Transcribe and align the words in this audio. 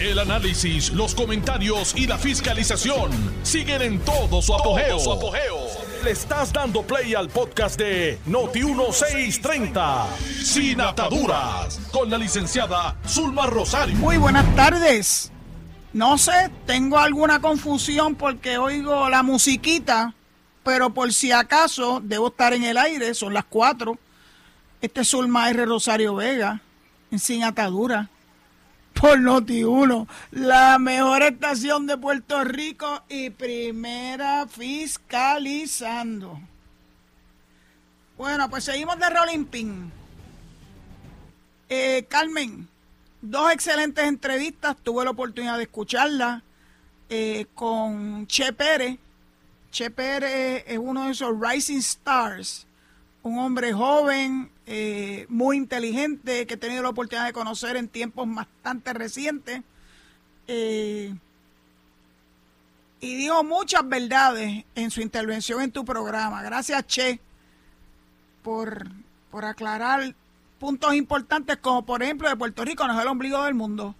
El 0.00 0.20
análisis, 0.20 0.92
los 0.92 1.12
comentarios 1.12 1.92
y 1.96 2.06
la 2.06 2.16
fiscalización 2.18 3.10
siguen 3.42 3.82
en 3.82 3.98
todo 3.98 4.40
su 4.40 4.54
apogeo. 4.54 4.96
Le 6.04 6.12
estás 6.12 6.52
dando 6.52 6.82
play 6.82 7.16
al 7.16 7.28
podcast 7.28 7.76
de 7.76 8.16
Noti1630, 8.28 10.06
Sin 10.44 10.80
Ataduras, 10.80 11.80
con 11.90 12.08
la 12.10 12.16
licenciada 12.16 12.96
Zulma 13.08 13.46
Rosario. 13.46 13.96
Muy 13.96 14.18
buenas 14.18 14.46
tardes. 14.54 15.32
No 15.92 16.16
sé, 16.16 16.48
tengo 16.64 16.96
alguna 17.00 17.40
confusión 17.40 18.14
porque 18.14 18.56
oigo 18.56 19.08
la 19.08 19.24
musiquita, 19.24 20.14
pero 20.62 20.90
por 20.90 21.12
si 21.12 21.32
acaso 21.32 22.00
debo 22.04 22.28
estar 22.28 22.52
en 22.52 22.62
el 22.62 22.78
aire, 22.78 23.14
son 23.14 23.34
las 23.34 23.46
cuatro. 23.46 23.98
Este 24.80 25.00
es 25.00 25.08
Zulma 25.08 25.50
R. 25.50 25.66
Rosario 25.66 26.14
Vega, 26.14 26.60
en 27.10 27.18
Sin 27.18 27.42
Atadura, 27.42 28.08
por 29.00 29.20
Noti 29.20 29.64
1, 29.64 30.08
la 30.32 30.78
mejor 30.78 31.22
estación 31.22 31.86
de 31.86 31.96
Puerto 31.96 32.42
Rico 32.44 33.02
y 33.08 33.30
primera 33.30 34.46
fiscalizando. 34.48 36.40
Bueno, 38.16 38.50
pues 38.50 38.64
seguimos 38.64 38.98
de 38.98 39.10
Rolling 39.10 39.44
Pin. 39.44 39.92
Eh, 41.68 42.06
Carmen, 42.08 42.66
dos 43.20 43.52
excelentes 43.52 44.04
entrevistas, 44.04 44.76
tuve 44.82 45.04
la 45.04 45.10
oportunidad 45.10 45.56
de 45.58 45.64
escucharlas 45.64 46.42
eh, 47.08 47.46
con 47.54 48.26
Che 48.26 48.52
Pérez. 48.52 48.98
Che 49.70 49.90
Pérez 49.90 50.64
es 50.66 50.78
uno 50.78 51.04
de 51.04 51.12
esos 51.12 51.34
Rising 51.38 51.78
Stars, 51.78 52.66
un 53.22 53.38
hombre 53.38 53.72
joven, 53.72 54.50
eh, 54.70 55.24
muy 55.30 55.56
inteligente, 55.56 56.46
que 56.46 56.54
he 56.54 56.56
tenido 56.58 56.82
la 56.82 56.90
oportunidad 56.90 57.24
de 57.24 57.32
conocer 57.32 57.76
en 57.76 57.88
tiempos 57.88 58.28
bastante 58.28 58.92
recientes. 58.92 59.62
Eh, 60.46 61.14
y 63.00 63.14
dijo 63.14 63.42
muchas 63.44 63.88
verdades 63.88 64.66
en 64.74 64.90
su 64.90 65.00
intervención 65.00 65.62
en 65.62 65.72
tu 65.72 65.86
programa. 65.86 66.42
Gracias, 66.42 66.86
Che, 66.86 67.18
por, 68.42 68.86
por 69.30 69.46
aclarar 69.46 70.14
puntos 70.60 70.94
importantes 70.94 71.56
como 71.56 71.86
por 71.86 72.02
ejemplo 72.02 72.28
de 72.28 72.36
Puerto 72.36 72.62
Rico 72.62 72.86
no 72.86 72.92
es 72.92 73.00
el 73.00 73.08
ombligo 73.08 73.44
del 73.44 73.54
mundo 73.54 73.94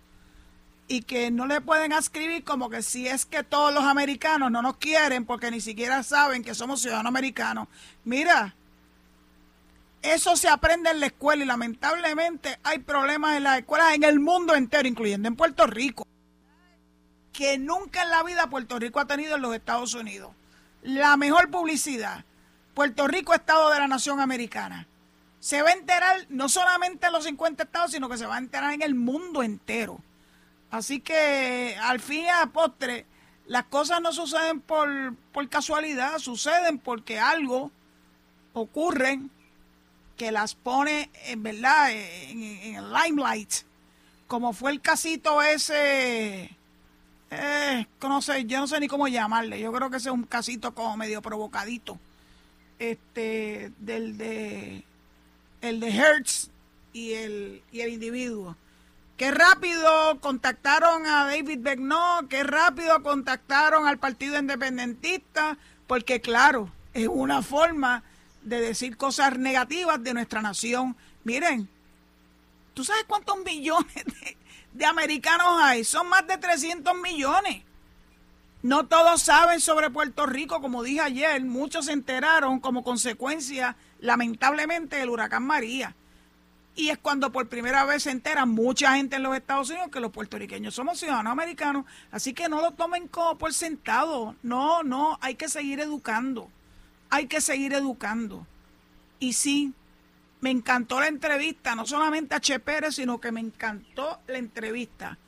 y 0.86 1.02
que 1.02 1.30
no 1.30 1.46
le 1.46 1.62
pueden 1.62 1.92
escribir 1.92 2.44
como 2.44 2.68
que 2.68 2.82
si 2.82 3.08
es 3.08 3.24
que 3.24 3.42
todos 3.42 3.72
los 3.72 3.84
americanos 3.84 4.50
no 4.50 4.60
nos 4.60 4.76
quieren 4.76 5.24
porque 5.24 5.50
ni 5.50 5.62
siquiera 5.62 6.02
saben 6.02 6.42
que 6.42 6.54
somos 6.54 6.82
ciudadanos 6.82 7.08
americanos. 7.08 7.68
Mira, 8.04 8.54
eso 10.02 10.36
se 10.36 10.48
aprende 10.48 10.90
en 10.90 11.00
la 11.00 11.06
escuela 11.06 11.42
y 11.42 11.46
lamentablemente 11.46 12.58
hay 12.62 12.78
problemas 12.78 13.36
en 13.36 13.44
las 13.44 13.58
escuelas 13.58 13.94
en 13.94 14.04
el 14.04 14.20
mundo 14.20 14.54
entero, 14.54 14.88
incluyendo 14.88 15.28
en 15.28 15.36
Puerto 15.36 15.66
Rico, 15.66 16.06
que 17.32 17.58
nunca 17.58 18.02
en 18.02 18.10
la 18.10 18.22
vida 18.22 18.48
Puerto 18.48 18.78
Rico 18.78 19.00
ha 19.00 19.06
tenido 19.06 19.36
en 19.36 19.42
los 19.42 19.54
Estados 19.54 19.94
Unidos. 19.94 20.32
La 20.82 21.16
mejor 21.16 21.50
publicidad, 21.50 22.24
Puerto 22.74 23.08
Rico, 23.08 23.34
Estado 23.34 23.70
de 23.70 23.78
la 23.78 23.88
Nación 23.88 24.20
Americana 24.20 24.86
se 25.40 25.62
va 25.62 25.70
a 25.70 25.72
enterar 25.72 26.26
no 26.28 26.48
solamente 26.48 27.06
en 27.06 27.12
los 27.12 27.24
50 27.24 27.62
estados, 27.62 27.92
sino 27.92 28.08
que 28.08 28.18
se 28.18 28.26
va 28.26 28.36
a 28.36 28.38
enterar 28.38 28.72
en 28.72 28.82
el 28.82 28.94
mundo 28.94 29.42
entero. 29.42 30.00
Así 30.70 31.00
que 31.00 31.76
al 31.80 32.00
fin 32.00 32.24
y 32.24 32.28
a 32.28 32.46
postre, 32.46 33.06
las 33.46 33.64
cosas 33.64 34.02
no 34.02 34.12
suceden 34.12 34.60
por, 34.60 35.16
casualidad, 35.48 36.18
suceden 36.18 36.78
porque 36.78 37.18
algo 37.18 37.70
ocurre 38.52 39.20
que 40.18 40.32
las 40.32 40.54
pone 40.54 41.10
en 41.26 41.42
verdad 41.42 41.90
en, 41.92 42.74
el 42.74 42.92
limelight, 42.92 43.50
como 44.26 44.52
fue 44.52 44.72
el 44.72 44.82
casito 44.82 45.40
ese, 45.40 46.50
eh, 47.30 47.86
no 48.02 48.20
sé, 48.20 48.44
yo 48.44 48.58
no 48.58 48.66
sé 48.66 48.80
ni 48.80 48.88
cómo 48.88 49.08
llamarle, 49.08 49.60
yo 49.60 49.72
creo 49.72 49.88
que 49.88 49.96
ese 49.96 50.10
es 50.10 50.14
un 50.14 50.24
casito 50.24 50.74
como 50.74 50.96
medio 50.96 51.22
provocadito, 51.22 51.98
este, 52.78 53.72
del 53.78 54.18
de 54.18 54.84
el 55.60 55.80
de 55.80 55.88
Hertz 55.88 56.50
y 56.92 57.12
el, 57.12 57.62
y 57.72 57.80
el 57.80 57.92
individuo. 57.92 58.56
Qué 59.16 59.30
rápido 59.30 60.20
contactaron 60.20 61.06
a 61.06 61.24
David 61.24 61.58
Begnaud, 61.60 62.28
qué 62.28 62.44
rápido 62.44 63.02
contactaron 63.02 63.86
al 63.86 63.98
Partido 63.98 64.38
Independentista, 64.38 65.58
porque 65.86 66.20
claro, 66.20 66.70
es 66.94 67.08
una 67.08 67.42
forma 67.42 68.04
de 68.48 68.60
decir 68.60 68.96
cosas 68.96 69.38
negativas 69.38 70.02
de 70.02 70.14
nuestra 70.14 70.42
nación. 70.42 70.96
Miren, 71.24 71.68
¿tú 72.74 72.84
sabes 72.84 73.04
cuántos 73.06 73.38
millones 73.44 73.94
de, 73.94 74.36
de 74.72 74.86
americanos 74.86 75.60
hay? 75.62 75.84
Son 75.84 76.08
más 76.08 76.26
de 76.26 76.38
300 76.38 76.96
millones. 76.96 77.62
No 78.62 78.86
todos 78.86 79.22
saben 79.22 79.60
sobre 79.60 79.88
Puerto 79.88 80.26
Rico, 80.26 80.60
como 80.60 80.82
dije 80.82 81.00
ayer, 81.00 81.44
muchos 81.44 81.86
se 81.86 81.92
enteraron 81.92 82.58
como 82.58 82.82
consecuencia, 82.82 83.76
lamentablemente, 84.00 84.96
del 84.96 85.10
huracán 85.10 85.44
María. 85.44 85.94
Y 86.74 86.90
es 86.90 86.98
cuando 86.98 87.30
por 87.32 87.48
primera 87.48 87.84
vez 87.84 88.04
se 88.04 88.10
entera 88.10 88.46
mucha 88.46 88.94
gente 88.94 89.16
en 89.16 89.24
los 89.24 89.36
Estados 89.36 89.70
Unidos 89.70 89.90
que 89.90 90.00
los 90.00 90.12
puertorriqueños 90.12 90.74
somos 90.74 90.98
ciudadanos 90.98 91.32
americanos. 91.32 91.84
Así 92.10 92.32
que 92.32 92.48
no 92.48 92.60
lo 92.60 92.72
tomen 92.72 93.08
como 93.08 93.36
por 93.36 93.52
sentado. 93.52 94.36
No, 94.42 94.82
no, 94.82 95.18
hay 95.20 95.34
que 95.34 95.48
seguir 95.48 95.80
educando. 95.80 96.50
Hay 97.10 97.26
que 97.26 97.40
seguir 97.40 97.72
educando. 97.72 98.46
Y 99.18 99.32
sí, 99.32 99.72
me 100.40 100.50
encantó 100.50 101.00
la 101.00 101.08
entrevista, 101.08 101.74
no 101.74 101.86
solamente 101.86 102.34
a 102.34 102.40
Che 102.40 102.60
Pérez, 102.60 102.96
sino 102.96 103.20
que 103.20 103.32
me 103.32 103.40
encantó 103.40 104.20
la 104.26 104.38
entrevista 104.38 105.18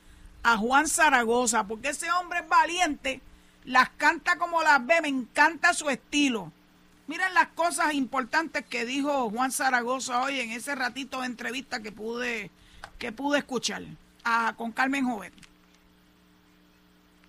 a 0.43 0.57
Juan 0.57 0.87
Zaragoza, 0.87 1.65
porque 1.65 1.89
ese 1.89 2.11
hombre 2.11 2.39
es 2.39 2.47
valiente, 2.47 3.21
las 3.65 3.89
canta 3.89 4.37
como 4.37 4.63
las 4.63 4.85
ve, 4.85 5.01
me 5.01 5.09
encanta 5.09 5.73
su 5.73 5.89
estilo. 5.89 6.51
Miren 7.07 7.33
las 7.33 7.47
cosas 7.49 7.93
importantes 7.93 8.65
que 8.65 8.85
dijo 8.85 9.29
Juan 9.29 9.51
Zaragoza 9.51 10.21
hoy 10.21 10.39
en 10.39 10.51
ese 10.51 10.75
ratito 10.75 11.19
de 11.19 11.25
entrevista 11.25 11.81
que 11.81 11.91
pude, 11.91 12.51
que 12.97 13.11
pude 13.11 13.39
escuchar 13.39 13.83
a, 14.23 14.53
con 14.55 14.71
Carmen 14.71 15.05
Joven. 15.05 15.33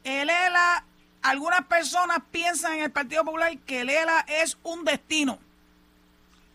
El 0.05 0.31
ELA, 0.31 0.85
algunas 1.22 1.65
personas 1.66 2.19
piensan 2.31 2.75
en 2.75 2.83
el 2.83 2.91
Partido 2.91 3.25
Popular 3.25 3.56
que 3.59 3.81
el 3.81 3.91
ELA 3.91 4.21
es 4.28 4.59
un 4.62 4.84
destino. 4.84 5.38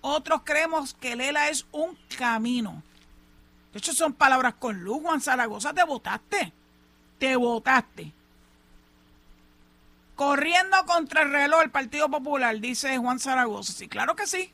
Otros 0.02 0.42
creemos 0.44 0.94
que 0.94 1.14
el 1.14 1.22
ELA 1.22 1.50
es 1.50 1.66
un 1.72 1.98
camino. 2.18 2.84
De 3.74 3.80
hecho, 3.80 3.94
son 3.94 4.14
palabras 4.14 4.56
con 4.56 4.84
luz, 4.84 5.02
Juan 5.02 5.22
Zaragoza, 5.22 5.74
te 5.74 5.84
votaste. 5.84 6.54
Te 7.18 7.36
votaste. 7.36 8.12
Corriendo 10.16 10.78
contra 10.86 11.22
el 11.22 11.32
reloj 11.32 11.62
el 11.62 11.70
Partido 11.70 12.10
Popular, 12.10 12.60
dice 12.60 12.98
Juan 12.98 13.20
Zaragoza. 13.20 13.72
Sí, 13.72 13.88
claro 13.88 14.16
que 14.16 14.28
sí. 14.28 14.52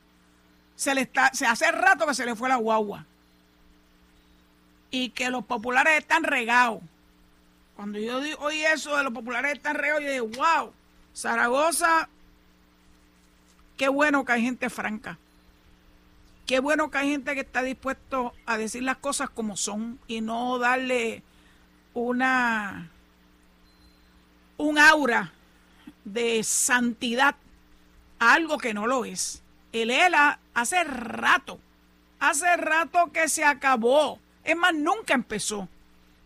Se, 0.76 0.94
le 0.94 1.02
está, 1.02 1.32
se 1.34 1.46
hace 1.46 1.72
rato 1.72 2.06
que 2.06 2.14
se 2.14 2.26
le 2.26 2.36
fue 2.36 2.50
la 2.50 2.58
guagua. 2.58 3.06
Y 4.92 5.10
que 5.10 5.30
los 5.30 5.46
populares 5.46 5.98
están 5.98 6.24
regados. 6.24 6.82
Cuando 7.76 8.00
yo 8.00 8.20
oí 8.40 8.64
eso 8.64 8.96
de 8.96 9.04
los 9.04 9.14
populares 9.14 9.54
están 9.54 9.76
regados, 9.76 10.04
yo 10.04 10.10
dije, 10.10 10.22
wow, 10.22 10.74
Zaragoza, 11.16 12.08
qué 13.78 13.88
bueno 13.90 14.26
que 14.26 14.32
hay 14.32 14.44
gente 14.44 14.70
franca. 14.70 15.18
Qué 16.46 16.60
bueno 16.60 16.92
que 16.92 16.98
hay 16.98 17.12
gente 17.12 17.34
que 17.36 17.42
está 17.42 17.64
dispuesto 17.64 18.34
a 18.46 18.58
decir 18.58 18.84
las 18.84 18.98
cosas 18.98 19.30
como 19.30 19.56
son 19.56 20.00
y 20.08 20.22
no 20.22 20.60
darle 20.60 21.24
una 21.94 22.90
un 24.58 24.78
aura 24.78 25.34
de 26.04 26.44
santidad 26.44 27.36
a 28.20 28.34
algo 28.34 28.58
que 28.58 28.74
no 28.74 28.88
lo 28.88 29.06
es. 29.06 29.42
El 29.72 29.90
ELA 29.90 30.40
hace 30.54 30.84
rato, 30.84 31.60
hace 32.20 32.56
rato 32.58 33.12
que 33.12 33.28
se 33.30 33.44
acabó. 33.44 34.20
Es 34.44 34.56
más, 34.56 34.74
nunca 34.74 35.14
empezó. 35.14 35.68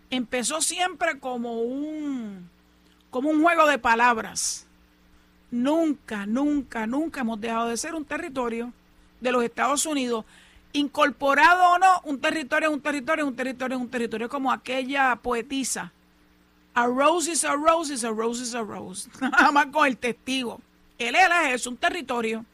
Empezó 0.10 0.62
siempre 0.62 1.20
como 1.20 1.62
un 1.62 2.50
como 3.10 3.30
un 3.30 3.42
juego 3.42 3.68
de 3.68 3.78
palabras. 3.78 4.68
Nunca, 5.50 6.26
nunca, 6.26 6.86
nunca 6.86 7.22
hemos 7.22 7.40
dejado 7.40 7.70
de 7.70 7.78
ser 7.78 7.96
un 7.96 8.06
territorio 8.06 8.74
de 9.22 9.32
los 9.32 9.44
Estados 9.44 9.86
Unidos, 9.86 10.26
incorporado 10.74 11.72
o 11.72 11.80
no, 11.80 12.02
un 12.04 12.20
territorio 12.20 12.70
es 12.70 12.76
un 12.76 12.82
territorio, 12.82 13.26
un 13.26 13.36
territorio 13.36 13.78
es 13.78 13.82
un 13.82 13.90
territorio, 13.90 14.30
como 14.30 14.52
aquella 14.52 15.16
poetisa. 15.16 15.92
A 16.74 16.86
rose 16.86 17.32
is 17.32 17.44
a 17.44 17.56
rose 17.56 17.92
is 17.92 18.04
a 18.04 18.12
rose 18.12 18.42
is 18.42 18.54
a 18.54 18.62
rose. 18.62 19.10
Nada 19.22 19.52
más 19.52 19.68
con 19.68 19.88
el 19.88 19.98
testigo. 19.98 20.62
El 21.00 21.16
ELA 21.16 21.52
es 21.52 21.66
un 21.66 21.78
territorio. 21.78 22.46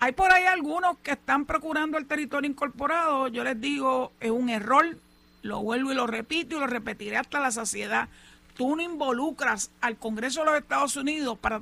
Hay 0.00 0.12
por 0.12 0.32
ahí 0.32 0.44
algunos 0.44 0.98
que 0.98 1.12
están 1.12 1.44
procurando 1.44 1.98
el 1.98 2.06
territorio 2.06 2.50
incorporado. 2.50 3.28
Yo 3.28 3.44
les 3.44 3.60
digo, 3.60 4.12
es 4.18 4.30
un 4.30 4.48
error. 4.48 4.98
Lo 5.46 5.62
vuelvo 5.62 5.92
y 5.92 5.94
lo 5.94 6.06
repito 6.06 6.56
y 6.56 6.60
lo 6.60 6.66
repetiré 6.66 7.16
hasta 7.16 7.40
la 7.40 7.50
saciedad 7.50 8.08
tú 8.56 8.74
no 8.74 8.82
involucras 8.82 9.70
al 9.80 9.96
Congreso 9.98 10.40
de 10.40 10.46
los 10.46 10.58
Estados 10.58 10.96
Unidos 10.96 11.38
para 11.38 11.60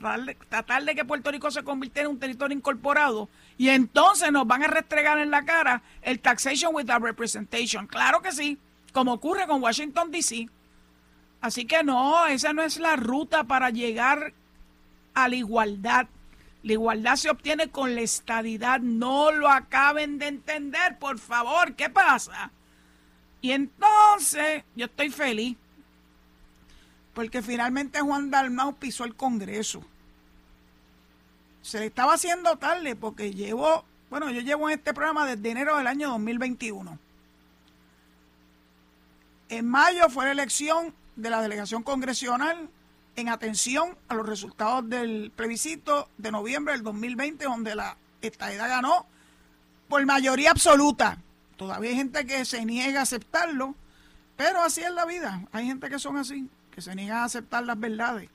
tratar 0.49 0.85
de, 0.85 0.95
que 0.95 1.05
Puerto 1.05 1.31
Rico 1.31 1.51
se 1.51 1.65
convirtiera 1.65 2.07
en 2.07 2.15
un 2.15 2.21
territorio 2.21 2.57
incorporado 2.57 3.29
y 3.59 3.69
entonces 3.69 4.31
nos 4.33 4.47
van 4.47 4.63
a 4.63 4.69
restregar 4.69 5.19
en 5.19 5.31
la 5.31 5.45
cara 5.45 5.83
el 6.03 6.21
taxation 6.21 6.75
without 6.75 7.03
representation. 7.03 7.87
Claro 7.87 8.23
que 8.23 8.33
sí, 8.33 8.59
como 8.93 9.13
ocurre 9.13 9.47
con 9.47 9.63
Washington, 9.63 10.11
D.C. 10.11 10.49
Así 11.41 11.67
que 11.67 11.83
no, 11.83 12.27
esa 12.27 12.53
no 12.53 12.63
es 12.63 12.79
la 12.79 12.97
ruta 12.97 13.45
para 13.45 13.71
llegar 13.71 14.33
a 15.15 15.29
la 15.29 15.37
igualdad. 15.37 16.07
La 16.63 16.73
igualdad 16.73 17.17
se 17.17 17.29
obtiene 17.29 17.69
con 17.69 17.95
la 17.95 18.01
estadidad. 18.01 18.81
No 18.81 19.31
lo 19.33 19.51
acaben 19.51 20.19
de 20.19 20.29
entender, 20.29 20.99
por 20.99 21.19
favor. 21.19 21.75
¿Qué 21.75 21.91
pasa? 21.91 22.51
Y 23.45 23.53
entonces 23.53 24.65
yo 24.75 24.87
estoy 24.87 25.11
feliz 25.11 25.55
porque 27.13 27.43
finalmente 27.43 28.01
Juan 28.01 28.31
Dalmau 28.31 28.75
pisó 28.77 29.05
el 29.05 29.15
Congreso. 29.17 29.85
Se 31.61 31.79
le 31.79 31.85
estaba 31.85 32.15
haciendo 32.15 32.57
tarde 32.57 32.97
porque 32.97 33.35
llevo, 33.35 33.85
bueno, 34.09 34.31
yo 34.31 34.41
llevo 34.41 34.71
en 34.71 34.79
este 34.79 34.95
programa 34.95 35.27
desde 35.27 35.51
enero 35.51 35.77
del 35.77 35.89
año 35.89 36.09
2021. 36.09 36.99
En 39.51 39.69
mayo 39.69 40.09
fue 40.09 40.25
la 40.25 40.33
elección 40.33 40.95
de 41.15 41.29
la 41.29 41.43
delegación 41.43 41.83
congresional 41.83 42.71
en 43.15 43.29
atención 43.29 43.95
a 44.09 44.15
los 44.15 44.27
resultados 44.27 44.89
del 44.89 45.31
plebiscito 45.37 46.09
de 46.17 46.31
noviembre 46.31 46.73
del 46.73 46.83
2020, 46.83 47.45
donde 47.45 47.75
la 47.75 47.99
estadidad 48.23 48.71
ganó 48.71 49.05
por 49.91 50.03
mayoría 50.07 50.51
absoluta. 50.51 51.19
Todavía 51.57 51.91
hay 51.91 51.97
gente 51.97 52.27
que 52.27 52.45
se 52.45 52.65
niega 52.65 53.01
a 53.01 53.03
aceptarlo, 53.03 53.75
pero 54.37 54.63
así 54.63 54.83
es 54.83 54.93
la 54.93 55.05
vida. 55.05 55.47
Hay 55.53 55.67
gente 55.67 55.89
que 55.89 55.99
son 55.99 56.17
así, 56.17 56.49
que 56.71 56.81
se 56.81 56.95
niegan 56.95 57.19
a 57.19 57.25
aceptar 57.25 57.65
las 57.65 57.79
verdades. 57.79 58.29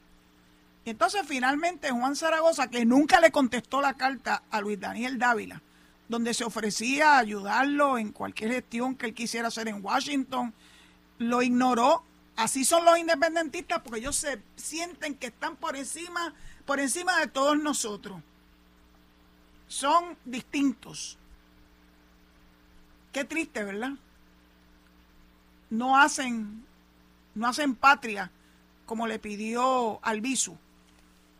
Y 0.85 0.91
entonces 0.91 1.21
finalmente 1.27 1.91
Juan 1.91 2.15
Zaragoza, 2.15 2.69
que 2.69 2.85
nunca 2.85 3.19
le 3.19 3.31
contestó 3.31 3.81
la 3.81 3.95
carta 3.95 4.43
a 4.49 4.61
Luis 4.61 4.79
Daniel 4.79 5.19
Dávila, 5.19 5.61
donde 6.07 6.33
se 6.33 6.43
ofrecía 6.45 7.17
ayudarlo 7.17 7.97
en 7.97 8.11
cualquier 8.11 8.51
gestión 8.51 8.95
que 8.95 9.07
él 9.07 9.13
quisiera 9.13 9.49
hacer 9.49 9.67
en 9.67 9.83
Washington, 9.83 10.53
lo 11.17 11.41
ignoró 11.41 12.05
Así 12.39 12.63
son 12.63 12.85
los 12.85 12.97
independentistas 12.97 13.81
porque 13.81 13.99
ellos 13.99 14.15
se 14.15 14.41
sienten 14.55 15.15
que 15.15 15.27
están 15.27 15.57
por 15.57 15.75
encima, 15.75 16.33
por 16.65 16.79
encima 16.79 17.19
de 17.19 17.27
todos 17.27 17.59
nosotros. 17.59 18.21
Son 19.67 20.17
distintos. 20.23 21.18
Qué 23.11 23.23
triste, 23.25 23.63
¿verdad? 23.63 23.93
No 25.69 25.97
hacen, 25.97 26.65
no 27.35 27.47
hacen 27.47 27.75
patria 27.75 28.31
como 28.85 29.07
le 29.07 29.19
pidió 29.19 29.99
Albizu. 30.03 30.57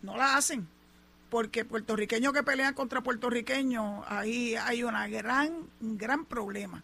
No 0.02 0.18
la 0.18 0.38
hacen. 0.38 0.68
Porque 1.30 1.66
puertorriqueños 1.66 2.34
que 2.34 2.44
pelean 2.44 2.74
contra 2.74 3.02
puertorriqueños, 3.02 4.04
ahí 4.08 4.56
hay 4.56 4.84
una 4.84 5.08
gran, 5.08 5.68
gran 5.80 6.26
problema. 6.26 6.84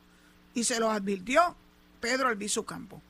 Y 0.54 0.64
se 0.64 0.80
lo 0.80 0.92
advirtió 0.92 1.56
Pedro 2.00 2.30
Albizu 2.30 2.64
Campo. 2.64 3.02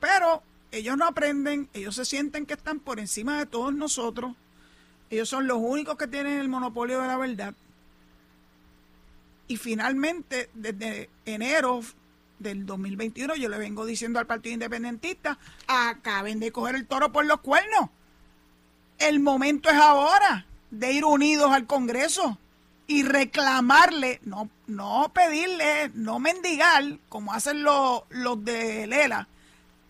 Pero 0.00 0.42
ellos 0.70 0.96
no 0.96 1.06
aprenden, 1.06 1.68
ellos 1.72 1.94
se 1.94 2.04
sienten 2.04 2.46
que 2.46 2.54
están 2.54 2.80
por 2.80 3.00
encima 3.00 3.38
de 3.38 3.46
todos 3.46 3.72
nosotros. 3.72 4.34
Ellos 5.08 5.28
son 5.28 5.46
los 5.46 5.58
únicos 5.58 5.96
que 5.96 6.06
tienen 6.06 6.38
el 6.38 6.48
monopolio 6.48 7.00
de 7.00 7.06
la 7.06 7.16
verdad. 7.16 7.54
Y 9.46 9.56
finalmente, 9.56 10.50
desde 10.54 11.10
enero 11.24 11.80
del 12.38 12.66
2021, 12.66 13.36
yo 13.36 13.48
le 13.48 13.58
vengo 13.58 13.84
diciendo 13.84 14.18
al 14.18 14.26
Partido 14.26 14.54
Independentista, 14.54 15.38
acaben 15.66 16.40
de 16.40 16.52
coger 16.52 16.76
el 16.76 16.86
toro 16.86 17.12
por 17.12 17.26
los 17.26 17.40
cuernos. 17.40 17.90
El 18.98 19.20
momento 19.20 19.68
es 19.70 19.76
ahora 19.76 20.46
de 20.70 20.92
ir 20.92 21.04
unidos 21.04 21.52
al 21.52 21.66
Congreso 21.66 22.38
y 22.86 23.02
reclamarle, 23.02 24.20
no, 24.24 24.50
no 24.66 25.10
pedirle, 25.14 25.90
no 25.94 26.18
mendigar, 26.18 26.98
como 27.08 27.32
hacen 27.32 27.62
los, 27.62 28.02
los 28.10 28.44
de 28.44 28.86
Lela, 28.86 29.28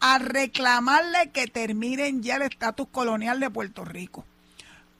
a 0.00 0.18
reclamarle 0.18 1.30
que 1.32 1.46
terminen 1.46 2.22
ya 2.22 2.36
el 2.36 2.42
estatus 2.42 2.88
colonial 2.88 3.40
de 3.40 3.50
Puerto 3.50 3.84
Rico. 3.84 4.24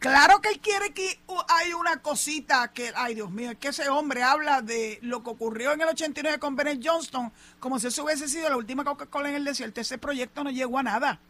Claro 0.04 0.42
que 0.42 0.50
él 0.50 0.60
quiere 0.60 0.92
que 0.92 1.18
hay 1.48 1.72
una 1.72 2.02
cosita 2.02 2.72
que, 2.72 2.92
ay 2.94 3.14
Dios 3.14 3.30
mío, 3.30 3.52
es 3.52 3.56
que 3.56 3.68
ese 3.68 3.88
hombre 3.88 4.22
habla 4.22 4.60
de 4.60 4.98
lo 5.00 5.22
que 5.22 5.30
ocurrió 5.30 5.72
en 5.72 5.80
el 5.80 5.88
89 5.88 6.38
con 6.38 6.56
Bennett 6.56 6.86
Johnston, 6.86 7.32
como 7.58 7.78
si 7.78 7.86
eso 7.86 8.04
hubiese 8.04 8.28
sido 8.28 8.50
la 8.50 8.58
última 8.58 8.84
Coca-Cola 8.84 9.30
en 9.30 9.36
el 9.36 9.44
desierto. 9.44 9.80
Ese 9.80 9.96
proyecto 9.96 10.44
no 10.44 10.50
llegó 10.50 10.78
a 10.78 10.82
nada. 10.82 11.20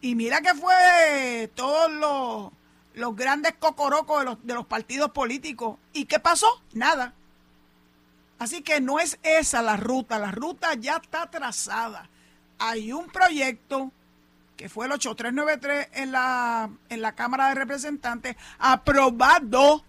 Y 0.00 0.16
mira 0.16 0.40
que 0.40 0.54
fue 0.54 1.52
todos 1.54 1.92
los, 1.92 2.50
los 2.94 3.14
grandes 3.14 3.54
cocorocos 3.60 4.18
de 4.18 4.24
los, 4.24 4.44
de 4.44 4.54
los 4.54 4.66
partidos 4.66 5.12
políticos. 5.12 5.78
¿Y 5.92 6.06
qué 6.06 6.18
pasó? 6.18 6.60
Nada. 6.72 7.14
Así 8.40 8.62
que 8.62 8.80
no 8.80 8.98
es 8.98 9.20
esa 9.22 9.62
la 9.62 9.76
ruta, 9.76 10.18
la 10.18 10.32
ruta 10.32 10.74
ya 10.74 10.96
está 10.96 11.30
trazada 11.30 12.10
hay 12.58 12.92
un 12.92 13.06
proyecto 13.06 13.92
que 14.58 14.68
fue 14.68 14.86
el 14.86 14.92
8393 14.92 16.02
en 16.02 16.12
la, 16.12 16.68
en 16.88 17.00
la 17.00 17.14
Cámara 17.14 17.48
de 17.48 17.54
Representantes, 17.54 18.36
aprobado 18.58 19.84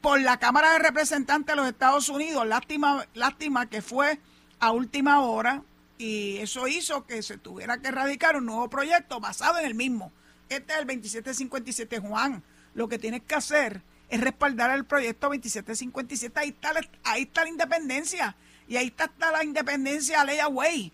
por 0.00 0.20
la 0.20 0.38
Cámara 0.38 0.72
de 0.74 0.78
Representantes 0.78 1.54
de 1.54 1.60
los 1.60 1.68
Estados 1.68 2.08
Unidos. 2.08 2.46
Lástima, 2.46 3.04
lástima 3.14 3.68
que 3.68 3.82
fue 3.82 4.20
a 4.60 4.70
última 4.70 5.22
hora 5.22 5.64
y 5.98 6.36
eso 6.36 6.68
hizo 6.68 7.04
que 7.04 7.20
se 7.20 7.36
tuviera 7.36 7.78
que 7.78 7.88
erradicar 7.88 8.36
un 8.36 8.46
nuevo 8.46 8.70
proyecto 8.70 9.18
basado 9.18 9.58
en 9.58 9.66
el 9.66 9.74
mismo. 9.74 10.12
Este 10.48 10.72
es 10.74 10.78
el 10.78 10.86
2757 10.86 11.98
Juan. 11.98 12.44
Lo 12.74 12.88
que 12.88 13.00
tienes 13.00 13.22
que 13.22 13.34
hacer 13.34 13.82
es 14.08 14.20
respaldar 14.20 14.70
el 14.70 14.84
proyecto 14.84 15.26
2757. 15.26 16.38
Ahí 16.38 16.50
está, 16.50 16.72
ahí 17.02 17.22
está 17.22 17.42
la 17.42 17.50
independencia. 17.50 18.36
Y 18.68 18.76
ahí 18.76 18.86
está, 18.86 19.06
está 19.06 19.32
la 19.32 19.42
independencia 19.42 20.24
ley 20.24 20.38
away 20.38 20.92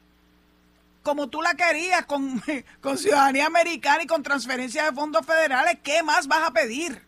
como 1.05 1.29
tú 1.29 1.43
la 1.43 1.55
querías, 1.55 2.07
con, 2.07 2.43
con 2.81 2.99
ciudadanía 2.99 3.47
americana 3.47 4.03
y 4.03 4.07
con 4.07 4.23
transferencia 4.25 4.85
de 4.85 4.93
fondos 4.93 5.25
federales, 5.25 5.79
¿qué 5.85 6.03
más 6.03 6.27
vas 6.27 6.49
a 6.49 6.53
pedir? 6.53 7.07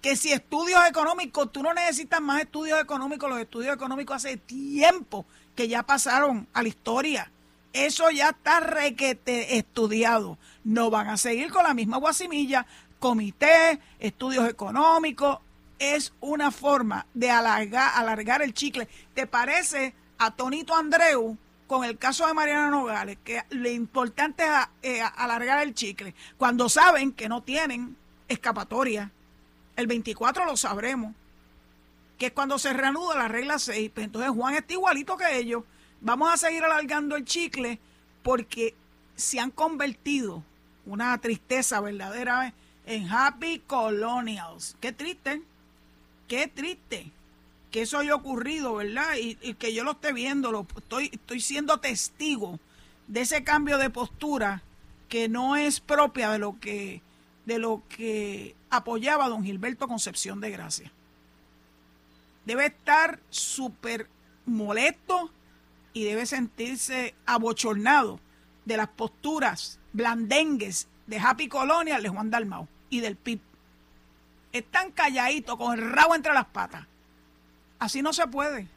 Que 0.00 0.16
si 0.16 0.32
estudios 0.32 0.80
económicos, 0.88 1.52
tú 1.52 1.62
no 1.62 1.74
necesitas 1.74 2.20
más 2.20 2.40
estudios 2.40 2.80
económicos, 2.80 3.28
los 3.28 3.40
estudios 3.40 3.74
económicos 3.74 4.16
hace 4.16 4.36
tiempo 4.36 5.26
que 5.56 5.68
ya 5.68 5.82
pasaron 5.82 6.46
a 6.52 6.62
la 6.62 6.68
historia. 6.68 7.30
Eso 7.72 8.08
ya 8.10 8.30
está 8.30 8.60
requete 8.60 9.58
estudiado. 9.58 10.38
No 10.62 10.90
van 10.90 11.08
a 11.08 11.16
seguir 11.16 11.50
con 11.50 11.64
la 11.64 11.74
misma 11.74 11.96
guasimilla, 11.96 12.66
comité, 13.00 13.80
estudios 13.98 14.48
económicos. 14.48 15.38
Es 15.78 16.12
una 16.20 16.52
forma 16.52 17.06
de 17.14 17.30
alargar, 17.30 17.90
alargar 17.96 18.42
el 18.42 18.54
chicle. 18.54 18.88
¿Te 19.14 19.26
parece 19.26 19.94
a 20.18 20.30
Tonito 20.30 20.76
Andreu 20.76 21.36
con 21.72 21.84
el 21.84 21.96
caso 21.96 22.26
de 22.26 22.34
Mariana 22.34 22.68
Nogales, 22.68 23.16
que 23.24 23.44
lo 23.48 23.70
importante 23.70 24.44
es 24.82 24.98
eh, 24.98 25.02
alargar 25.16 25.66
el 25.66 25.72
chicle, 25.72 26.14
cuando 26.36 26.68
saben 26.68 27.12
que 27.12 27.30
no 27.30 27.42
tienen 27.42 27.96
escapatoria. 28.28 29.10
El 29.74 29.86
24 29.86 30.44
lo 30.44 30.54
sabremos, 30.58 31.14
que 32.18 32.26
es 32.26 32.32
cuando 32.32 32.58
se 32.58 32.74
reanuda 32.74 33.16
la 33.16 33.28
regla 33.28 33.58
6. 33.58 33.90
Pues 33.94 34.04
entonces 34.04 34.30
Juan 34.32 34.54
está 34.54 34.74
igualito 34.74 35.16
que 35.16 35.38
ellos. 35.38 35.64
Vamos 36.02 36.30
a 36.30 36.36
seguir 36.36 36.62
alargando 36.62 37.16
el 37.16 37.24
chicle 37.24 37.78
porque 38.22 38.74
se 39.16 39.40
han 39.40 39.50
convertido, 39.50 40.44
una 40.84 41.16
tristeza 41.22 41.80
verdadera, 41.80 42.52
en 42.84 43.10
happy 43.10 43.60
colonials. 43.60 44.76
Qué 44.78 44.92
triste, 44.92 45.40
qué 46.28 46.48
triste 46.48 47.10
que 47.72 47.82
eso 47.82 47.98
haya 47.98 48.14
ocurrido, 48.14 48.74
¿verdad? 48.74 49.16
Y, 49.18 49.34
que 49.54 49.74
yo 49.74 49.82
lo 49.82 49.92
esté 49.92 50.12
viendo, 50.12 50.52
lo, 50.52 50.66
estoy, 50.76 51.08
estoy 51.12 51.40
siendo 51.40 51.80
testigo 51.80 52.60
de 53.08 53.22
ese 53.22 53.42
cambio 53.42 53.78
de 53.78 53.90
postura 53.90 54.62
que 55.08 55.28
no 55.28 55.56
es 55.56 55.80
propia 55.80 56.30
de 56.30 56.38
lo 56.38 56.60
que, 56.60 57.02
de 57.46 57.58
lo 57.58 57.82
que 57.88 58.54
apoyaba 58.70 59.28
don 59.28 59.42
Gilberto 59.42 59.88
Concepción 59.88 60.40
de 60.40 60.50
Gracia. 60.50 60.92
Debe 62.44 62.66
estar 62.66 63.20
súper 63.30 64.06
molesto 64.44 65.32
y 65.94 66.04
debe 66.04 66.26
sentirse 66.26 67.14
abochornado 67.24 68.20
de 68.66 68.76
las 68.76 68.88
posturas 68.88 69.80
blandengues 69.94 70.88
de 71.06 71.18
Happy 71.18 71.48
Colonial 71.48 72.02
de 72.02 72.08
Juan 72.10 72.30
Dalmau 72.30 72.68
y 72.90 73.00
del 73.00 73.16
PIB. 73.16 73.40
Están 74.52 74.90
calladitos 74.90 75.56
con 75.56 75.78
el 75.78 75.90
rabo 75.90 76.14
entre 76.14 76.34
las 76.34 76.46
patas 76.46 76.86
Así 77.82 78.00
no 78.00 78.12
se 78.12 78.28
puede. 78.28 78.68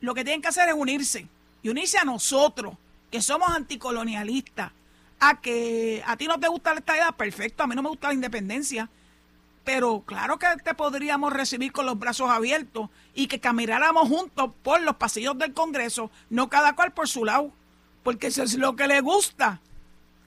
Lo 0.00 0.14
que 0.14 0.24
tienen 0.24 0.40
que 0.40 0.48
hacer 0.48 0.66
es 0.66 0.74
unirse 0.74 1.26
y 1.62 1.68
unirse 1.68 1.98
a 1.98 2.04
nosotros, 2.04 2.74
que 3.10 3.20
somos 3.20 3.50
anticolonialistas. 3.50 4.72
A 5.20 5.42
que 5.42 6.02
a 6.06 6.16
ti 6.16 6.26
no 6.26 6.40
te 6.40 6.48
gusta 6.48 6.72
esta 6.72 6.96
edad, 6.96 7.14
perfecto, 7.14 7.62
a 7.62 7.66
mí 7.66 7.74
no 7.74 7.82
me 7.82 7.90
gusta 7.90 8.08
la 8.08 8.14
independencia. 8.14 8.88
Pero 9.62 10.00
claro 10.06 10.38
que 10.38 10.46
te 10.64 10.72
podríamos 10.72 11.34
recibir 11.34 11.70
con 11.70 11.84
los 11.84 11.98
brazos 11.98 12.30
abiertos 12.30 12.88
y 13.14 13.26
que 13.26 13.40
camináramos 13.40 14.08
juntos 14.08 14.52
por 14.62 14.80
los 14.80 14.96
pasillos 14.96 15.36
del 15.36 15.52
Congreso, 15.52 16.10
no 16.30 16.48
cada 16.48 16.74
cual 16.74 16.92
por 16.92 17.08
su 17.08 17.26
lado. 17.26 17.52
Porque 18.02 18.28
eso 18.28 18.42
es 18.42 18.54
lo 18.54 18.74
que 18.74 18.88
le 18.88 19.02
gusta. 19.02 19.60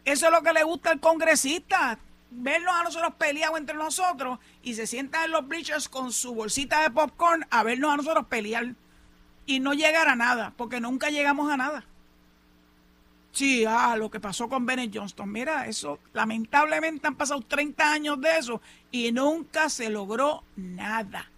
Eso 0.06 0.28
es 0.28 0.32
lo 0.32 0.44
que 0.44 0.54
le 0.54 0.64
gusta 0.64 0.92
al 0.92 1.00
congresista 1.00 1.98
vernos 2.38 2.74
a 2.74 2.84
nosotros 2.84 3.14
peleados 3.18 3.58
entre 3.58 3.76
nosotros 3.76 4.40
y 4.62 4.76
se 4.76 4.88
sientan 4.88 5.26
en 5.26 5.32
los 5.32 5.48
bleachers 5.48 5.90
con 5.90 6.12
su 6.12 6.34
bolsita 6.36 6.82
de 6.82 6.92
popcorn 6.92 7.46
a 7.50 7.64
vernos 7.64 7.94
a 7.94 7.98
nosotros 7.98 8.26
pelear 8.28 8.76
y 9.46 9.60
no 9.60 9.74
llegar 9.74 10.08
a 10.08 10.16
nada, 10.16 10.54
porque 10.58 10.80
nunca 10.80 11.10
llegamos 11.10 11.52
a 11.52 11.58
nada. 11.58 11.86
Sí, 13.32 13.66
ah, 13.66 13.98
lo 13.98 14.10
que 14.10 14.22
pasó 14.22 14.48
con 14.48 14.66
Bennett 14.66 14.96
Johnston. 14.96 15.30
Mira, 15.30 15.68
eso, 15.68 16.00
lamentablemente 16.14 17.08
han 17.08 17.16
pasado 17.16 17.42
30 17.42 17.92
años 17.92 18.22
de 18.22 18.38
eso 18.38 18.62
y 18.92 19.12
nunca 19.12 19.68
se 19.70 19.90
logró 19.90 20.44
nada. 20.56 21.30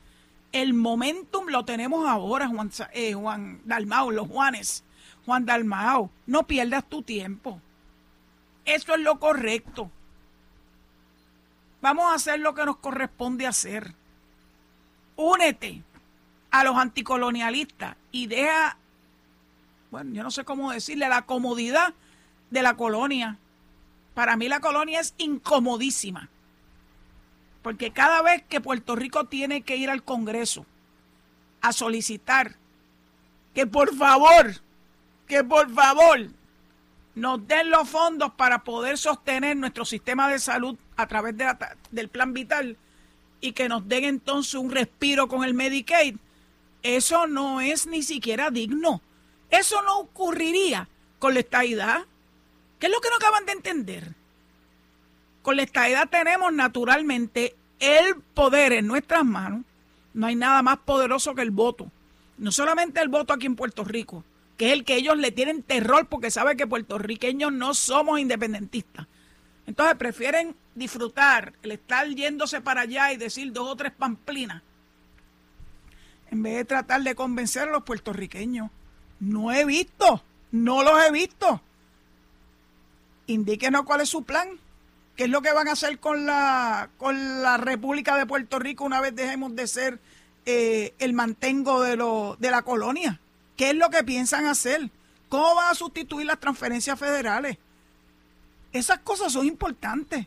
El 0.51 0.74
momentum 0.74 1.48
lo 1.48 1.66
tenemos 1.66 2.08
ahora, 2.08 2.48
Juan, 2.48 2.72
eh, 2.94 3.13
Juan 3.13 3.62
Dalmao, 3.66 4.12
los 4.12 4.27
Juanes. 4.27 4.84
Juan 5.25 5.46
Dalmao, 5.46 6.12
no 6.27 6.46
pierdas 6.46 6.88
tu 6.88 7.01
tiempo. 7.01 7.60
Eso 8.63 8.94
es 8.94 9.01
lo 9.01 9.20
correcto. 9.20 9.92
Vamos 11.81 12.12
a 12.12 12.15
hacer 12.15 12.39
lo 12.39 12.53
que 12.53 12.65
nos 12.65 12.77
corresponde 12.77 13.48
hacer. 13.48 13.93
Únete 15.15 15.84
a 16.51 16.63
los 16.63 16.77
anticolonialistas 16.77 17.96
y 18.12 18.27
deja 18.27 18.77
bueno, 19.89 20.13
yo 20.13 20.24
no 20.24 20.31
sé 20.31 20.43
cómo 20.43 20.72
decirle, 20.72 21.07
la 21.07 21.24
comodidad 21.24 21.93
de 22.50 22.62
la 22.62 22.75
colonia. 22.75 23.38
Para 24.13 24.36
mí 24.36 24.50
la 24.50 24.60
colonia 24.60 25.00
es 25.00 25.13
incomodísima. 25.17 26.29
Porque 27.62 27.91
cada 27.91 28.22
vez 28.22 28.43
que 28.48 28.62
Puerto 28.62 28.96
Rico 28.96 29.25
tiene 29.25 29.62
que 29.62 29.77
ir 29.77 29.89
al 29.89 30.03
Congreso 30.03 30.65
a 31.62 31.72
solicitar 31.74 32.55
que 33.53 33.65
por 33.65 33.96
favor, 33.96 34.62
que 35.27 35.43
por 35.43 35.74
favor 35.74 36.27
nos 37.17 37.47
den 37.47 37.71
los 37.71 37.89
fondos 37.89 38.31
para 38.33 38.63
poder 38.63 38.95
sostener 38.95 39.57
nuestro 39.57 39.86
sistema 39.86 40.29
de 40.29 40.38
salud 40.38 40.77
a 40.95 41.07
través 41.07 41.33
del 41.89 42.09
plan 42.09 42.31
vital 42.31 42.77
y 43.41 43.53
que 43.53 43.67
nos 43.67 43.88
den 43.88 44.03
entonces 44.03 44.53
un 44.53 44.69
respiro 44.69 45.27
con 45.27 45.43
el 45.43 45.55
Medicaid, 45.55 46.15
eso 46.83 47.25
no 47.25 47.59
es 47.59 47.88
ni 47.88 48.03
siquiera 48.03 48.51
digno. 48.51 49.01
Eso 49.50 49.81
no 49.81 49.97
ocurriría 49.97 50.89
con 51.17 51.33
la 51.33 51.39
estadidad. 51.39 52.05
¿Qué 52.77 52.86
es 52.86 52.91
lo 52.91 53.01
que 53.01 53.09
no 53.09 53.15
acaban 53.15 53.47
de 53.47 53.53
entender? 53.53 54.13
Con 55.41 55.55
la 55.55 55.63
estadidad 55.63 56.09
tenemos 56.09 56.53
naturalmente 56.53 57.55
el 57.79 58.15
poder 58.36 58.74
en 58.74 58.86
nuestras 58.86 59.25
manos. 59.25 59.63
No 60.13 60.27
hay 60.27 60.36
nada 60.36 60.62
más 60.62 60.77
poderoso 60.77 61.33
que 61.33 61.41
el 61.41 61.51
voto. 61.51 61.89
No 62.38 62.51
solamente 62.51 63.01
el 63.01 63.09
voto 63.09 63.33
aquí 63.33 63.47
en 63.47 63.55
Puerto 63.55 63.83
Rico, 63.83 64.24
que 64.57 64.67
es 64.67 64.73
el 64.73 64.83
que 64.83 64.95
ellos 64.95 65.17
le 65.17 65.31
tienen 65.31 65.63
terror 65.63 66.07
porque 66.07 66.31
saben 66.31 66.57
que 66.57 66.67
puertorriqueños 66.67 67.53
no 67.53 67.73
somos 67.73 68.19
independentistas. 68.19 69.07
Entonces 69.65 69.95
prefieren 69.97 70.55
disfrutar 70.75 71.53
el 71.61 71.71
estar 71.71 72.07
yéndose 72.07 72.61
para 72.61 72.81
allá 72.81 73.11
y 73.11 73.17
decir 73.17 73.51
dos 73.51 73.69
o 73.69 73.75
tres 73.75 73.91
pamplinas 73.91 74.61
en 76.31 76.43
vez 76.43 76.55
de 76.55 76.65
tratar 76.65 77.01
de 77.01 77.15
convencer 77.15 77.69
a 77.69 77.71
los 77.71 77.83
puertorriqueños 77.83 78.69
no 79.19 79.51
he 79.51 79.65
visto, 79.65 80.23
no 80.51 80.83
los 80.83 81.03
he 81.03 81.11
visto. 81.11 81.61
Indíquenos 83.25 83.83
cuál 83.83 84.01
es 84.01 84.09
su 84.09 84.23
plan. 84.23 84.47
¿Qué 85.15 85.23
es 85.23 85.29
lo 85.29 85.41
que 85.41 85.51
van 85.51 85.67
a 85.67 85.71
hacer 85.71 85.97
con 85.99 86.27
la, 86.27 86.89
con 86.97 87.41
la 87.41 87.57
República 87.57 88.15
de 88.15 88.27
Puerto 88.27 88.59
Rico 88.59 88.83
una 88.83 89.01
vez 89.01 89.15
dejemos 89.15 89.55
de 89.55 89.65
ser 89.65 89.99
eh, 90.45 90.93
el 90.99 91.13
mantengo 91.13 91.81
de, 91.81 91.95
lo, 91.95 92.37
de 92.39 92.51
la 92.51 92.61
colonia? 92.61 93.19
¿Qué 93.57 93.71
es 93.71 93.75
lo 93.75 93.89
que 93.89 94.03
piensan 94.03 94.45
hacer? 94.45 94.89
¿Cómo 95.27 95.55
van 95.55 95.71
a 95.71 95.75
sustituir 95.75 96.25
las 96.25 96.39
transferencias 96.39 96.97
federales? 96.97 97.57
Esas 98.71 98.99
cosas 98.99 99.33
son 99.33 99.45
importantes. 99.45 100.25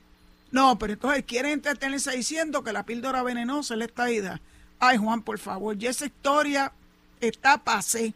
No, 0.50 0.78
pero 0.78 0.92
entonces 0.92 1.24
quieren 1.24 1.52
entretenerse 1.52 2.10
diciendo 2.10 2.62
que 2.62 2.72
la 2.72 2.82
píldora 2.82 3.22
venenosa 3.22 3.74
es 3.74 3.78
la 3.78 3.84
estadidad. 3.86 4.40
Ay, 4.78 4.98
Juan, 4.98 5.22
por 5.22 5.38
favor, 5.38 5.78
ya 5.78 5.90
esa 5.90 6.06
historia 6.06 6.72
está 7.20 7.56
pasé 7.56 8.12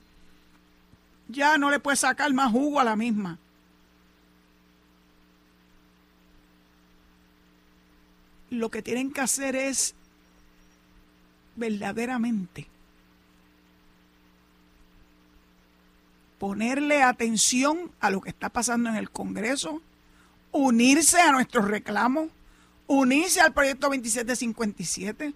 ya 1.28 1.58
no 1.58 1.70
le 1.70 1.80
puede 1.80 1.96
sacar 1.96 2.32
más 2.32 2.52
jugo 2.52 2.80
a 2.80 2.84
la 2.84 2.96
misma. 2.96 3.38
Lo 8.50 8.70
que 8.70 8.82
tienen 8.82 9.12
que 9.12 9.20
hacer 9.20 9.56
es 9.56 9.94
verdaderamente 11.56 12.68
ponerle 16.44 17.02
atención 17.02 17.90
a 18.00 18.10
lo 18.10 18.20
que 18.20 18.28
está 18.28 18.50
pasando 18.50 18.90
en 18.90 18.96
el 18.96 19.08
Congreso, 19.08 19.80
unirse 20.52 21.18
a 21.18 21.32
nuestros 21.32 21.66
reclamos, 21.66 22.28
unirse 22.86 23.40
al 23.40 23.54
proyecto 23.54 23.86
2757, 23.86 25.32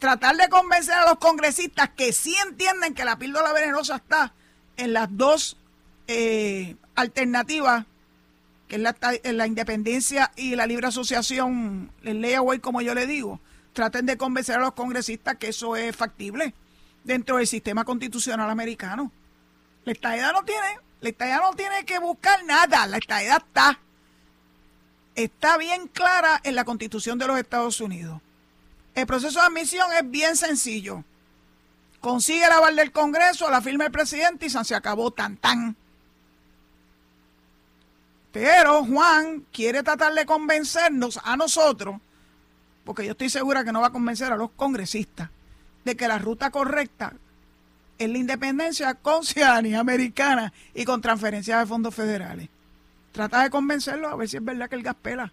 tratar 0.00 0.34
de 0.34 0.48
convencer 0.48 0.94
a 0.94 1.08
los 1.08 1.18
congresistas 1.18 1.90
que 1.90 2.12
sí 2.12 2.34
entienden 2.44 2.94
que 2.94 3.04
la 3.04 3.16
píldora 3.20 3.52
venenosa 3.52 3.94
está 3.94 4.32
en 4.76 4.94
las 4.94 5.06
dos 5.16 5.58
eh, 6.08 6.74
alternativas, 6.96 7.86
que 8.66 8.82
es 9.22 9.32
la, 9.34 9.46
independencia 9.46 10.32
y 10.34 10.56
la 10.56 10.66
libre 10.66 10.88
asociación, 10.88 11.92
el 12.02 12.20
layaway 12.20 12.58
como 12.58 12.80
yo 12.80 12.96
le 12.96 13.06
digo, 13.06 13.38
traten 13.74 14.06
de 14.06 14.16
convencer 14.16 14.56
a 14.56 14.62
los 14.62 14.72
congresistas 14.72 15.36
que 15.36 15.50
eso 15.50 15.76
es 15.76 15.94
factible 15.94 16.52
dentro 17.04 17.36
del 17.36 17.46
sistema 17.46 17.84
constitucional 17.84 18.50
americano. 18.50 19.12
La 19.88 19.92
estadidad 19.92 20.34
no 20.34 20.44
tiene, 20.44 20.80
la 21.00 21.08
estadidad 21.08 21.40
no 21.40 21.54
tiene 21.54 21.86
que 21.86 21.98
buscar 21.98 22.44
nada, 22.44 22.86
la 22.86 22.98
estadidad 22.98 23.38
está. 23.38 23.80
Está 25.14 25.56
bien 25.56 25.88
clara 25.88 26.42
en 26.44 26.56
la 26.56 26.66
constitución 26.66 27.18
de 27.18 27.26
los 27.26 27.38
Estados 27.38 27.80
Unidos. 27.80 28.20
El 28.94 29.06
proceso 29.06 29.40
de 29.40 29.46
admisión 29.46 29.90
es 29.98 30.10
bien 30.10 30.36
sencillo. 30.36 31.04
Consigue 32.02 32.46
la 32.46 32.56
aval 32.58 32.76
del 32.76 32.92
Congreso, 32.92 33.48
la 33.48 33.62
firma 33.62 33.86
el 33.86 33.90
presidente 33.90 34.44
y 34.44 34.50
se 34.50 34.74
acabó 34.74 35.10
tan 35.10 35.38
tan. 35.38 35.74
Pero 38.30 38.84
Juan 38.84 39.46
quiere 39.50 39.82
tratar 39.82 40.12
de 40.12 40.26
convencernos 40.26 41.18
a 41.24 41.34
nosotros, 41.38 41.98
porque 42.84 43.06
yo 43.06 43.12
estoy 43.12 43.30
segura 43.30 43.64
que 43.64 43.72
no 43.72 43.80
va 43.80 43.86
a 43.86 43.92
convencer 43.92 44.30
a 44.34 44.36
los 44.36 44.50
congresistas, 44.50 45.30
de 45.86 45.96
que 45.96 46.08
la 46.08 46.18
ruta 46.18 46.50
correcta 46.50 47.14
es 47.98 48.08
la 48.08 48.18
independencia 48.18 48.94
con 48.94 49.24
ciudadanía 49.24 49.80
americana 49.80 50.52
y 50.74 50.84
con 50.84 51.00
transferencias 51.00 51.60
de 51.60 51.66
fondos 51.66 51.94
federales. 51.94 52.48
Trata 53.12 53.42
de 53.42 53.50
convencerlos 53.50 54.12
a 54.12 54.16
ver 54.16 54.28
si 54.28 54.36
es 54.36 54.44
verdad 54.44 54.68
que 54.68 54.76
el 54.76 54.82
gas 54.82 54.94
pela. 55.00 55.32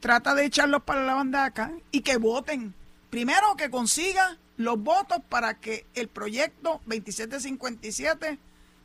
Trata 0.00 0.34
de 0.34 0.44
echarlos 0.44 0.82
para 0.82 1.04
la 1.04 1.14
banda 1.14 1.44
acá 1.44 1.72
y 1.90 2.00
que 2.00 2.16
voten. 2.16 2.74
Primero 3.08 3.56
que 3.56 3.70
consiga 3.70 4.36
los 4.56 4.78
votos 4.78 5.18
para 5.28 5.54
que 5.54 5.86
el 5.94 6.08
proyecto 6.08 6.80
2757 6.86 8.38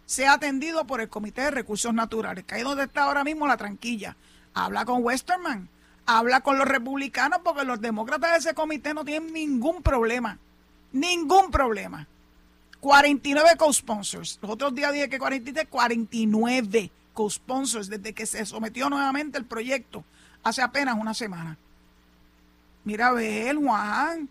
sea 0.05 0.33
atendido 0.33 0.85
por 0.85 1.01
el 1.01 1.09
Comité 1.09 1.41
de 1.41 1.51
Recursos 1.51 1.93
Naturales, 1.93 2.45
que 2.45 2.55
ahí 2.55 2.63
donde 2.63 2.85
está 2.85 3.03
ahora 3.03 3.23
mismo 3.23 3.47
la 3.47 3.57
tranquilla. 3.57 4.15
Habla 4.53 4.85
con 4.85 5.03
Westerman, 5.03 5.69
habla 6.05 6.41
con 6.41 6.57
los 6.57 6.67
republicanos, 6.67 7.41
porque 7.43 7.65
los 7.65 7.81
demócratas 7.81 8.31
de 8.31 8.37
ese 8.37 8.53
comité 8.53 8.93
no 8.93 9.03
tienen 9.03 9.33
ningún 9.33 9.83
problema. 9.83 10.39
Ningún 10.93 11.51
problema. 11.51 12.07
49 12.79 13.51
co-sponsors. 13.57 14.39
Los 14.41 14.51
otros 14.51 14.75
días 14.75 14.93
dije 14.93 15.09
que 15.09 15.19
43, 15.19 15.67
49 15.67 16.91
co-sponsors 17.13 17.89
desde 17.89 18.13
que 18.13 18.25
se 18.25 18.45
sometió 18.45 18.89
nuevamente 18.89 19.37
el 19.37 19.45
proyecto 19.45 20.03
hace 20.43 20.61
apenas 20.61 20.95
una 20.97 21.13
semana. 21.13 21.57
Mira 22.83 23.07
a 23.07 23.13
ver, 23.13 23.55
Juan, 23.55 24.29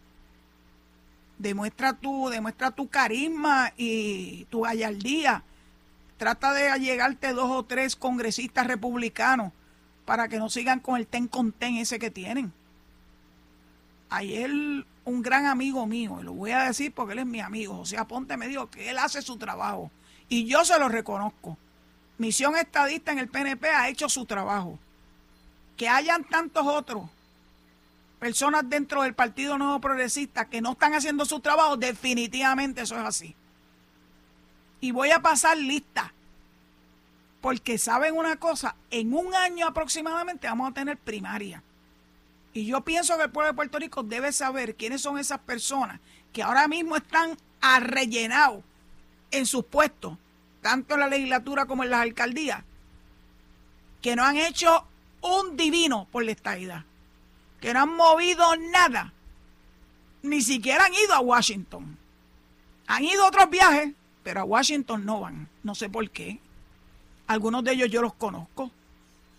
demuestra 1.39 1.93
tu, 1.93 2.29
demuestra 2.29 2.71
tu 2.71 2.89
carisma 2.89 3.73
y 3.77 4.45
tu 4.47 4.63
gallardía. 4.63 5.43
Trata 6.17 6.53
de 6.55 6.79
llegarte 6.79 7.35
dos 7.35 7.51
o 7.51 7.65
tres 7.65 7.97
congresistas 7.97 8.67
republicanos 8.67 9.53
para 10.07 10.29
que 10.29 10.39
no 10.39 10.49
sigan 10.49 10.81
con 10.81 10.97
el 10.97 11.07
ten 11.07 11.29
con 11.29 11.53
ten 11.53 11.77
ese 11.77 11.99
que 11.99 12.11
tienen. 12.11 12.53
Ayer 14.09 14.51
un 15.07 15.23
gran 15.23 15.47
amigo 15.47 15.87
mío, 15.87 16.19
y 16.21 16.25
lo 16.25 16.33
voy 16.33 16.51
a 16.51 16.65
decir 16.65 16.93
porque 16.93 17.15
él 17.15 17.21
es 17.21 17.27
mi 17.27 17.41
amigo, 17.41 17.75
José 17.77 17.97
Aponte 17.97 18.37
me 18.37 18.49
dijo 18.49 18.69
que 18.69 18.91
él 18.91 18.99
hace 18.99 19.23
su 19.23 19.39
trabajo 19.39 19.91
y 20.29 20.47
yo 20.47 20.65
se 20.65 20.79
lo 20.79 20.89
reconozco. 20.89 21.57
Misión 22.19 22.57
Estadista 22.57 23.13
en 23.13 23.21
el 23.21 23.29
PNP 23.29 23.69
ha 23.69 23.89
hecho 23.89 24.09
su 24.09 24.27
trabajo. 24.27 24.79
Que 25.77 25.89
hayan 25.89 26.25
tantos 26.25 26.67
otros 26.67 27.09
personas 28.19 28.69
dentro 28.69 29.03
del 29.03 29.15
Partido 29.15 29.59
Nuevo 29.59 29.81
Progresista 29.81 30.47
que 30.47 30.61
no 30.61 30.73
están 30.73 30.95
haciendo 30.95 31.25
su 31.25 31.39
trabajo, 31.39 31.77
definitivamente 31.77 32.83
eso 32.83 32.99
es 32.99 33.05
así. 33.05 33.37
Y 34.81 34.91
voy 34.91 35.11
a 35.11 35.21
pasar 35.21 35.57
lista. 35.57 36.13
Porque 37.41 37.79
saben 37.79 38.17
una 38.17 38.37
cosa, 38.37 38.75
en 38.91 39.15
un 39.15 39.35
año 39.35 39.69
aproximadamente 39.69 40.49
vamos 40.49 40.71
a 40.71 40.75
tener 40.75 40.97
primaria. 40.97 41.63
Y 42.57 42.65
yo 42.65 42.81
pienso 42.81 43.19
que 43.19 43.25
el 43.25 43.31
pueblo 43.31 43.51
de 43.51 43.55
Puerto 43.55 43.79
Rico 43.79 44.03
debe 44.03 44.33
saber 44.33 44.77
quiénes 44.77 45.03
son 45.03 45.19
esas 45.19 45.41
personas 45.41 46.01
que 46.33 46.43
ahora 46.43 46.67
mismo 46.69 46.97
están 46.97 47.37
arrellenados 47.61 48.65
en 49.31 49.45
sus 49.45 49.63
puestos, 49.67 50.17
tanto 50.63 50.95
en 50.95 51.01
la 51.01 51.09
legislatura 51.09 51.67
como 51.67 51.85
en 51.85 51.91
las 51.91 52.01
alcaldías, 52.01 52.65
que 54.01 54.17
no 54.17 54.25
han 54.25 54.39
hecho 54.39 54.87
un 55.21 55.59
divino 55.59 56.09
por 56.11 56.25
la 56.25 56.31
estadidad 56.31 56.85
que 57.61 57.75
no 57.75 57.81
han 57.81 57.95
movido 57.95 58.57
nada. 58.57 59.13
Ni 60.23 60.41
siquiera 60.41 60.87
han 60.87 60.95
ido 60.95 61.13
a 61.13 61.21
Washington. 61.21 61.99
Han 62.87 63.05
ido 63.05 63.23
a 63.23 63.29
otros 63.29 63.51
viajes, 63.51 63.93
pero 64.23 64.41
a 64.41 64.45
Washington 64.45 65.05
no 65.05 65.21
van. 65.21 65.47
No 65.63 65.75
sé 65.75 65.91
por 65.91 66.09
qué. 66.09 66.41
Algunos 67.27 67.65
de 67.65 67.73
ellos 67.73 67.91
yo 67.91 68.01
los 68.01 68.15
conozco 68.15 68.71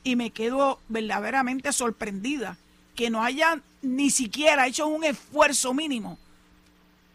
y 0.03 0.15
me 0.15 0.29
quedo 0.29 0.79
verdaderamente 0.87 1.71
sorprendida 1.73 2.57
que 2.97 3.11
no 3.11 3.23
hayan 3.23 3.61
ni 3.83 4.09
siquiera 4.09 4.65
hecho 4.65 4.87
un 4.87 5.03
esfuerzo 5.03 5.71
mínimo 5.71 6.17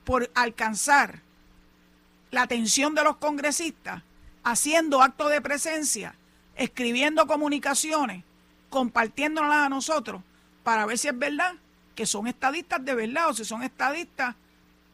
por 0.04 0.30
alcanzar 0.34 1.18
la 2.30 2.42
atención 2.42 2.94
de 2.94 3.02
los 3.02 3.16
congresistas, 3.16 4.02
haciendo 4.44 5.02
actos 5.02 5.28
de 5.30 5.40
presencia, 5.40 6.14
escribiendo 6.54 7.26
comunicaciones, 7.26 8.24
compartiéndolas 8.70 9.66
a 9.66 9.68
nosotros, 9.68 10.22
para 10.62 10.86
ver 10.86 10.98
si 10.98 11.08
es 11.08 11.18
verdad 11.18 11.54
que 11.96 12.06
son 12.06 12.28
estadistas 12.28 12.82
de 12.84 12.94
verdad 12.94 13.28
o 13.28 13.34
si 13.34 13.44
son 13.44 13.64
estadistas 13.64 14.36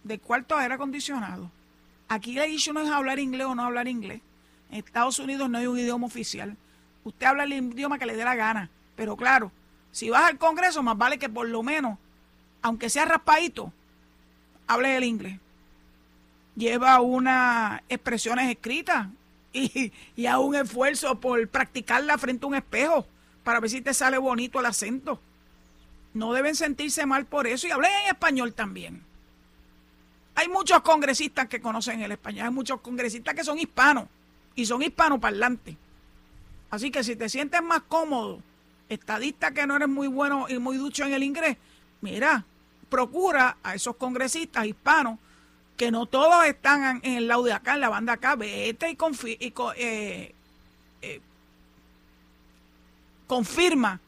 de 0.04 0.18
cuarto 0.18 0.56
aire 0.56 0.74
acondicionado. 0.74 1.50
Aquí 2.08 2.36
el 2.38 2.50
issue 2.50 2.72
no 2.72 2.80
es 2.80 2.90
hablar 2.90 3.18
inglés 3.18 3.46
o 3.46 3.54
no 3.54 3.62
hablar 3.62 3.88
inglés. 3.88 4.22
En 4.70 4.78
Estados 4.78 5.18
Unidos 5.18 5.50
no 5.50 5.58
hay 5.58 5.66
un 5.66 5.78
idioma 5.78 6.06
oficial. 6.06 6.56
Usted 7.04 7.26
habla 7.26 7.44
el 7.44 7.52
idioma 7.52 7.98
que 7.98 8.06
le 8.06 8.16
dé 8.16 8.24
la 8.24 8.34
gana. 8.34 8.70
Pero 8.96 9.16
claro, 9.16 9.52
si 9.92 10.10
vas 10.10 10.24
al 10.24 10.38
Congreso, 10.38 10.82
más 10.82 10.96
vale 10.96 11.18
que 11.18 11.28
por 11.28 11.48
lo 11.48 11.62
menos, 11.62 11.98
aunque 12.62 12.90
sea 12.90 13.04
raspadito, 13.04 13.72
hable 14.66 14.96
el 14.96 15.04
inglés. 15.04 15.38
Lleva 16.56 17.00
unas 17.00 17.82
expresiones 17.88 18.50
escritas 18.50 19.08
y, 19.52 19.92
y 20.16 20.26
a 20.26 20.38
un 20.38 20.54
esfuerzo 20.54 21.20
por 21.20 21.48
practicarla 21.48 22.18
frente 22.18 22.44
a 22.44 22.48
un 22.48 22.54
espejo 22.54 23.06
para 23.44 23.60
ver 23.60 23.70
si 23.70 23.80
te 23.80 23.94
sale 23.94 24.18
bonito 24.18 24.60
el 24.60 24.66
acento. 24.66 25.20
No 26.14 26.32
deben 26.32 26.54
sentirse 26.54 27.06
mal 27.06 27.26
por 27.26 27.46
eso 27.46 27.66
y 27.66 27.70
hablen 27.70 27.92
en 28.02 28.08
español 28.08 28.52
también. 28.54 29.02
Hay 30.34 30.48
muchos 30.48 30.82
congresistas 30.82 31.48
que 31.48 31.60
conocen 31.60 32.00
el 32.00 32.12
español, 32.12 32.46
hay 32.46 32.52
muchos 32.52 32.80
congresistas 32.80 33.34
que 33.34 33.42
son 33.42 33.58
hispanos 33.58 34.04
y 34.54 34.66
son 34.66 34.82
hispanoparlantes. 34.82 35.76
Así 36.70 36.90
que 36.90 37.02
si 37.02 37.16
te 37.16 37.28
sientes 37.28 37.62
más 37.62 37.82
cómodo, 37.88 38.40
estadista 38.88 39.52
que 39.52 39.66
no 39.66 39.76
eres 39.76 39.88
muy 39.88 40.08
bueno 40.08 40.46
y 40.48 40.58
muy 40.58 40.76
ducho 40.76 41.04
en 41.04 41.12
el 41.12 41.22
inglés, 41.22 41.56
mira, 42.00 42.44
procura 42.88 43.58
a 43.62 43.74
esos 43.74 43.96
congresistas 43.96 44.66
hispanos 44.66 45.18
que 45.76 45.90
no 45.90 46.06
todos 46.06 46.44
están 46.46 47.00
en 47.04 47.14
el 47.14 47.28
lado 47.28 47.44
de 47.44 47.52
acá, 47.52 47.74
en 47.74 47.80
la 47.80 47.88
banda 47.88 48.14
acá, 48.14 48.34
vete 48.34 48.90
y, 48.90 49.52
eh, 49.76 50.34
eh, 51.02 51.20
confirma 53.26 54.00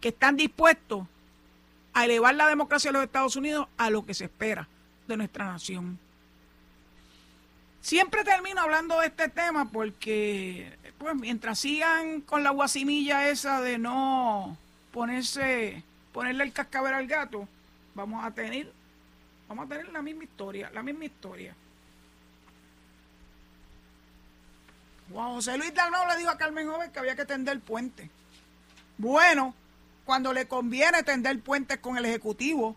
que 0.00 0.08
están 0.08 0.36
dispuestos 0.36 1.06
a 1.94 2.04
elevar 2.04 2.34
la 2.34 2.46
democracia 2.48 2.90
de 2.90 2.92
los 2.92 3.04
Estados 3.04 3.34
Unidos 3.36 3.66
a 3.76 3.90
lo 3.90 4.04
que 4.04 4.14
se 4.14 4.24
espera 4.24 4.68
de 5.08 5.16
nuestra 5.16 5.46
nación. 5.46 5.98
Siempre 7.80 8.24
termino 8.24 8.60
hablando 8.60 9.00
de 9.00 9.08
este 9.08 9.28
tema 9.28 9.70
porque, 9.70 10.76
pues, 11.04 11.16
mientras 11.16 11.58
sigan 11.58 12.22
con 12.22 12.42
la 12.42 12.48
guasimilla 12.48 13.28
esa 13.28 13.60
de 13.60 13.76
no 13.76 14.56
ponerse, 14.90 15.82
ponerle 16.14 16.44
el 16.44 16.52
cascabel 16.54 16.94
al 16.94 17.06
gato, 17.06 17.46
vamos 17.94 18.24
a 18.24 18.30
tener, 18.30 18.72
vamos 19.46 19.66
a 19.66 19.68
tener 19.68 19.92
la 19.92 20.00
misma 20.00 20.24
historia, 20.24 20.70
la 20.72 20.82
misma 20.82 21.04
historia. 21.04 21.54
Juan 25.12 25.32
José 25.34 25.58
Luis 25.58 25.74
Dalmau 25.74 26.08
le 26.08 26.16
dijo 26.16 26.30
a 26.30 26.38
Carmen 26.38 26.66
Joven 26.66 26.90
que 26.90 26.98
había 27.00 27.14
que 27.14 27.26
tender 27.26 27.60
puente. 27.60 28.08
Bueno, 28.96 29.54
cuando 30.06 30.32
le 30.32 30.48
conviene 30.48 31.02
tender 31.02 31.38
puentes 31.40 31.80
con 31.80 31.98
el 31.98 32.06
Ejecutivo, 32.06 32.76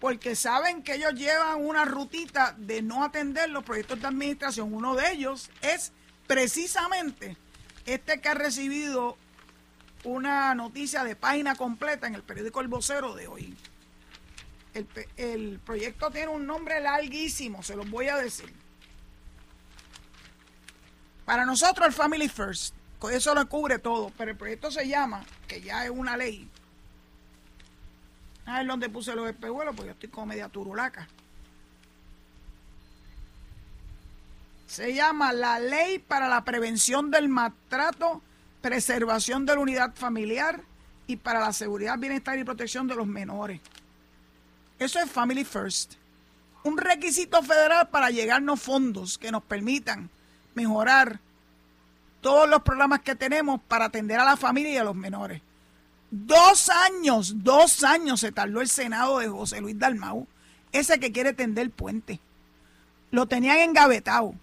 porque 0.00 0.34
saben 0.34 0.82
que 0.82 0.96
ellos 0.96 1.14
llevan 1.14 1.64
una 1.64 1.84
rutita 1.84 2.52
de 2.58 2.82
no 2.82 3.04
atender 3.04 3.48
los 3.48 3.62
proyectos 3.62 4.00
de 4.00 4.08
administración. 4.08 4.74
Uno 4.74 4.96
de 4.96 5.12
ellos 5.12 5.50
es 5.62 5.92
precisamente 6.26 7.36
este 7.86 8.20
que 8.20 8.28
ha 8.28 8.34
recibido 8.34 9.16
una 10.04 10.54
noticia 10.54 11.04
de 11.04 11.16
página 11.16 11.54
completa 11.54 12.06
en 12.06 12.14
el 12.14 12.22
periódico 12.22 12.60
El 12.60 12.68
Vocero 12.68 13.14
de 13.14 13.28
hoy. 13.28 13.56
El, 15.16 15.58
proyecto 15.64 16.10
tiene 16.10 16.28
un 16.28 16.46
nombre 16.46 16.80
larguísimo, 16.80 17.62
se 17.62 17.74
los 17.76 17.90
voy 17.90 18.08
a 18.08 18.16
decir. 18.16 18.52
Para 21.24 21.44
nosotros 21.44 21.88
el 21.88 21.92
Family 21.92 22.28
First, 22.28 22.74
eso 23.12 23.34
lo 23.34 23.48
cubre 23.48 23.78
todo, 23.78 24.12
pero 24.16 24.30
el 24.30 24.36
proyecto 24.36 24.70
se 24.70 24.86
llama, 24.86 25.24
que 25.48 25.60
ya 25.60 25.84
es 25.84 25.90
una 25.90 26.16
ley, 26.16 26.48
a 28.46 28.58
ver 28.58 28.66
dónde 28.66 28.88
puse 28.88 29.14
los 29.14 29.28
espejuelos, 29.28 29.74
porque 29.74 29.88
yo 29.88 29.92
estoy 29.92 30.08
como 30.08 30.26
media 30.26 30.48
turulaca. 30.48 31.08
Se 34.70 34.94
llama 34.94 35.32
la 35.32 35.58
Ley 35.58 35.98
para 35.98 36.28
la 36.28 36.44
Prevención 36.44 37.10
del 37.10 37.28
Maltrato, 37.28 38.22
Preservación 38.60 39.44
de 39.44 39.56
la 39.56 39.60
Unidad 39.60 39.96
Familiar 39.96 40.60
y 41.08 41.16
para 41.16 41.40
la 41.40 41.52
Seguridad, 41.52 41.98
Bienestar 41.98 42.38
y 42.38 42.44
Protección 42.44 42.86
de 42.86 42.94
los 42.94 43.08
Menores. 43.08 43.60
Eso 44.78 45.00
es 45.00 45.10
Family 45.10 45.44
First. 45.44 45.94
Un 46.62 46.78
requisito 46.78 47.42
federal 47.42 47.88
para 47.88 48.10
llegarnos 48.10 48.62
fondos 48.62 49.18
que 49.18 49.32
nos 49.32 49.42
permitan 49.42 50.08
mejorar 50.54 51.18
todos 52.20 52.48
los 52.48 52.62
programas 52.62 53.00
que 53.00 53.16
tenemos 53.16 53.60
para 53.66 53.86
atender 53.86 54.20
a 54.20 54.24
la 54.24 54.36
familia 54.36 54.74
y 54.74 54.76
a 54.76 54.84
los 54.84 54.94
menores. 54.94 55.42
Dos 56.12 56.68
años, 56.68 57.42
dos 57.42 57.82
años 57.82 58.20
se 58.20 58.30
tardó 58.30 58.60
el 58.60 58.68
Senado 58.68 59.18
de 59.18 59.26
José 59.26 59.60
Luis 59.60 59.76
Dalmau, 59.76 60.28
ese 60.70 61.00
que 61.00 61.10
quiere 61.10 61.32
tender 61.32 61.64
el 61.64 61.70
puente. 61.70 62.20
Lo 63.10 63.26
tenían 63.26 63.58
engavetado. 63.58 64.36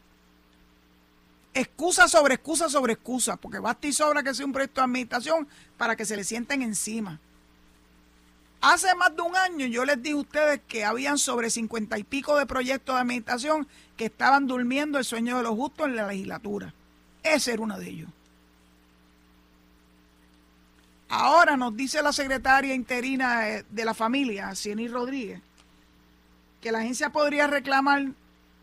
Excusa 1.58 2.08
sobre 2.08 2.36
excusa 2.36 2.70
sobre 2.70 2.93
excusa, 2.93 3.36
porque 3.36 3.58
basta 3.58 3.88
y 3.88 3.91
sobra 3.91 4.22
que 4.22 4.32
sea 4.36 4.46
un 4.46 4.54
proyecto 4.54 4.80
de 4.80 4.86
administración 4.86 5.48
para 5.76 5.96
que 5.96 6.06
se 6.06 6.15
le 6.15 6.24
sienten 6.24 6.62
encima. 6.62 7.20
Hace 8.62 8.93
más 8.93 9.15
de 9.15 9.24
un 9.24 9.36
año 9.36 9.65
yo 9.65 9.84
les 9.84 10.00
dije 10.04 10.13
a 10.13 10.20
ustedes 10.20 10.62
que 10.67 10.86
habían 10.86 11.17
sobre 11.17 11.50
cincuenta 11.50 11.98
y 11.98 12.04
pico 12.04 12.38
de 12.38 12.46
proyectos 12.46 12.93
de 12.93 13.02
administración 13.02 13.67
que 13.96 14.06
estaban 14.06 14.46
durmiendo 14.46 15.00
el 15.00 15.06
sueño 15.06 15.38
de 15.38 15.43
los 15.43 15.56
justos 15.56 15.88
en 15.88 15.96
la 15.96 16.06
legislatura. 16.06 16.76
Ese 17.24 17.54
era 17.54 17.63
uno 17.63 17.80
de 17.80 17.89
ellos. 17.89 18.10
Ahora 21.10 21.58
nos 21.58 21.76
dice 21.76 22.04
la 22.04 22.13
secretaria 22.13 22.76
interina 22.76 23.63
de 23.67 23.86
la 23.86 23.96
familia, 23.96 24.54
Cieny 24.54 24.89
Rodríguez, 24.89 25.41
que 26.62 26.72
la 26.72 26.80
agencia 26.80 27.10
podría 27.10 27.48
reclamar, 27.48 28.06